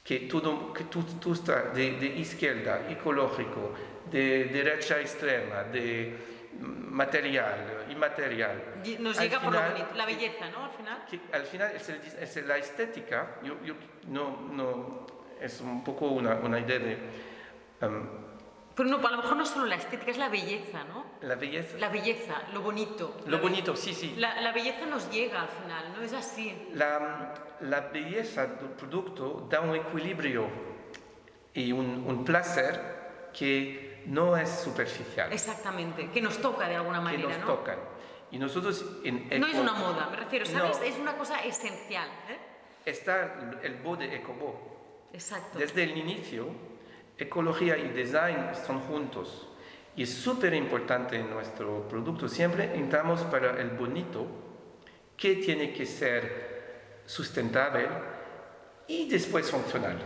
Que, 0.03 0.19
todo, 0.21 0.71
que 0.71 0.85
tú, 0.85 1.03
tú 1.19 1.33
estás 1.33 1.73
de, 1.75 1.91
de 1.97 2.05
izquierda, 2.07 2.89
ecológico, 2.89 3.73
de 4.09 4.45
derecha 4.45 4.99
extrema, 5.01 5.63
de 5.63 6.15
material, 6.61 7.85
inmaterial. 7.89 8.75
Nos 8.99 9.17
Al 9.17 9.23
llega 9.25 9.41
por 9.41 9.51
lo 9.51 9.59
final, 9.59 9.71
bonito, 9.73 9.95
la 9.95 10.05
belleza, 10.05 10.49
¿no? 10.49 10.63
Al 10.65 10.71
final. 10.71 11.05
que 11.09 11.19
al 11.33 11.43
final 11.43 11.71
es, 11.75 11.89
el 11.89 12.01
es 12.21 12.45
la 12.47 12.57
estética, 12.57 13.35
yo, 13.43 13.55
yo 13.65 13.73
no, 14.07 14.47
no, 14.53 15.06
es 15.41 15.61
un 15.61 15.83
poco 15.83 16.07
una, 16.07 16.35
una 16.35 16.59
idea 16.59 16.79
de 16.79 16.97
um, 17.81 18.07
Pero 18.75 18.89
no, 18.89 19.05
a 19.05 19.11
lo 19.11 19.17
mejor 19.17 19.37
no 19.37 19.45
solo 19.45 19.65
la 19.65 19.75
estética, 19.75 20.11
es 20.11 20.17
la 20.17 20.29
belleza, 20.29 20.83
¿no? 20.85 21.05
la 21.21 21.35
belleza. 21.35 21.77
La 21.77 21.89
belleza, 21.89 22.43
lo 22.53 22.61
bonito. 22.61 23.17
Lo 23.25 23.39
bonito, 23.39 23.75
sí, 23.75 23.93
sí. 23.93 24.15
La, 24.17 24.41
la 24.41 24.51
belleza 24.51 24.85
nos 24.85 25.09
llega 25.11 25.41
al 25.41 25.49
final, 25.49 25.93
¿no? 25.95 26.01
Es 26.01 26.13
así. 26.13 26.69
La, 26.73 27.33
la 27.61 27.81
belleza 27.81 28.45
del 28.45 28.69
producto 28.69 29.47
da 29.49 29.61
un 29.61 29.75
equilibrio 29.75 30.47
y 31.53 31.71
un, 31.71 32.05
un 32.07 32.23
placer 32.23 33.29
que 33.33 34.03
no 34.05 34.37
es 34.37 34.49
superficial, 34.49 35.33
Exactamente. 35.33 36.09
Que 36.11 36.21
nos 36.21 36.37
toca 36.39 36.67
de 36.67 36.75
alguna 36.75 36.99
que 36.99 37.03
manera, 37.03 37.29
nos 37.29 37.39
¿no? 37.39 37.45
tocan. 37.45 37.77
Y 38.31 38.37
nosotros 38.37 38.85
en 39.03 39.27
No 39.39 39.47
es 39.47 39.55
una 39.55 39.73
moda, 39.73 40.07
me 40.09 40.17
refiero, 40.17 40.45
¿sabes? 40.45 40.77
No. 40.79 40.83
Es 40.83 40.97
una 40.97 41.17
cosa 41.17 41.43
esencial. 41.43 42.07
¿eh? 42.29 42.37
está 42.85 43.35
el 43.63 43.75
bo 43.75 43.95
de 43.97 44.15
Ecobo. 44.15 44.76
Exacto. 45.13 45.59
Desde 45.59 45.83
el 45.83 45.97
inicio, 45.97 46.47
ecología 47.17 47.77
y 47.77 47.89
design 47.89 48.49
están 48.51 48.79
juntos. 48.81 49.47
Y 49.95 50.03
es 50.03 50.13
súper 50.13 50.53
importante 50.53 51.15
en 51.15 51.29
nuestro 51.29 51.87
producto. 51.87 52.27
Siempre 52.27 52.75
entramos 52.75 53.21
para 53.21 53.59
el 53.59 53.71
bonito, 53.71 54.27
que 55.17 55.35
tiene 55.37 55.73
que 55.73 55.85
ser 55.85 57.01
sustentable 57.05 57.87
y 58.87 59.09
después 59.09 59.49
funcional. 59.49 59.97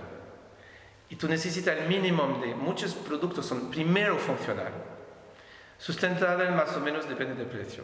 Y 1.10 1.18
tú 1.18 1.28
necesitas 1.28 1.78
el 1.78 1.90
mínimo 1.90 2.40
de 2.42 2.56
muchos 2.56 2.94
productos 2.94 3.46
son 3.46 3.70
primero 3.70 4.18
funcional. 4.18 4.72
Sustentable 5.78 6.50
más 6.52 6.76
o 6.78 6.80
menos 6.80 7.10
depende 7.10 7.36
del 7.36 7.48
precio. 7.48 7.84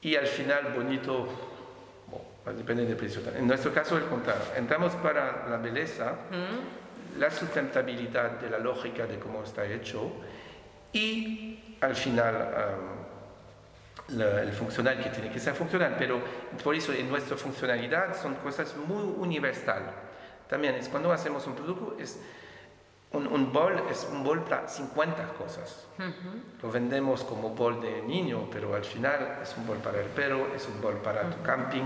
Y 0.00 0.16
al 0.16 0.26
final 0.26 0.72
bonito, 0.74 1.28
depende 2.52 2.84
del 2.84 2.96
precio. 2.96 3.20
En 3.36 3.46
nuestro 3.46 3.72
caso 3.72 3.96
el 3.96 4.04
contrario. 4.04 4.42
Entramos 4.56 4.92
para 4.94 5.46
la 5.48 5.56
belleza, 5.56 6.12
la 7.18 7.30
sustentabilidad 7.30 8.32
de 8.40 8.50
la 8.50 8.58
lógica 8.58 9.06
de 9.06 9.18
cómo 9.18 9.42
está 9.42 9.64
hecho 9.64 10.12
y 10.92 11.76
al 11.80 11.94
final 11.94 12.34
um, 12.34 14.16
la- 14.18 14.42
el 14.42 14.52
funcional 14.52 14.98
que 15.02 15.10
tiene 15.10 15.30
que 15.30 15.40
ser 15.40 15.54
funcional. 15.54 15.96
Pero 15.98 16.20
por 16.62 16.74
eso 16.74 16.92
en 16.92 17.08
nuestra 17.08 17.36
funcionalidad 17.36 18.16
son 18.20 18.34
cosas 18.36 18.74
muy 18.76 19.02
universal. 19.18 19.82
También 20.48 20.74
es 20.76 20.88
cuando 20.88 21.12
hacemos 21.12 21.46
un 21.46 21.54
producto 21.54 21.96
es 21.98 22.20
un, 23.12 23.26
un 23.28 23.52
bol 23.52 23.82
es 23.90 24.06
un 24.12 24.22
bol 24.22 24.42
para 24.44 24.68
50 24.68 25.28
cosas. 25.34 25.86
Lo 26.62 26.70
vendemos 26.70 27.24
como 27.24 27.50
bol 27.50 27.80
de 27.80 28.02
niño, 28.02 28.48
pero 28.52 28.74
al 28.74 28.84
final 28.84 29.38
es 29.42 29.56
un 29.56 29.66
bol 29.66 29.78
para 29.78 30.00
el 30.00 30.06
perro, 30.06 30.48
es 30.54 30.66
un 30.68 30.80
bol 30.80 30.96
para 30.98 31.28
tu 31.30 31.42
camping, 31.42 31.84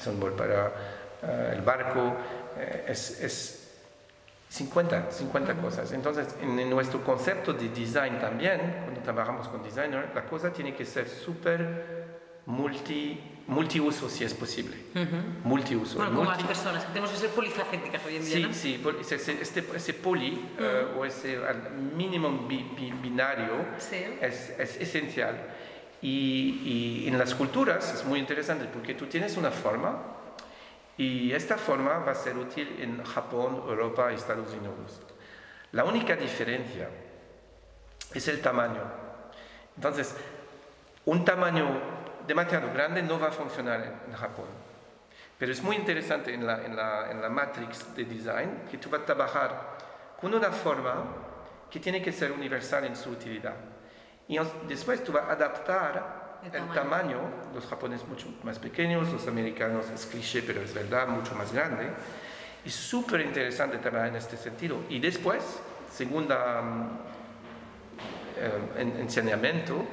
es 0.00 0.06
un 0.06 0.18
bol 0.18 0.32
para 0.32 0.72
eh, 1.22 1.52
el 1.54 1.62
barco, 1.62 2.16
eh, 2.56 2.86
es, 2.88 3.20
es 3.20 3.60
50, 4.48 5.10
50 5.10 5.54
cosas. 5.54 5.92
Entonces, 5.92 6.34
en, 6.42 6.68
nuestro 6.68 7.04
concepto 7.04 7.52
de 7.52 7.68
design 7.68 8.18
también, 8.18 8.80
cuando 8.84 9.00
trabajamos 9.00 9.48
con 9.48 9.62
designer, 9.62 10.10
la 10.14 10.24
cosa 10.24 10.52
tiene 10.52 10.74
que 10.74 10.84
ser 10.84 11.08
súper 11.08 12.00
multi, 12.46 13.20
multiuso 13.46 14.08
si 14.08 14.24
es 14.24 14.34
posible. 14.34 14.76
Multiuso. 15.44 15.98
Bueno, 15.98 16.16
como 16.16 16.30
las 16.30 16.42
personas, 16.42 16.86
tenemos 16.88 17.10
que 17.10 17.18
ser 17.18 17.30
polifacéticas 17.30 18.04
hoy 18.04 18.16
en 18.16 18.24
día. 18.24 18.48
Sí, 18.52 18.80
sí, 18.80 18.84
ese, 19.00 19.40
este, 19.40 19.64
ese 19.74 19.94
poli 19.94 20.48
eh, 20.58 20.86
o 20.98 21.04
ese 21.04 21.38
mínimo 21.96 22.48
binario 22.48 23.66
es, 24.20 24.50
es, 24.58 24.76
esencial. 24.80 25.36
Y, 26.02 27.02
y 27.04 27.08
en 27.08 27.18
las 27.18 27.34
culturas 27.34 27.92
es 27.92 28.04
muy 28.04 28.18
interesante 28.18 28.64
porque 28.66 28.94
tú 28.94 29.06
tienes 29.06 29.36
una 29.36 29.50
forma 29.50 29.98
y 30.96 31.32
esta 31.32 31.56
forma 31.56 31.98
va 31.98 32.12
a 32.12 32.14
ser 32.14 32.36
útil 32.36 32.76
en 32.78 33.02
Japón, 33.04 33.62
Europa 33.66 34.12
y 34.12 34.16
Estados 34.16 34.52
Unidos. 34.52 35.00
La 35.72 35.84
única 35.84 36.14
diferencia 36.16 36.88
es 38.12 38.28
el 38.28 38.40
tamaño. 38.40 38.82
Entonces, 39.76 40.14
un 41.06 41.24
tamaño 41.24 41.80
demasiado 42.26 42.72
grande 42.72 43.02
no 43.02 43.18
va 43.18 43.28
a 43.28 43.32
funcionar 43.32 44.02
en, 44.06 44.14
Japón. 44.14 44.46
Pero 45.38 45.52
es 45.52 45.62
muy 45.62 45.76
interesante 45.76 46.34
en 46.34 46.46
la, 46.46 46.64
en, 46.64 46.76
la, 46.76 47.10
en 47.10 47.22
la, 47.22 47.30
matrix 47.30 47.94
de 47.94 48.04
design 48.04 48.62
que 48.70 48.76
tú 48.76 48.90
vas 48.90 49.00
a 49.00 49.06
trabajar 49.06 49.78
con 50.20 50.34
una 50.34 50.50
forma 50.50 51.04
que 51.70 51.80
tiene 51.80 52.02
que 52.02 52.12
ser 52.12 52.30
universal 52.32 52.84
en 52.84 52.94
su 52.94 53.10
utilidad. 53.10 53.54
Y 54.30 54.38
después 54.68 55.02
tú 55.02 55.10
vas 55.10 55.24
a 55.28 55.32
adaptar 55.32 56.38
el, 56.44 56.68
tamaño. 56.72 57.18
los 57.52 57.66
japoneses 57.66 58.06
mucho 58.06 58.28
más 58.44 58.60
pequeños, 58.60 59.12
los 59.12 59.26
americanos 59.26 59.90
es 59.92 60.06
cliché, 60.06 60.42
pero 60.42 60.60
es 60.60 60.72
verdad, 60.72 61.08
mucho 61.08 61.34
más 61.34 61.52
grande. 61.52 61.90
Es 62.64 62.72
súper 62.72 63.22
interesante 63.22 63.78
trabajar 63.78 64.10
en 64.10 64.14
este 64.14 64.36
sentido. 64.36 64.84
Y 64.88 65.00
después, 65.00 65.42
segunda 65.92 66.62
mm, 66.62 66.98
eh, 68.36 68.94
enseñamiento, 69.00 69.84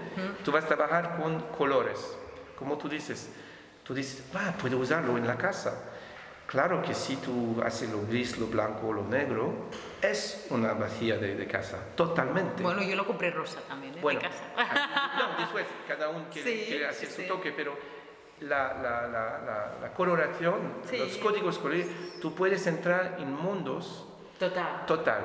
tú 0.45 0.51
vas 0.51 0.65
a 0.65 0.67
trabajar 0.67 1.17
con 1.17 1.39
colores. 1.57 2.15
Como 2.59 2.77
tú 2.77 2.87
dices, 2.87 3.31
tú 3.83 3.95
dices, 3.95 4.23
ah, 4.35 4.53
puedo 4.61 4.77
usarlo 4.77 5.17
en 5.17 5.25
la 5.25 5.35
casa. 5.35 5.81
Claro 6.47 6.81
que 6.81 6.93
si 6.93 7.17
tú 7.17 7.61
haces 7.63 7.91
lo 7.91 8.01
gris, 8.07 8.37
lo 8.37 8.47
blanco, 8.47 8.93
lo 8.93 9.03
negro, 9.03 9.67
es 10.01 10.47
una 10.49 10.73
vacía 10.73 11.17
de, 11.17 11.45
casa, 11.45 11.77
totalmente. 11.95 12.63
Bueno, 12.63 12.81
yo 12.81 12.95
lo 12.95 13.05
compré 13.05 13.31
rosa 13.31 13.59
también, 13.67 13.95
¿eh? 13.97 14.01
de 14.01 14.17
casa. 14.17 14.43
no, 15.17 15.37
después 15.39 15.65
cada 15.87 16.09
uno 16.09 16.25
quiere, 16.31 16.87
hacer 16.87 17.09
su 17.09 17.23
toque, 17.23 17.51
pero 17.51 17.77
la, 18.39 18.73
la, 18.81 19.07
la, 19.07 19.77
la 19.81 19.93
coloración, 19.93 20.81
los 20.91 21.17
códigos 21.17 21.59
colores, 21.59 21.87
tú 22.21 22.33
puedes 22.33 22.65
entrar 22.65 23.17
en 23.19 23.31
mundos 23.31 24.07
Total. 24.39 24.85
Total. 24.85 25.21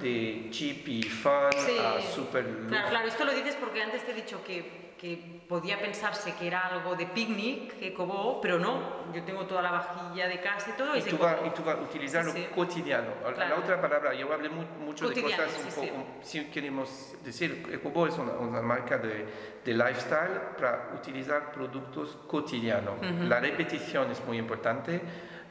De 0.00 0.48
cheap 0.50 0.88
y 0.88 1.02
fun 1.04 1.32
a 1.32 2.00
super. 2.00 2.44
Claro, 2.68 2.88
claro, 2.88 3.08
esto 3.08 3.24
lo 3.24 3.32
dices 3.32 3.54
porque 3.54 3.82
antes 3.82 4.04
te 4.04 4.10
he 4.10 4.14
dicho 4.14 4.42
que, 4.44 4.87
que 4.98 5.42
podía 5.48 5.80
pensarse 5.80 6.34
que 6.34 6.48
era 6.48 6.66
algo 6.66 6.96
de 6.96 7.06
picnic, 7.06 7.78
que 7.78 7.94
como, 7.94 8.40
pero 8.40 8.58
no. 8.58 9.12
Yo 9.14 9.22
tengo 9.22 9.46
toda 9.46 9.62
la 9.62 9.70
vajilla 9.70 10.28
de 10.28 10.40
casa 10.40 10.70
y 10.70 10.72
todo. 10.76 10.96
Y, 10.96 11.02
tú, 11.02 11.16
vas 11.16 11.36
a 11.36 11.80
utilizarlo 11.80 12.34
cotidiano. 12.54 13.08
La 13.36 13.54
otra 13.54 13.80
palabra, 13.80 14.12
yo 14.14 14.32
hablé 14.32 14.48
mucho 14.48 15.08
de 15.08 15.22
cosas 15.22 15.48
un 15.64 15.86
poco. 15.86 16.06
Si 16.20 16.44
queremos 16.46 17.14
decir, 17.24 17.66
Ecobo 17.72 18.06
es 18.06 18.18
una, 18.18 18.60
marca 18.60 18.98
de, 18.98 19.24
de, 19.64 19.74
lifestyle 19.74 20.56
para 20.58 20.90
utilizar 20.94 21.52
productos 21.52 22.18
cotidianos. 22.26 23.00
La 23.28 23.40
repetición 23.40 24.10
es 24.10 24.22
muy 24.24 24.36
importante 24.36 25.00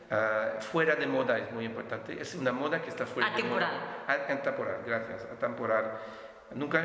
Uh, 0.10 0.62
fuera 0.62 0.96
de 0.96 1.06
moda 1.06 1.38
es 1.38 1.52
muy 1.52 1.66
importante. 1.66 2.20
Es 2.20 2.34
una 2.36 2.54
moda 2.54 2.82
que 2.82 2.90
está 2.90 3.06
fuera 3.06 3.28
atemporal. 3.28 3.70
de 3.70 3.76
moda. 3.76 4.24
Atemporal. 4.24 4.82
gracias. 4.86 5.26
Atemporal. 5.26 5.98
Nunca 6.56 6.84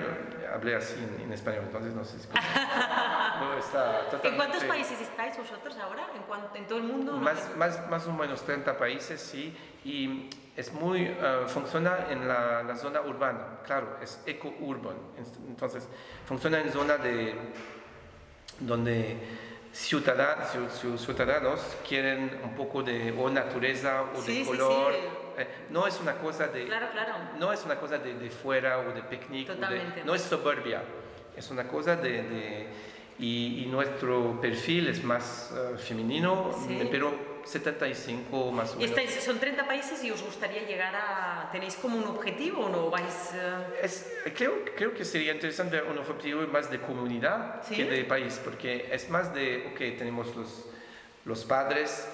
hablé 0.52 0.74
así 0.74 0.96
en, 1.22 1.32
español, 1.32 1.64
entonces 1.66 1.94
no 1.94 2.04
sé 2.04 2.18
si... 2.18 2.28
no, 2.28 3.54
está. 3.58 4.08
¿En 4.24 4.36
cuántos 4.36 4.64
países 4.64 5.00
estáis 5.00 5.38
vosotros 5.38 5.76
ahora? 5.78 6.08
¿En, 6.14 6.56
en 6.56 6.66
todo 6.66 6.78
el 6.78 6.84
mundo? 6.84 7.16
Más, 7.16 7.56
más, 7.56 7.88
más 7.88 8.06
o 8.06 8.12
menos 8.12 8.42
30 8.42 8.76
países, 8.76 9.20
sí. 9.20 9.56
Y 9.84 10.28
es 10.56 10.72
muy... 10.72 11.08
Uh, 11.10 11.48
funciona 11.48 12.06
en 12.10 12.26
la, 12.26 12.64
la, 12.64 12.76
zona 12.76 13.00
urbana, 13.02 13.60
claro, 13.64 13.98
es 14.02 14.20
eco-urban. 14.26 14.96
Entonces, 15.48 15.88
funciona 16.26 16.60
en 16.60 16.72
zona 16.72 16.96
de... 16.96 17.34
donde 18.58 19.16
ciudadanos, 19.72 21.60
quieren 21.88 22.40
un 22.44 22.54
poco 22.54 22.82
de 22.82 23.12
o 23.16 23.30
naturaleza 23.30 24.02
o 24.14 24.22
de 24.22 24.44
color. 24.44 25.21
Eh, 25.38 25.46
no 25.70 25.86
es 25.86 25.98
una 26.00 26.16
cosa 26.18 26.48
de 26.48 26.66
claro, 26.66 26.88
claro. 26.92 27.14
no 27.38 27.52
es 27.52 27.64
una 27.64 27.76
cosa 27.76 27.98
de, 27.98 28.14
de 28.14 28.30
fuera 28.30 28.78
o 28.78 28.92
de 28.92 29.02
picnic, 29.02 29.48
no 30.04 30.14
es 30.14 30.22
suburbia, 30.22 30.82
es 31.36 31.50
una 31.50 31.66
cosa 31.66 31.96
de, 31.96 32.68
y, 33.18 33.66
nuestro 33.70 34.40
perfil 34.40 34.88
es 34.88 35.02
más 35.04 35.52
uh, 35.52 35.78
femenino, 35.78 36.50
pero 36.90 37.32
75 37.44 38.52
más 38.52 38.72
o 38.72 38.76
menos. 38.76 38.90
Estáis, 38.90 39.22
son 39.22 39.38
30 39.38 39.66
países 39.66 40.02
y 40.04 40.10
os 40.10 40.22
gustaría 40.22 40.62
llegar 40.62 40.94
a... 40.94 41.48
¿Tenéis 41.50 41.76
como 41.76 41.98
un 41.98 42.04
objetivo 42.04 42.66
o 42.66 42.68
no 42.68 42.90
vais...? 42.90 43.32
Uh... 43.32 43.84
Es, 43.84 44.12
creo, 44.36 44.64
creo 44.76 44.94
que 44.94 45.04
sería 45.04 45.32
interesante 45.32 45.80
un 45.82 45.98
objetivo 45.98 46.46
más 46.48 46.70
de 46.70 46.80
comunidad 46.80 47.62
que 47.62 47.84
de 47.84 48.04
país, 48.04 48.40
porque 48.42 48.88
es 48.90 49.08
más 49.08 49.32
de, 49.34 49.68
ok, 49.72 49.98
tenemos 49.98 50.34
los, 50.36 50.66
los 51.24 51.44
padres, 51.44 52.08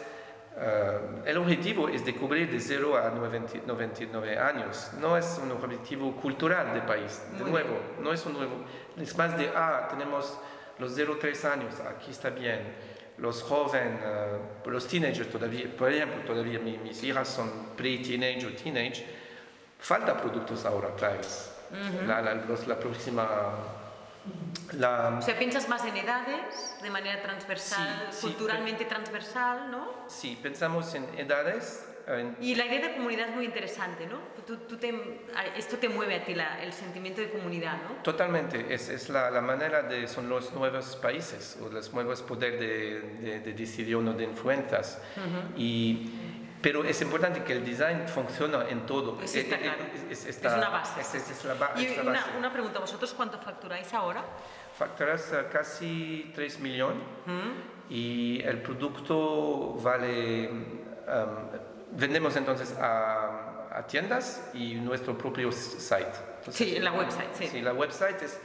uh, 0.59 1.27
el 1.27 1.37
objetivo 1.37 1.89
es 1.89 2.05
de 2.05 2.15
cubrir 2.15 2.51
de 2.51 2.61
0 2.61 2.97
a 2.97 3.11
99 3.11 4.39
años, 4.39 4.91
no 5.01 5.17
es 5.17 5.41
un 5.43 5.51
objetivo 5.53 6.15
cultural 6.17 6.75
de 6.75 6.81
país, 6.83 7.23
de 7.39 7.45
nuevo, 7.45 7.79
no 8.01 8.13
es 8.13 8.25
un 8.27 8.35
nuevo, 8.35 8.65
es 8.97 9.17
más 9.17 9.37
de, 9.39 9.51
ah, 9.55 9.89
tenemos 9.91 10.39
los 10.79 10.93
0 10.95 11.17
3 11.21 11.45
años, 11.45 11.75
aquí 11.81 12.11
está 12.11 12.31
bien. 12.31 12.99
Los 13.19 13.43
jóvenes, 13.43 14.01
uh, 14.65 14.71
los 14.71 14.87
teenagers 14.87 15.29
todavía, 15.29 15.67
por 15.77 15.91
ejemplo, 15.91 16.23
todavía 16.25 16.61
mis 16.61 17.03
hijas 17.03 17.29
son 17.29 17.51
pre-teenage 17.77 18.47
o 18.47 18.53
teenage, 18.53 19.05
falta 19.79 20.17
productos 20.17 20.65
ahora, 20.65 20.95
traes. 20.95 21.53
la, 22.07 22.23
la, 22.23 22.35
la, 22.35 22.79
próxima... 22.79 23.78
La... 24.73 25.17
O 25.19 25.23
sea, 25.23 25.39
piensas 25.39 25.69
más 25.69 25.85
en 25.85 25.97
edades, 25.97 26.77
de 26.83 26.91
manera 26.91 27.23
transversal, 27.23 28.11
culturalmente 28.21 28.85
transversal, 28.85 29.71
¿no? 29.71 30.05
Sí, 30.09 30.39
pensamos 30.43 30.95
en 30.95 31.07
edades 31.19 31.89
y 32.41 32.55
la 32.55 32.65
idea 32.67 32.89
de 32.89 32.95
comunidad 32.95 33.29
es 33.29 33.35
muy 33.35 33.45
interesante, 33.45 34.07
¿no? 34.07 34.19
esto 35.57 35.77
te 35.77 35.89
mueve 35.91 36.15
a 36.15 36.25
ti 36.25 36.35
el 36.63 36.73
sentimiento 36.73 37.21
de 37.21 37.29
comunidad, 37.29 37.83
¿no? 37.83 38.03
Totalmente, 38.03 38.73
es, 38.73 38.89
es 38.89 39.11
la, 39.11 39.31
la, 39.31 39.43
manera 39.43 39.83
de, 39.83 40.09
son 40.09 40.27
los 40.29 40.55
nuevos 40.55 40.97
países 40.97 41.59
o 41.63 41.69
los 41.69 41.93
nuevos 41.93 42.23
poderes 42.23 42.61
de, 42.61 43.41
de, 43.41 43.53
decisión 43.53 44.09
o 44.09 44.15
de 44.15 44.25
influencias. 44.25 45.03
y, 45.57 46.11
pero 46.61 46.85
es 46.85 47.01
importante 47.03 47.43
que 47.45 47.53
el 47.53 47.65
design 47.65 48.09
funcione 48.09 48.71
en 48.71 48.87
todo. 48.87 49.21
Es, 49.23 49.35
es, 49.35 49.47
una 50.43 50.69
base. 50.69 51.01
Es, 51.01 51.45
la, 51.45 51.55
y 51.81 51.99
una, 52.01 52.27
una, 52.37 52.53
pregunta, 52.53 52.81
¿vosotros 52.81 53.15
cuánto 53.15 53.39
facturáis 53.39 53.93
ahora? 53.95 54.25
Facturas 54.77 55.33
eh, 55.33 55.47
casi 55.53 56.33
3 56.35 56.61
millones 56.61 57.03
y 57.91 58.41
el 58.43 58.63
producto 58.63 59.75
vale... 59.75 60.49
Um, 60.49 61.69
vendemos 61.93 62.37
entonces 62.37 62.77
a, 62.79 63.69
a, 63.73 63.87
tiendas 63.87 64.51
y 64.53 64.75
nuestro 64.75 65.17
propio 65.17 65.51
site. 65.51 66.13
sí, 66.51 66.77
en 66.77 66.85
la 66.85 66.93
website, 66.93 67.35
sí. 67.35 67.47
Sí, 67.49 67.61
la 67.63 67.73
website 67.73 68.23
es, 68.23 68.39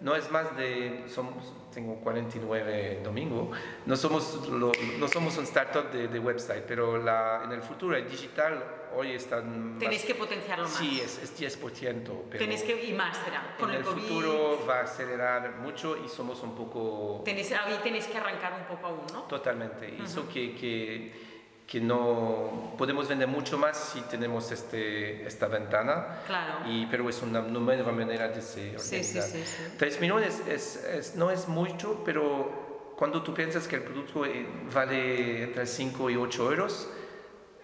no 0.00 0.14
es 0.14 0.30
más 0.30 0.56
de, 0.56 1.04
somos, 1.08 1.52
tengo 1.72 1.96
49 1.96 3.00
domingo, 3.02 3.50
no 3.86 3.96
somos, 3.96 4.48
no 4.50 5.08
somos 5.08 5.38
un 5.38 5.44
startup 5.44 5.90
de, 5.90 6.08
de 6.08 6.18
website, 6.18 6.64
pero 6.66 6.98
la, 6.98 7.42
en 7.44 7.52
el 7.52 7.62
futuro 7.62 7.96
el 7.96 8.08
digital 8.08 8.62
hoy 8.94 9.12
está... 9.12 9.42
Tenéis 9.78 10.04
que 10.04 10.14
potenciarlo 10.14 10.64
más. 10.64 10.76
Sí, 10.76 11.00
es, 11.00 11.18
es 11.22 11.60
10%. 11.60 11.60
Pero 11.60 12.38
Tenéis 12.38 12.62
que, 12.62 12.84
y 12.84 12.92
más 12.92 13.16
será, 13.18 13.56
con 13.58 13.70
en 13.70 13.76
el, 13.76 13.84
futuro 13.84 14.64
va 14.68 14.80
a 14.80 14.82
acelerar 14.82 15.56
mucho 15.58 15.96
y 16.02 16.08
somos 16.08 16.42
un 16.42 16.54
poco... 16.54 17.22
Tenéis, 17.24 17.52
ahí 17.52 17.78
tenéis 17.82 18.06
que 18.06 18.18
arrancar 18.18 18.54
un 18.54 18.66
poco 18.66 18.86
aún, 18.86 19.06
¿no? 19.12 19.22
Totalmente. 19.22 20.02
Eso 20.02 20.28
que, 20.28 20.54
que 20.54 21.35
que 21.66 21.80
no 21.80 22.74
podemos 22.78 23.08
vender 23.08 23.26
mucho 23.26 23.58
más 23.58 23.76
si 23.76 24.00
tenemos 24.02 24.52
este, 24.52 25.26
esta 25.26 25.48
ventana, 25.48 26.20
claro. 26.26 26.70
y, 26.70 26.86
pero 26.86 27.08
es 27.08 27.20
una 27.22 27.42
nueva 27.42 27.90
manera 27.90 28.28
de 28.28 28.40
se 28.40 28.78
Sí, 28.78 29.02
sí, 29.02 29.20
sí, 29.20 29.42
3 29.76 30.00
millones 30.00 30.42
es, 30.48 30.76
es, 30.76 31.16
no 31.16 31.30
es 31.30 31.48
mucho, 31.48 32.02
pero 32.04 32.94
cuando 32.96 33.22
tú 33.22 33.34
piensas 33.34 33.66
que 33.66 33.76
el 33.76 33.82
producto 33.82 34.24
eh, 34.24 34.46
vale 34.72 35.42
entre 35.42 35.66
5 35.66 36.10
y 36.10 36.16
8 36.16 36.50
euros, 36.52 36.88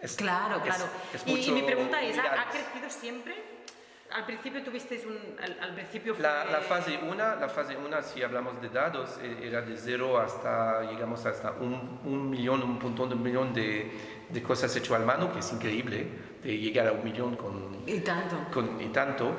es, 0.01 0.17
claro, 0.17 0.61
claro. 0.63 0.85
y, 1.27 1.51
mi 1.53 1.63
pregunta 1.63 2.03
es, 2.03 2.19
¿ha, 2.19 2.51
crecido 2.51 2.91
siempre? 2.91 3.52
Al 4.15 4.25
principio 4.27 4.63
tuvisteis 4.63 5.05
un... 5.07 5.17
Al, 5.43 5.57
al 5.61 5.75
principio 5.75 6.15
fue... 6.15 6.23
La, 6.23 6.45
la 6.45 6.61
fase 6.61 6.99
1, 7.03 7.15
la 7.17 7.49
fase 7.49 7.77
1, 7.77 8.03
si 8.03 8.23
hablamos 8.23 8.61
de 8.61 8.69
datos, 8.69 9.19
e- 9.23 9.47
era 9.49 9.63
de 9.63 9.77
cero 9.77 10.19
hasta, 10.19 10.83
llegamos 10.91 11.25
hasta 11.27 11.53
un, 11.53 12.01
un 12.05 12.31
millón, 12.31 12.63
un 12.63 12.79
punto 12.79 13.07
de 13.07 13.15
un 13.15 13.23
millón 13.23 13.53
de, 13.55 13.91
de 14.29 14.43
cosas 14.43 14.75
hechas 14.77 14.93
a 14.93 14.99
mano, 15.05 15.33
que 15.33 15.39
es 15.41 15.53
increíble, 15.53 16.09
de 16.43 16.59
llegar 16.59 16.89
a 16.89 16.93
un 16.93 17.05
millón 17.05 17.37
con, 17.37 17.83
Y 17.87 18.01
tanto. 18.01 18.37
con, 18.53 18.81
y 18.81 18.89
tanto. 18.89 19.35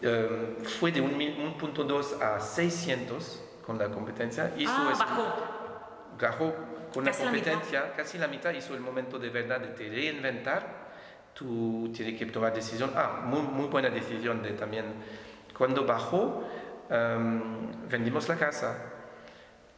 Eh, 0.00 0.56
fue 0.80 0.90
de 0.92 1.00
un, 1.00 1.16
mil- 1.16 1.38
un 1.40 1.56
punto 1.56 1.84
dos 1.84 2.20
a 2.20 2.40
600 2.40 3.42
con 3.64 3.78
la 3.78 3.88
competencia. 3.88 4.52
Hizo 4.56 4.72
ah, 4.74 4.90
eso- 4.92 4.98
bajó. 4.98 5.34
Bajó 6.20 6.54
con 6.92 7.04
Casi 7.04 7.24
la 7.24 7.30
la 7.32 7.36
competencia, 7.38 7.92
casi 7.94 8.18
la 8.18 8.28
mitad, 8.28 8.52
hizo 8.52 8.74
el 8.74 8.80
momento 8.80 9.18
de 9.18 9.30
verdad 9.30 9.60
de 9.60 9.68
te 9.68 9.88
reinventar. 9.88 10.81
Tú 11.34 11.90
tienes 11.94 12.18
que 12.18 12.26
tomar 12.26 12.52
decisión. 12.54 12.92
Ah, 12.94 13.22
muy, 13.24 13.40
muy 13.42 13.66
buena 13.66 13.88
decisión 13.90 14.42
de 14.42 14.50
también. 14.52 14.84
Cuando 15.56 15.84
bajó, 15.86 16.44
em, 16.90 17.88
vendimos 17.88 18.28
la 18.28 18.36
casa. 18.36 18.76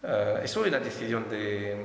Eh, 0.02 0.40
eso 0.44 0.62
es 0.62 0.68
una 0.68 0.80
decisión 0.80 1.28
de, 1.30 1.76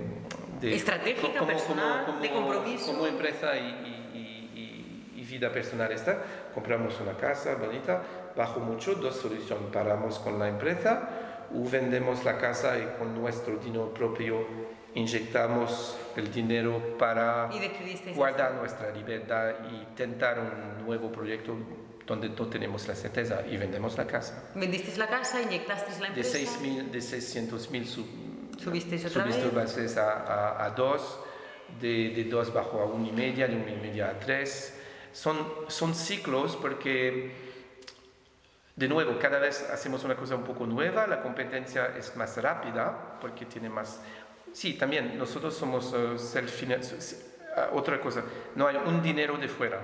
de- 0.59 0.76
Estratégica, 0.76 1.45
personal, 1.45 2.20
de 2.22 2.32
compromiso. 2.32 2.91
Como 2.93 3.05
empresa 3.07 3.55
y, 3.55 3.59
y- 3.59 4.17
y- 4.17 5.20
y- 5.22 5.26
vida 5.30 5.51
personal 5.51 5.91
esta, 5.91 6.17
compramos 6.55 6.99
una 7.01 7.13
casa 7.13 7.53
bonita, 7.55 8.01
bajó 8.36 8.59
mucho, 8.61 8.95
dos 8.95 9.15
soluciones, 9.15 9.67
paramos 9.72 10.17
con 10.17 10.39
la 10.39 10.47
empresa 10.49 11.07
o 11.53 11.70
vendemos 11.70 12.26
la 12.26 12.36
casa 12.39 12.76
y 12.80 12.97
con 12.97 13.13
nuestro 13.13 13.57
dinero 13.57 13.93
propio 13.93 14.43
inyectamos 15.00 15.95
el 16.16 16.32
dinero 16.32 16.97
para 16.97 17.50
guardar 18.16 18.54
nuestra 18.56 18.91
libertad 18.91 19.52
y 19.72 19.95
tentar 19.95 20.39
un 20.39 20.86
nuevo 20.86 21.12
proyecto 21.12 21.56
donde 22.06 22.30
no 22.30 22.47
tenemos 22.47 22.88
la 22.88 22.95
certeza 22.95 23.43
y 23.47 23.56
vendemos 23.58 23.97
la 23.97 24.08
casa. 24.08 24.50
Vendisteis 24.56 24.97
la 24.97 25.08
casa, 25.08 25.41
inyectasteis 25.41 26.00
la 26.00 26.10
De 26.10 26.22
empresa. 26.22 26.38
6.000, 26.60 26.89
de 26.89 27.00
600.000 27.00 27.86
sub, 27.86 28.08
Subisteis 28.58 29.06
otra 29.06 29.24
vez. 29.26 29.54
bases 29.54 29.95
a, 29.97 30.24
a, 30.24 30.66
a 30.66 30.70
2, 30.72 31.20
de, 31.80 32.10
de 32.16 32.24
2 32.26 32.54
bajo 32.54 32.82
a 32.82 32.86
1 32.86 33.08
y 33.08 33.12
media, 33.12 33.47
de 33.47 33.56
1 33.56 33.70
y 33.70 33.76
media 33.76 34.10
a 34.10 34.20
3. 34.20 34.76
Son, 35.14 35.38
son 35.68 35.93
ciclos 35.93 36.56
porque, 36.56 37.32
de 38.76 38.88
nuevo, 38.88 39.18
cada 39.20 39.38
vez 39.39 39.70
hacemos 39.72 40.04
una 40.04 40.16
cosa 40.16 40.36
un 40.36 40.43
poco 40.43 40.66
nueva, 40.66 41.06
la 41.08 41.22
competencia 41.22 41.93
es 41.97 42.16
más 42.16 42.38
rápida 42.41 43.18
porque 43.22 43.45
tiene 43.45 43.70
más... 43.70 44.02
Sí, 44.54 44.74
también 44.74 45.18
nosotros 45.18 45.56
somos 45.56 45.93
uh, 45.93 46.18
Otra 47.74 48.00
cosa, 48.00 48.24
no 48.56 48.68
hay 48.68 48.78
un 48.86 49.02
dinero 49.02 49.38
de 49.38 49.47
fuera. 49.47 49.82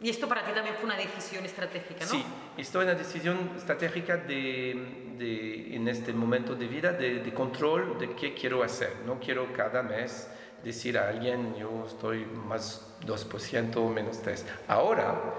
Y 0.00 0.10
esto 0.10 0.28
para 0.28 0.44
ti 0.44 0.50
también 0.52 0.74
fue 0.76 0.86
una 0.86 0.96
decisión 0.96 1.44
estratégica, 1.44 2.04
¿no? 2.04 2.10
Sí, 2.10 2.24
esto 2.56 2.80
es 2.80 2.84
una 2.88 2.94
decisión 2.96 3.52
estratégica 3.56 4.16
de, 4.16 5.14
de- 5.16 5.76
en 5.76 5.86
este 5.86 6.12
momento 6.12 6.56
de 6.56 6.66
vida 6.66 6.92
de, 6.92 7.20
de 7.20 7.32
control 7.32 7.98
de 7.98 8.10
qué 8.14 8.34
quiero 8.34 8.64
hacer. 8.64 8.92
No 9.06 9.20
quiero 9.20 9.52
cada 9.52 9.82
mes 9.82 10.28
decir 10.64 10.98
a 10.98 11.08
alguien 11.08 11.54
yo 11.56 11.84
estoy 11.86 12.24
más 12.24 12.96
2% 13.06 13.76
o 13.76 13.88
menos 13.90 14.20
3%. 14.24 14.42
Ahora, 14.66 15.34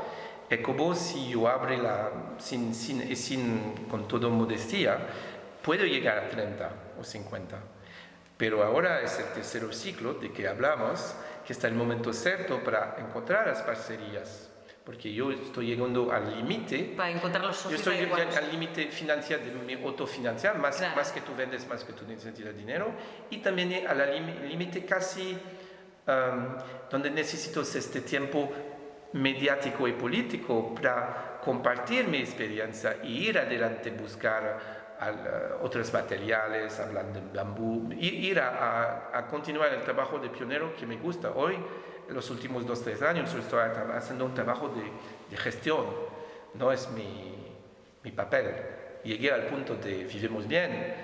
es 0.49 0.59
como 0.61 0.93
si 0.95 1.29
yo 1.31 1.47
abro 1.49 1.75
la, 1.77 2.11
sin, 2.37 2.73
sin, 2.73 3.13
sin, 3.17 3.73
con 3.89 4.07
toda 4.07 4.29
modestia, 4.29 4.97
puedo 5.61 5.83
llegar 5.85 6.17
a 6.19 6.29
30 6.29 6.71
o 6.99 7.03
50. 7.03 7.57
Pero 8.43 8.61
ahora 8.61 8.99
es 9.01 9.17
el 9.19 9.27
tercer 9.27 9.73
ciclo 9.73 10.15
de 10.15 10.29
que 10.33 10.49
hablamos, 10.49 11.15
que 11.47 11.53
está 11.53 11.69
el 11.69 11.75
momento 11.75 12.11
cierto 12.11 12.61
para 12.61 12.97
encontrar 12.99 13.47
las 13.47 13.61
parcerías. 13.61 14.51
Porque 14.83 15.13
yo 15.13 15.31
estoy 15.31 15.67
llegando 15.67 16.11
al 16.11 16.35
límite 16.35 16.93
Para 16.97 17.11
encontrar 17.11 17.45
los 17.45 17.63
yo 17.69 17.73
estoy 17.77 17.99
adecuados. 17.99 18.35
al 18.35 18.51
límite 18.51 18.89
financiero 18.89 19.45
de 19.45 19.51
mi 19.53 19.81
autofinanciar, 19.81 20.57
más, 20.59 20.75
Claro. 20.75 20.93
más 20.93 21.13
que 21.13 21.21
tú 21.21 21.33
vendes, 21.33 21.65
más 21.69 21.85
que 21.85 21.93
tú 21.93 22.03
necesitas 22.05 22.53
dinero, 22.53 22.91
y 23.29 23.37
también 23.37 23.87
al 23.87 24.49
límite 24.49 24.83
casi 24.83 25.37
um, 26.05 26.57
donde 26.91 27.11
necesito 27.11 27.61
este 27.61 28.01
tiempo 28.01 28.51
mediático 29.13 29.87
y 29.87 29.93
político 29.93 30.75
para 30.75 31.39
compartir 31.41 32.09
mi 32.09 32.17
experiencia 32.17 32.97
y 33.03 33.29
ir 33.29 33.39
adelante, 33.39 33.89
buscar 33.91 34.82
uh, 35.01 35.65
otros 35.65 35.91
materiales, 35.93 36.79
hablando 36.79 37.19
de 37.19 37.37
bambú, 37.37 37.91
ir 37.93 38.39
a, 38.39 38.49
a- 39.11 39.17
a 39.19 39.27
continuar 39.27 39.73
el 39.73 39.81
trabajo 39.81 40.19
de 40.19 40.29
pionero 40.29 40.75
que 40.75 40.85
me 40.85 40.97
gusta. 40.97 41.31
Hoy, 41.31 41.55
en 42.07 42.13
los 42.13 42.29
últimos 42.29 42.65
dos, 42.65 42.83
tres 42.83 43.01
años, 43.01 43.33
estoy 43.33 43.59
haciendo 43.95 44.25
un 44.25 44.33
trabajo 44.33 44.69
de, 44.69 44.83
de 45.29 45.37
gestión, 45.37 45.85
no 46.55 46.71
es 46.71 46.89
mi, 46.91 47.35
mi 48.03 48.11
papel. 48.11 48.51
Llegué 49.03 49.31
al 49.31 49.47
punto 49.47 49.75
de 49.75 50.03
vivimos 50.05 50.47
bien, 50.47 50.95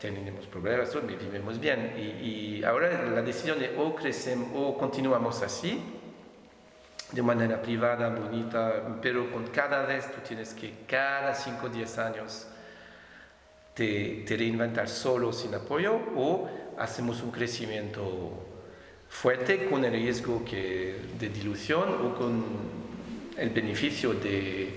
tenemos 0.00 0.46
problemas, 0.46 0.94
vivimos 1.06 1.58
bien. 1.58 1.94
Y, 1.96 2.00
y 2.58 2.64
ahora 2.64 3.02
la 3.04 3.22
decisión 3.22 3.58
de 3.58 3.74
o 3.76 3.94
crecemos 3.94 4.48
o 4.54 4.76
continuamos 4.78 5.42
así, 5.42 5.94
de 7.12 7.22
manera 7.22 7.60
privada, 7.62 8.10
bonita, 8.10 8.98
pero 9.00 9.30
con 9.32 9.46
cada 9.46 9.86
vez 9.86 10.12
tú 10.12 10.20
tienes 10.20 10.52
que, 10.54 10.84
cada 10.86 11.34
5 11.34 11.66
o 11.66 11.68
10 11.70 11.98
años, 11.98 12.46
te, 13.78 14.24
te 14.26 14.36
reinventar 14.36 14.88
solo 14.88 15.32
sin 15.32 15.54
apoyo 15.54 15.94
o 16.16 16.50
hacemos 16.78 17.22
un 17.22 17.30
crecimiento 17.30 18.32
fuerte 19.08 19.66
con 19.70 19.84
el 19.84 19.92
riesgo 19.92 20.44
que, 20.44 20.96
de 21.18 21.28
dilución 21.28 21.88
o 22.04 22.14
con 22.14 22.44
el 23.36 23.50
beneficio 23.50 24.14
de, 24.14 24.74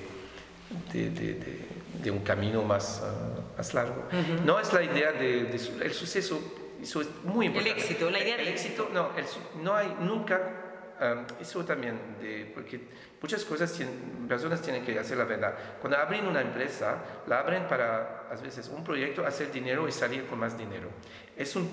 de, 0.94 1.10
de- 1.10 1.34
de- 1.34 1.72
de 2.02 2.10
un 2.10 2.20
camino 2.20 2.64
más, 2.64 3.02
ah, 3.04 3.42
más 3.58 3.74
largo. 3.74 4.06
No 4.46 4.60
es 4.60 4.72
la 4.74 4.82
idea 4.84 5.12
del 5.12 5.52
de, 5.52 5.60
su- 5.60 5.82
el 5.82 5.92
suceso, 5.94 6.40
eso 6.82 7.02
es 7.02 7.08
muy 7.24 7.48
importante. 7.48 7.80
éxito, 7.80 8.10
la 8.10 8.20
idea 8.20 8.36
el, 8.38 8.46
del 8.46 8.54
éxito. 8.54 8.90
No, 8.94 9.10
el 9.18 9.26
no 9.64 9.76
hay 9.76 9.94
nunca, 10.00 10.61
ah, 11.02 11.26
eso 11.40 11.66
también, 11.66 12.00
de, 12.22 12.52
porque 12.54 12.80
muchas 13.22 13.44
cosas 13.44 13.74
tienen, 13.74 14.28
personas 14.28 14.62
tienen 14.62 14.86
que 14.86 14.98
hacer 14.98 15.18
la 15.18 15.26
verdad. 15.26 15.54
Cuando 15.80 15.98
abren 15.98 16.26
una 16.26 16.42
empresa, 16.42 16.98
la 17.28 17.40
abren 17.40 17.68
para, 17.68 18.28
a 18.30 18.36
veces, 18.36 18.70
un 18.70 18.84
proyecto, 18.84 19.26
hacer 19.26 19.52
dinero 19.52 19.88
y 19.88 19.92
salir 19.92 20.26
con 20.26 20.40
más 20.40 20.58
dinero. 20.58 20.90
Es 21.36 21.56
un 21.56 21.70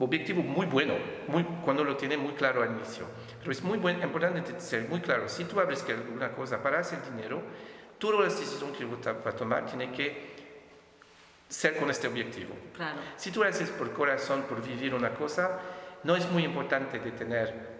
objetivo 0.00 0.42
muy 0.42 0.66
bueno, 0.66 0.94
muy, 1.28 1.44
cuando 1.64 1.84
lo 1.84 1.96
tiene 1.96 2.16
muy 2.16 2.32
claro 2.32 2.62
al 2.62 2.70
inicio. 2.70 3.06
Pero 3.38 3.52
es 3.52 3.62
muy 3.62 3.78
buen, 3.78 4.02
importante 4.02 4.58
ser 4.60 4.88
muy 4.88 5.00
claro. 5.00 5.28
Si 5.28 5.44
tú 5.44 5.60
abres 5.60 5.84
alguna 5.88 6.30
cosa 6.30 6.62
para 6.62 6.80
hacer 6.80 6.98
dinero, 7.10 7.42
todas 7.98 8.20
las 8.20 8.40
decisiones 8.40 8.76
que 8.76 8.84
vas 8.84 9.06
a 9.06 9.36
tomar 9.36 9.66
tienen 9.66 9.92
que 9.92 10.34
ser 11.48 11.76
con 11.76 11.90
este 11.90 12.08
objetivo. 12.08 12.54
Claro. 12.74 12.98
Si 13.16 13.30
tú 13.30 13.44
haces 13.44 13.70
por 13.70 13.92
corazón, 13.92 14.42
por 14.42 14.66
vivir 14.66 14.94
una 14.94 15.10
cosa, 15.10 15.60
no 16.02 16.16
es 16.16 16.28
muy 16.30 16.44
importante 16.44 16.98
de 16.98 17.12
tener 17.12 17.75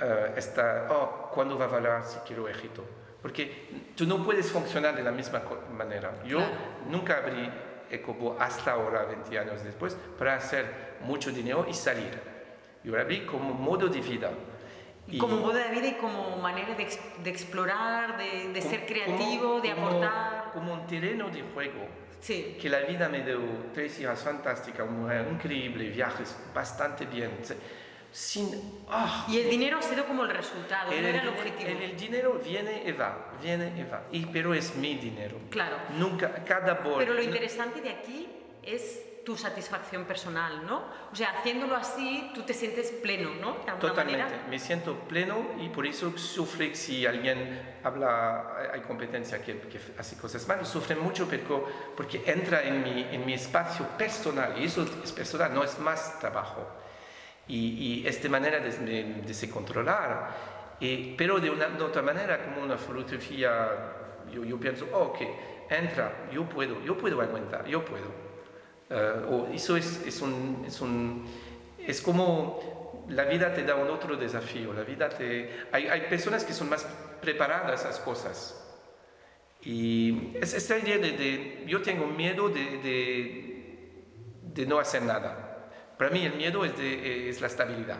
eh, 0.00 0.32
esta, 0.36 0.86
oh, 0.90 1.30
¿cuándo 1.32 1.56
va 1.58 1.64
a 1.66 1.68
valer 1.68 2.02
si 2.04 2.18
quiero 2.20 2.48
éxito? 2.48 2.84
Porque 3.22 3.68
tú 3.96 4.06
no 4.06 4.22
puedes 4.22 4.50
funcionar 4.50 4.94
de 4.94 5.02
la 5.02 5.10
misma 5.10 5.42
manera. 5.76 6.12
Yo 6.24 6.38
Claro. 6.38 6.52
nunca 6.88 7.16
abrí 7.18 7.50
Ecobo 7.90 8.36
hasta 8.38 8.72
ahora, 8.72 9.04
20 9.04 9.38
años 9.38 9.62
después, 9.64 9.96
para 10.18 10.34
hacer 10.34 10.96
mucho 11.02 11.30
dinero 11.30 11.66
y 11.68 11.74
salir. 11.74 12.10
Yo 12.82 12.98
abrí 13.00 13.24
como 13.26 13.52
modo 13.54 13.88
de 13.88 14.00
vida. 14.00 14.30
Y 15.08 15.18
Como 15.18 15.36
modo 15.36 15.52
de 15.54 15.68
vida 15.70 15.86
y 15.86 15.94
como 15.94 16.36
manera 16.38 16.74
de, 16.74 16.88
de 17.22 17.30
explorar, 17.30 18.16
de, 18.18 18.48
de 18.52 18.60
ser 18.62 18.80
como- 18.80 18.86
creativo, 18.86 19.60
de 19.60 19.72
como- 19.74 19.86
aportar. 19.86 20.50
Como 20.52 20.72
un 20.72 20.86
terreno 20.86 21.28
de 21.30 21.42
juego. 21.54 21.86
Sí. 22.18 22.56
que 22.60 22.68
la 22.68 22.80
vida 22.80 23.08
me 23.08 23.20
dio 23.22 23.38
tres 23.72 24.00
hijas 24.00 24.20
fantásticas, 24.20 24.80
una 24.88 24.98
mujer 24.98 25.28
increíble, 25.30 25.90
viajes 25.90 26.36
bastante 26.52 27.04
bien, 27.04 27.30
sin... 28.16 28.50
ah, 28.88 29.26
Y 29.28 29.38
el 29.40 29.50
dinero 29.50 29.78
ha 29.78 29.82
sido 29.82 30.06
como 30.06 30.22
el 30.22 30.30
resultado, 30.30 30.90
no 30.90 30.96
era 30.96 31.20
el 31.20 31.28
objetivo. 31.28 31.68
el- 31.68 31.82
el 31.82 31.96
dinero 31.98 32.40
viene 32.42 32.82
y 32.86 32.92
va, 32.92 33.30
viene 33.42 33.70
y 33.76 33.82
va, 33.82 34.04
y, 34.10 34.24
pero 34.24 34.54
es 34.54 34.74
mi 34.74 34.94
dinero. 34.94 35.36
Claro. 35.50 35.76
Nunca, 35.98 36.32
cada 36.44 36.74
bol... 36.74 36.94
Pero 36.96 37.12
lo 37.12 37.20
interesante 37.22 37.82
de 37.82 37.90
aquí 37.90 38.26
es 38.62 39.02
tu 39.22 39.36
satisfacción 39.36 40.04
personal, 40.04 40.64
¿no? 40.66 40.84
O 41.12 41.14
sea, 41.14 41.30
haciéndolo 41.38 41.76
así, 41.76 42.30
tú 42.34 42.40
te 42.42 42.54
sientes 42.54 42.90
pleno, 42.90 43.34
¿no? 43.34 43.52
De 43.66 43.72
Totalmente, 43.80 44.22
manera. 44.22 44.46
me 44.48 44.58
siento 44.58 44.94
pleno 45.00 45.50
y 45.60 45.68
por 45.68 45.84
eso 45.84 46.16
sufre 46.16 46.74
si 46.74 47.04
alguien 47.04 47.76
habla, 47.84 48.70
hay 48.72 48.80
competencia 48.80 49.42
que, 49.42 49.58
que 49.58 49.78
hace 49.98 50.16
cosas 50.16 50.46
mal, 50.48 50.64
sufre 50.64 50.94
mucho 50.96 51.26
porque, 51.28 51.44
porque 51.96 52.22
entra 52.24 52.62
en 52.62 52.82
mi, 52.82 53.02
en 53.10 53.26
mi 53.26 53.34
espacio 53.34 53.86
personal 53.98 54.54
y 54.58 54.64
eso 54.64 54.86
es 55.04 55.12
personal, 55.12 55.52
no 55.52 55.62
es 55.64 55.78
más 55.80 56.18
trabajo. 56.18 56.66
Y, 57.48 58.02
y 58.02 58.06
esta 58.06 58.28
manera 58.28 58.58
de, 58.60 58.70
de, 59.24 59.34
se 59.34 59.48
controlar, 59.50 60.76
eh, 60.80 61.14
pero 61.16 61.38
de, 61.40 61.50
una, 61.50 61.68
de 61.68 61.82
otra 61.84 62.02
manera, 62.02 62.42
como 62.44 62.62
una 62.62 62.76
filosofía, 62.76 63.68
yo, 64.32 64.44
yo 64.44 64.58
pienso, 64.58 64.86
oh, 64.92 65.04
ok, 65.06 65.18
entra, 65.70 66.28
yo 66.32 66.48
puedo, 66.48 66.80
yo 66.82 66.96
puedo 66.98 67.20
aguantar, 67.20 67.66
yo 67.66 67.84
puedo. 67.84 68.10
Eh, 68.90 69.12
o 69.28 69.46
eso 69.52 69.76
es, 69.76 70.02
es, 70.06 70.20
un, 70.22 70.64
es, 70.66 70.80
un, 70.80 71.24
es 71.78 72.00
como 72.02 73.04
la 73.08 73.24
vida 73.24 73.52
te 73.54 73.62
da 73.64 73.76
un 73.76 73.90
otro 73.90 74.16
desafío. 74.16 74.72
La 74.72 74.82
vida 74.82 75.08
te, 75.08 75.50
hay, 75.72 75.86
hay 75.88 76.02
personas 76.02 76.44
que 76.44 76.52
son 76.52 76.68
más 76.68 76.84
preparadas 77.20 77.84
a 77.84 77.88
esas 77.88 78.00
cosas. 78.00 78.62
Y 79.60 80.36
es 80.40 80.54
esta 80.54 80.78
idea 80.78 80.98
de, 80.98 81.12
de- 81.12 81.64
yo 81.66 81.82
tengo 81.82 82.06
miedo 82.06 82.48
de, 82.48 82.78
de, 82.78 84.02
de 84.42 84.66
no 84.66 84.78
hacer 84.78 85.02
nada. 85.02 85.45
Para 85.98 86.10
mí 86.10 86.24
el 86.24 86.34
miedo 86.34 86.64
es, 86.64 86.76
de, 86.76 87.28
es 87.30 87.40
la 87.40 87.46
estabilidad, 87.46 87.98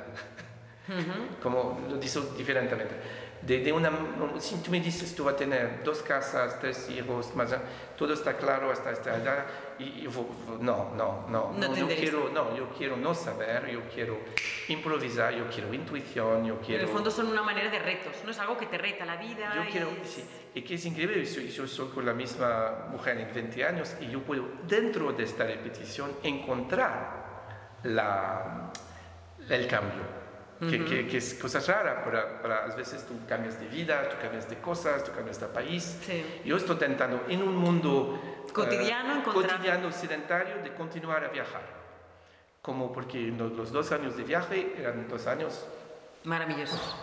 como 1.43 1.81
lo 1.89 1.97
digo 1.97 2.21
diferentemente. 2.37 2.95
De, 3.43 3.59
de 3.61 3.73
una, 3.73 3.91
si 4.41 4.57
tú 4.57 4.71
me 4.71 4.81
dices, 4.81 5.15
tú 5.15 5.25
vas 5.25 5.35
a 5.35 5.37
tener 5.37 5.85
dos 5.85 6.03
casas, 6.03 6.59
tres 6.59 6.89
hijos, 6.91 7.35
más, 7.37 7.55
todo 7.97 8.13
está 8.15 8.37
claro 8.37 8.73
hasta 8.73 8.91
esta 8.91 9.15
edad, 9.17 9.47
y 9.79 10.01
yo, 10.03 10.11
no, 10.61 10.95
no, 10.97 11.27
no, 11.29 11.53
No 11.53 11.77
yo 11.77 11.87
quiero, 11.87 12.31
no, 12.31 12.57
yo 12.57 12.71
quiero 12.77 12.97
no 12.97 13.15
saber, 13.15 13.69
yo 13.71 13.83
quiero 13.95 14.19
improvisar, 14.69 15.35
yo 15.35 15.47
quiero 15.49 15.73
intuición, 15.73 16.45
yo 16.47 16.55
En 16.55 16.61
quiero... 16.61 16.83
el 16.85 16.89
fondo 16.89 17.11
son 17.11 17.29
una 17.29 17.43
manera 17.43 17.71
de 17.71 17.79
retos, 17.79 18.17
no 18.25 18.31
es 18.33 18.39
algo 18.39 18.57
que 18.57 18.67
te 18.67 18.79
reta 18.79 19.05
la 19.05 19.17
vida. 19.17 19.53
Yo 19.55 19.63
y 19.65 19.67
quiero, 19.67 19.91
es- 20.03 20.09
sí, 20.11 20.25
y 20.55 20.63
que 20.63 20.75
es 20.75 20.85
increíble, 20.87 21.25
yo, 21.25 21.41
yo 21.43 21.67
soy 21.69 21.89
con 21.91 22.05
la 22.07 22.15
misma 22.15 22.87
mujer 22.91 23.19
en 23.19 23.33
20 23.33 23.65
años 23.65 23.95
y 24.01 24.09
yo 24.09 24.23
puedo 24.23 24.45
dentro 24.67 25.13
de 25.13 25.23
esta 25.25 25.45
repetición 25.45 26.11
encontrar 26.23 27.26
la, 27.95 28.73
el 29.49 29.67
cambio, 29.67 30.17
que, 30.61 30.85
que, 30.85 31.07
que 31.07 31.19
es 31.19 31.35
cosa 31.35 31.61
rara, 31.61 32.03
para, 32.05 32.41
para 32.41 32.65
a 32.65 32.75
veces 32.77 33.05
tú 33.07 33.15
cambias 33.29 33.61
de 33.61 33.69
vida, 33.69 34.09
tú 34.09 34.17
cambias 34.21 34.49
de 34.49 34.57
cosas, 34.57 35.05
tú 35.05 35.13
cambias 35.13 35.39
de 35.41 35.47
país. 35.49 35.99
Sí. 36.05 36.25
Yo 36.45 36.57
estoy 36.57 36.75
intentando 36.75 37.25
en 37.29 37.43
un 37.43 37.55
mundo 37.57 38.21
Cotidiano 38.53 39.17
eh, 39.17 39.19
encontrar- 39.19 39.57
cotidiano 39.57 39.93
sedentario 39.93 40.57
de 40.63 40.73
continuar 40.73 41.25
a 41.25 41.29
viajar. 41.29 41.63
Como 42.63 42.93
porque 42.93 43.19
los, 43.29 43.53
los 43.53 43.71
dos 43.71 43.93
años 43.93 44.17
de 44.17 44.25
viaje 44.25 44.75
eran 44.79 45.07
dos 45.09 45.27
años 45.27 45.65
Maravillosos. 46.25 46.97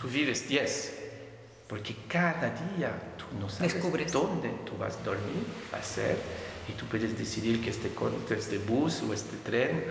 tú 0.00 0.06
vives 0.08 0.48
10, 0.48 1.10
porque 1.68 1.94
cada 2.08 2.48
día 2.50 2.90
tú 3.18 3.24
no 3.38 3.48
sabes 3.48 3.74
Descubres. 3.74 4.12
dónde 4.12 4.48
tú 4.64 4.76
vas 4.78 4.96
a 4.96 5.02
dormir, 5.02 5.44
a 5.72 5.76
hacer, 5.76 6.16
y 6.68 6.72
tú 6.72 6.86
puedes 6.86 7.18
decidir 7.18 7.62
que 7.62 7.68
este, 7.70 7.90
este 8.30 8.58
bus 8.58 9.02
o 9.02 9.12
este 9.12 9.36
tren, 9.38 9.84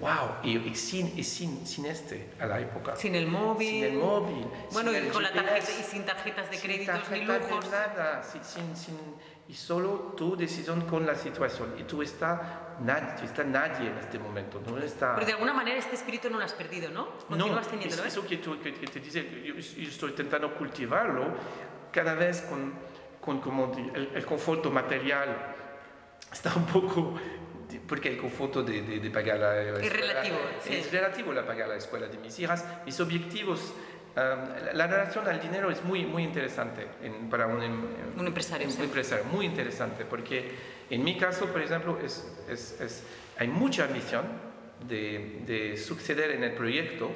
wow, 0.00 0.36
y, 0.42 0.56
y 0.56 0.74
sin, 0.74 1.16
y 1.18 1.22
sin, 1.22 1.66
sin 1.66 1.84
este 1.86 2.30
a 2.40 2.46
la 2.46 2.58
época. 2.60 2.96
Sin 2.96 3.14
el 3.14 3.26
móvil. 3.26 3.68
Sin 3.68 3.84
el 3.84 3.92
móvil. 3.98 4.46
Bueno, 4.72 4.90
sin 4.92 5.02
y 5.04 5.06
el 5.06 5.12
con 5.12 5.22
la 5.22 5.28
GPS, 5.28 5.44
tarjeta 5.66 5.80
y 5.80 5.84
sin 5.84 6.04
tarjetas 6.06 6.50
de 6.50 6.56
sin 6.56 6.66
créditos 6.70 6.94
ni 6.94 7.00
tarjeta 7.26 7.32
de 7.34 7.38
lujos. 7.50 7.70
nada, 7.70 8.22
sin, 8.22 8.76
sin, 8.76 8.96
y 9.48 9.54
solo 9.54 10.14
tu 10.16 10.36
decisión 10.36 10.82
con 10.82 11.04
la 11.06 11.14
situación. 11.14 11.74
Y 11.78 11.82
tú 11.82 12.02
estás 12.02 12.40
nadie, 12.80 13.24
está 13.24 13.44
nadie 13.44 13.88
en 13.90 13.98
este 13.98 14.18
momento, 14.18 14.62
no 14.64 14.78
está... 14.78 15.14
Pero 15.16 15.26
de 15.26 15.32
alguna 15.32 15.52
manera 15.52 15.76
este 15.78 15.96
espíritu 15.96 16.30
no 16.30 16.38
lo 16.38 16.44
has 16.44 16.52
perdido, 16.54 16.88
¿no? 16.90 17.08
Continúas 17.28 17.66
No, 17.66 17.70
teniéndolo, 17.72 18.02
es 18.02 18.06
¿eh? 18.06 18.18
eso 18.18 18.26
que, 18.26 18.36
tú- 18.38 18.58
que- 18.60 18.72
que 18.72 18.86
te 18.86 19.00
dice, 19.00 19.28
yo, 19.44 19.54
yo 19.54 19.88
estoy 19.88 20.10
intentando 20.10 20.54
cultivarlo 20.54 21.34
cada 21.92 22.14
vez 22.14 22.42
con, 22.42 22.72
con 23.20 23.40
como 23.40 23.72
el, 23.94 24.12
el 24.14 24.24
conforto 24.24 24.70
material. 24.70 25.56
Está 26.32 26.54
un 26.54 26.64
poco, 26.66 27.14
porque 27.90 28.08
el 28.08 28.16
conforto 28.16 28.62
de, 28.62 28.82
de, 28.82 29.00
de 29.00 29.10
pagar 29.10 29.38
la 29.40 29.60
escuela, 29.62 29.90
relativo, 30.06 30.36
sí. 30.64 30.74
Es 30.76 30.92
relativo 30.92 31.32
la 31.32 31.44
pagar 31.44 31.68
la 31.68 31.74
escuela 31.76 32.06
de 32.06 32.16
mis 32.18 32.38
hijas. 32.38 32.64
Mis 32.86 32.98
objetivos, 33.00 33.74
um, 34.16 34.64
la, 34.64 34.72
la 34.72 34.86
relación 34.86 35.26
al 35.26 35.40
dinero 35.40 35.70
es 35.72 35.82
muy, 35.84 36.06
muy 36.06 36.22
interesante 36.22 36.86
en- 37.02 37.28
para 37.28 37.48
un, 37.48 37.60
em- 37.62 37.84
Un 38.16 38.26
empresario, 38.28 38.68
un 38.68 38.72
sí. 38.72 38.82
empresario, 38.84 39.24
muy 39.24 39.44
interesante, 39.44 40.04
porque 40.04 40.52
en 40.88 41.02
mi 41.02 41.18
caso, 41.18 41.46
por 41.46 41.60
ejemplo, 41.60 41.98
es, 42.02 42.24
es- 42.48 42.80
es- 42.80 43.02
hay 43.36 43.48
mucha 43.48 43.84
ambición 43.84 44.24
de, 44.88 45.42
de 45.46 45.76
suceder 45.76 46.30
en 46.30 46.44
el 46.44 46.52
proyecto 46.52 47.10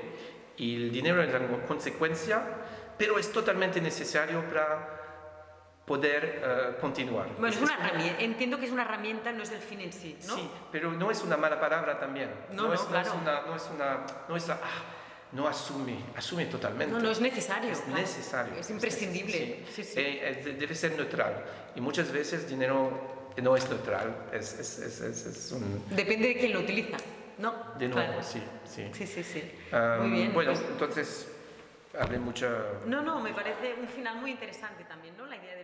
y 0.57 0.75
el 0.75 0.91
dinero 0.93 1.23
es 1.23 1.29
una 1.33 1.63
consecuencia, 1.69 2.43
pero 2.99 3.19
es 3.19 3.31
totalmente 3.33 3.81
necesario 3.81 4.43
para 4.51 4.94
poder 5.85 6.43
eh, 6.43 6.77
continuar. 6.81 7.29
Bueno, 7.39 7.55
es 7.55 7.61
una 7.61 7.75
herramienta. 7.75 8.23
Entiendo 8.23 8.59
que 8.59 8.67
es 8.67 8.73
una 8.73 8.83
herramienta, 8.83 9.33
no 9.33 9.43
es 9.43 9.51
el 9.53 9.61
fin 9.61 9.81
en 9.81 9.93
sí, 9.93 10.17
¿no? 10.27 10.37
Sí, 10.37 10.51
pero 10.73 10.93
no 10.93 11.11
es 11.11 11.23
una 11.23 11.37
mala 11.37 11.61
palabra 11.61 11.99
también. 11.99 12.31
No, 12.53 12.69
no, 12.69 12.75
es, 12.75 12.81
claro. 12.83 13.09
es 13.09 13.15
una, 13.15 13.41
no 13.43 13.57
es 13.57 13.71
una, 13.75 14.07
no 14.29 14.37
es, 14.37 14.49
ah, 14.51 14.59
no 15.33 15.47
asume, 15.47 15.97
asume 16.17 16.47
totalmente. 16.47 16.95
No, 16.95 17.01
no 17.01 17.11
es 17.11 17.21
necesario. 17.21 17.71
Es 17.71 17.81
claro. 17.81 18.01
necesario. 18.01 18.55
Es 18.55 18.71
imprescindible. 18.71 19.65
Sí, 19.71 19.85
sí. 19.85 19.99
Eh, 19.99 20.43
eh, 20.47 20.57
debe 20.59 20.75
ser 20.75 20.93
neutral. 20.93 21.45
Y 21.75 21.81
muchas 21.81 22.11
veces 22.11 22.49
dinero 22.49 23.33
no 23.43 23.57
es 23.57 23.69
neutral. 23.69 24.29
Es, 24.33 24.59
es, 24.59 24.79
es, 25.01 25.53
un... 25.53 25.85
Depende 25.91 26.29
de 26.29 26.37
quién 26.39 26.53
lo 26.55 26.61
utiliza, 26.61 26.97
¿no? 27.39 27.75
De 27.79 27.89
nuevo, 27.89 28.07
Claro. 28.13 28.23
sí, 28.23 28.43
sí. 28.65 28.89
Sí, 28.93 29.07
sí, 29.07 29.23
sí. 29.23 29.51
Ah, 29.73 29.99
Muy 30.01 30.11
bien. 30.11 30.33
Bueno, 30.33 30.53
pues- 30.53 30.65
entonces, 30.67 31.29
hablé 31.99 32.19
mucha... 32.19 32.49
No, 32.87 33.03
no, 33.03 33.21
me 33.21 33.35
parece 33.35 33.75
un 33.75 33.89
final 33.89 34.17
muy 34.17 34.31
interesante 34.31 34.85
también, 34.85 35.17
¿no? 35.17 35.27
La 35.27 35.37
idea 35.37 35.55